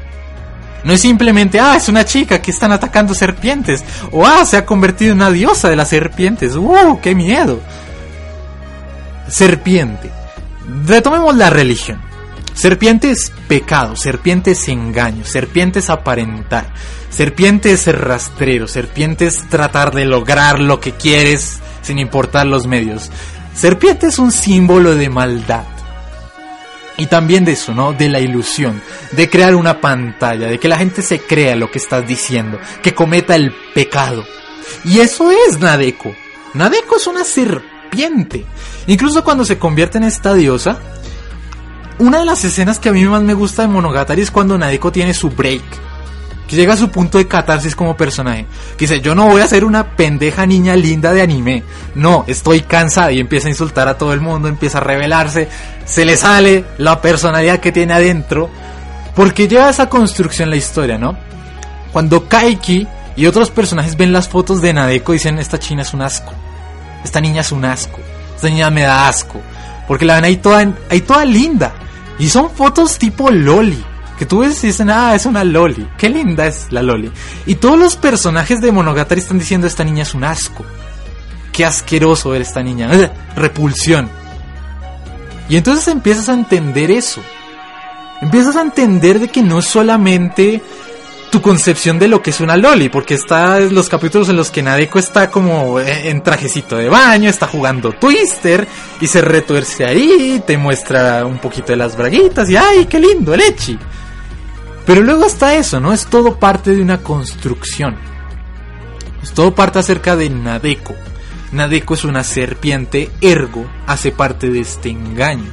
[0.84, 3.82] No es simplemente, ah, es una chica que están atacando serpientes.
[4.12, 6.54] O, ah, se ha convertido en una diosa de las serpientes.
[6.54, 7.60] ¡Uh, qué miedo!
[9.28, 10.10] Serpiente.
[10.86, 12.00] Retomemos la religión.
[12.56, 16.72] Serpiente es pecado, serpiente es engaño, serpiente es aparentar,
[17.10, 22.66] serpiente es ser rastrero, serpiente es tratar de lograr lo que quieres sin importar los
[22.66, 23.10] medios.
[23.54, 25.64] Serpiente es un símbolo de maldad.
[26.96, 27.92] Y también de eso, ¿no?
[27.92, 28.80] De la ilusión,
[29.12, 32.94] de crear una pantalla, de que la gente se crea lo que estás diciendo, que
[32.94, 34.24] cometa el pecado.
[34.82, 36.16] Y eso es Nadeko.
[36.54, 38.46] Nadeko es una serpiente.
[38.86, 40.78] Incluso cuando se convierte en esta diosa,
[41.98, 44.92] una de las escenas que a mí más me gusta de Monogatari es cuando Nadeko
[44.92, 45.62] tiene su break.
[46.46, 48.46] Que llega a su punto de catarsis como personaje.
[48.76, 51.64] Que dice, yo no voy a ser una pendeja niña linda de anime.
[51.96, 55.48] No, estoy cansada y empieza a insultar a todo el mundo, empieza a rebelarse.
[55.84, 58.48] Se le sale la personalidad que tiene adentro.
[59.16, 61.16] Porque lleva esa construcción la historia, ¿no?
[61.92, 62.86] Cuando Kaiki
[63.16, 66.32] y otros personajes ven las fotos de Nadeko dicen, esta china es un asco.
[67.02, 67.98] Esta niña es un asco.
[68.36, 69.40] Esta niña me da asco.
[69.88, 71.72] Porque la ven ahí toda, ahí toda linda.
[72.18, 73.82] Y son fotos tipo Loli.
[74.18, 75.86] Que tú ves y dicen, ah, es una Loli.
[75.98, 77.10] Qué linda es la Loli.
[77.44, 80.64] Y todos los personajes de Monogatari están diciendo, esta niña es un asco.
[81.52, 82.90] Qué asqueroso ver esta niña.
[82.92, 84.08] Ugh, Repulsión.
[85.48, 87.20] Y entonces empiezas a entender eso.
[88.22, 90.62] Empiezas a entender de que no es solamente
[91.30, 94.62] tu concepción de lo que es una loli, porque está los capítulos en los que
[94.62, 98.66] Nadeko está como en trajecito de baño, está jugando Twister
[99.00, 103.34] y se retuerce ahí, te muestra un poquito de las braguitas y ¡ay, qué lindo,
[103.34, 103.78] el echi!
[104.86, 105.92] Pero luego está eso, ¿no?
[105.92, 107.96] Es todo parte de una construcción.
[109.22, 110.94] Es todo parte acerca de Nadeko.
[111.50, 115.50] Nadeko es una serpiente, ergo hace parte de este engaño.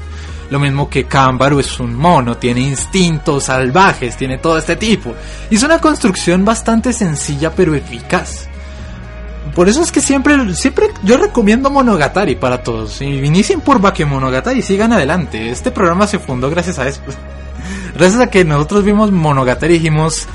[0.54, 5.16] Lo mismo que Cámbaro es un mono, tiene instintos salvajes, tiene todo este tipo.
[5.50, 8.48] Es una construcción bastante sencilla pero eficaz.
[9.56, 13.02] Por eso es que siempre, siempre yo recomiendo Monogatari para todos.
[13.02, 15.50] Inicien por Bakemonogatari y sigan adelante.
[15.50, 17.02] Este programa se fundó gracias a eso.
[17.96, 20.28] Gracias a que nosotros vimos Monogatari y dijimos,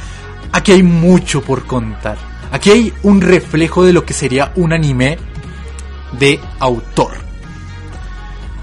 [0.50, 2.18] aquí hay mucho por contar.
[2.50, 5.16] Aquí hay un reflejo de lo que sería un anime
[6.18, 7.27] de autor.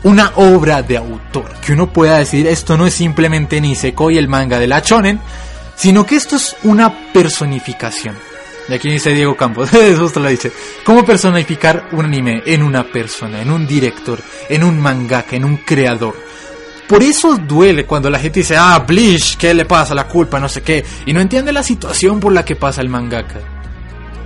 [0.05, 1.51] Una obra de autor.
[1.65, 5.19] Que uno pueda decir, esto no es simplemente Nisekoi el manga de la Chonen,
[5.75, 8.15] sino que esto es una personificación.
[8.69, 10.51] Y aquí dice Diego Campos, justo lo dice.
[10.83, 15.57] ¿Cómo personificar un anime en una persona, en un director, en un mangaka, en un
[15.57, 16.15] creador?
[16.87, 19.95] Por eso duele cuando la gente dice, ah, Bleach, ¿qué le pasa?
[19.95, 20.85] La culpa, no sé qué.
[21.07, 23.39] Y no entiende la situación por la que pasa el mangaka.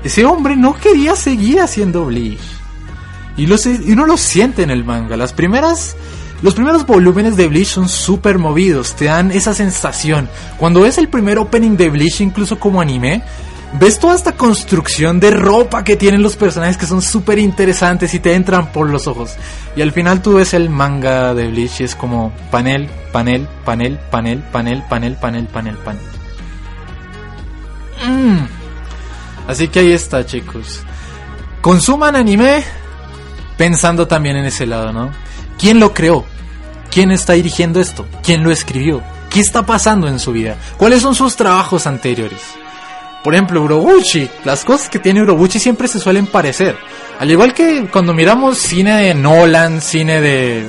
[0.04, 2.59] Ese hombre no quería seguir haciendo Bleach.
[3.38, 3.50] Y,
[3.92, 5.16] uno lo siente en el manga.
[5.16, 5.96] Las primeras,
[6.42, 8.96] los primeros volúmenes de Bleach son súper movidos.
[8.96, 10.30] Te dan esa sensación.
[10.58, 13.24] Cuando ves el primer opening de Bleach, incluso como anime,
[13.80, 18.20] ves toda esta construcción de ropa que tienen los personajes que son súper interesantes y
[18.20, 19.36] te entran por los ojos.
[19.76, 23.98] Y al final tú ves el manga de Bleach y es como panel, panel, panel,
[24.12, 26.02] panel, panel, panel, panel, panel, panel.
[28.06, 28.48] Mm.
[29.48, 30.82] Así que ahí está, chicos.
[31.62, 32.64] Consuman anime
[33.60, 35.12] pensando también en ese lado, ¿no?
[35.60, 36.24] ¿Quién lo creó?
[36.90, 38.08] ¿Quién está dirigiendo esto?
[38.24, 39.04] ¿Quién lo escribió?
[39.30, 40.56] ¿Qué está pasando en su vida?
[40.78, 42.40] ¿Cuáles son sus trabajos anteriores?
[43.22, 46.78] Por ejemplo, Urobuchi, las cosas que tiene Urobuchi siempre se suelen parecer.
[47.20, 50.66] Al igual que cuando miramos cine de Nolan, cine de...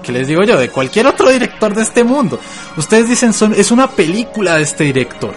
[0.00, 0.56] ¿Qué les digo yo?
[0.56, 2.38] De cualquier otro director de este mundo.
[2.76, 5.34] Ustedes dicen, son, es una película de este director.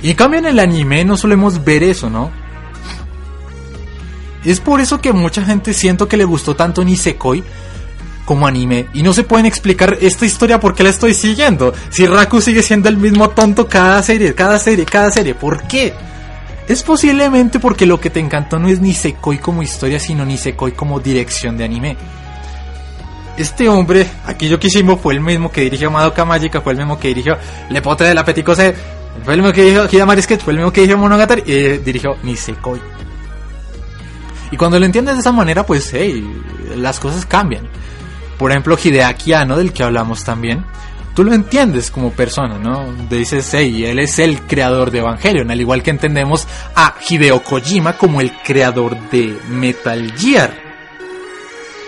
[0.00, 2.39] Y en cambio en el anime no solemos ver eso, ¿no?
[4.44, 7.44] Es por eso que mucha gente siento que le gustó tanto Nisekoi
[8.24, 8.86] como anime.
[8.94, 11.74] Y no se pueden explicar esta historia por qué la estoy siguiendo.
[11.90, 15.34] Si Raku sigue siendo el mismo tonto cada serie, cada serie, cada serie.
[15.34, 15.92] ¿Por qué?
[16.68, 21.00] Es posiblemente porque lo que te encantó no es Nisekoi como historia, sino Nisekoi como
[21.00, 21.96] dirección de anime.
[23.36, 27.08] Este hombre, Akiyo Kishimo, fue el mismo que dirigió Madoka Magica, fue el mismo que
[27.08, 27.36] dirigió
[27.70, 28.76] Le Potre de la Petit Cosette,
[29.24, 32.16] fue el mismo que dirigió Hidamari fue el mismo que dirigió Monogatari y eh, dirigió
[32.22, 32.80] Nisekoi.
[34.50, 36.24] Y cuando lo entiendes de esa manera, pues, hey,
[36.76, 37.68] las cosas cambian.
[38.38, 40.64] Por ejemplo, Hideaki Anno, del que hablamos también,
[41.14, 42.92] tú lo entiendes como persona, ¿no?
[43.08, 47.94] Dices, hey, él es el creador de Evangelion, al igual que entendemos a Hideo Kojima
[47.94, 50.70] como el creador de Metal Gear.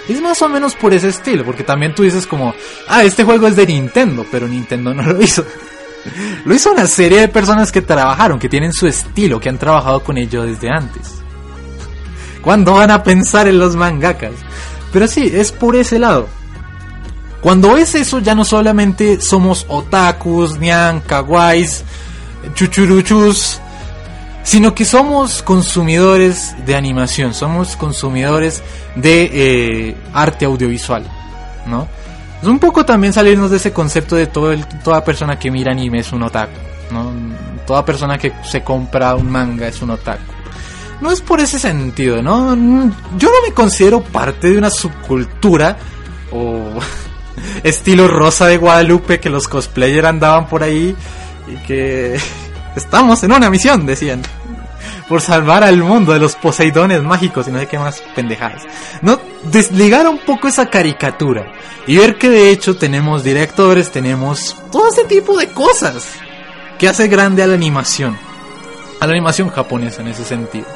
[0.09, 2.55] Es más o menos por ese estilo, porque también tú dices como,
[2.89, 5.45] ah, este juego es de Nintendo, pero Nintendo no lo hizo.
[6.45, 10.03] Lo hizo una serie de personas que trabajaron, que tienen su estilo, que han trabajado
[10.03, 11.22] con ello desde antes.
[12.43, 14.33] ¿Cuándo van a pensar en los mangakas?
[14.93, 16.29] Pero sí, es por ese lado.
[17.41, 21.85] Cuando es eso, ya no solamente somos otakus, nyan, kawais,
[22.55, 23.61] chuchuruchus,
[24.45, 28.63] sino que somos consumidores de animación, somos consumidores
[28.97, 31.05] de eh, arte audiovisual,
[31.67, 31.89] ¿no?
[32.43, 35.71] Es un poco también salirnos de ese concepto de todo el- toda persona que mira
[35.73, 36.53] anime es un otaku.
[37.67, 40.21] Toda persona que se compra un manga es un otaku.
[41.03, 42.55] No es por ese sentido, ¿no?
[43.19, 45.77] Yo no me considero parte de una subcultura
[46.31, 46.79] o
[47.65, 50.95] estilo rosa de Guadalupe que los cosplayers andaban por ahí
[51.49, 52.17] y que
[52.77, 54.23] estamos en una misión, decían
[55.09, 58.63] por salvar al mundo de los poseidones mágicos y no sé qué más pendejadas.
[59.03, 61.53] No, desligar un poco esa caricatura
[61.87, 66.07] y ver que de hecho tenemos directores, tenemos todo ese tipo de cosas
[66.79, 68.17] que hace grande a la animación,
[69.01, 70.67] a la animación japonesa en ese sentido.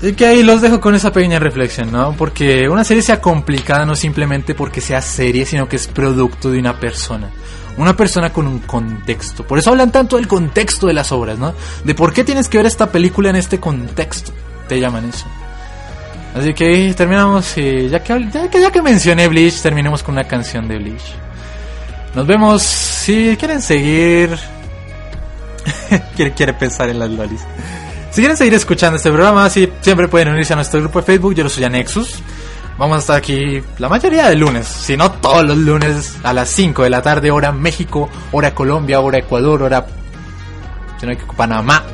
[0.00, 2.14] Así que ahí los dejo con esa pequeña reflexión, ¿no?
[2.16, 6.58] Porque una serie sea complicada no simplemente porque sea serie, sino que es producto de
[6.58, 7.30] una persona.
[7.76, 9.46] Una persona con un contexto.
[9.46, 11.52] Por eso hablan tanto del contexto de las obras, ¿no?
[11.84, 14.32] De por qué tienes que ver esta película en este contexto.
[14.68, 15.26] Te llaman eso.
[16.34, 17.56] Así que terminamos.
[17.58, 21.14] Y ya, que, ya, que, ya que mencioné Bleach, terminemos con una canción de Bleach.
[22.14, 22.62] Nos vemos.
[22.62, 24.30] Si quieren seguir.
[26.16, 27.42] quiere, quiere pensar en las lolis.
[28.10, 31.34] Si quieren seguir escuchando este programa, sí, siempre pueden unirse a nuestro grupo de Facebook.
[31.34, 32.22] Yo lo soy a Nexus.
[32.76, 36.48] Vamos a estar aquí la mayoría de lunes, si no todos los lunes a las
[36.48, 39.86] 5 de la tarde, hora México, hora Colombia, hora Ecuador, hora
[40.98, 41.84] sino que a Panamá.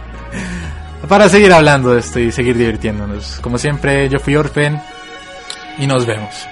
[1.08, 3.40] Para seguir hablando de esto y seguir divirtiéndonos.
[3.40, 4.80] Como siempre, yo fui Orfen
[5.78, 6.49] y nos vemos.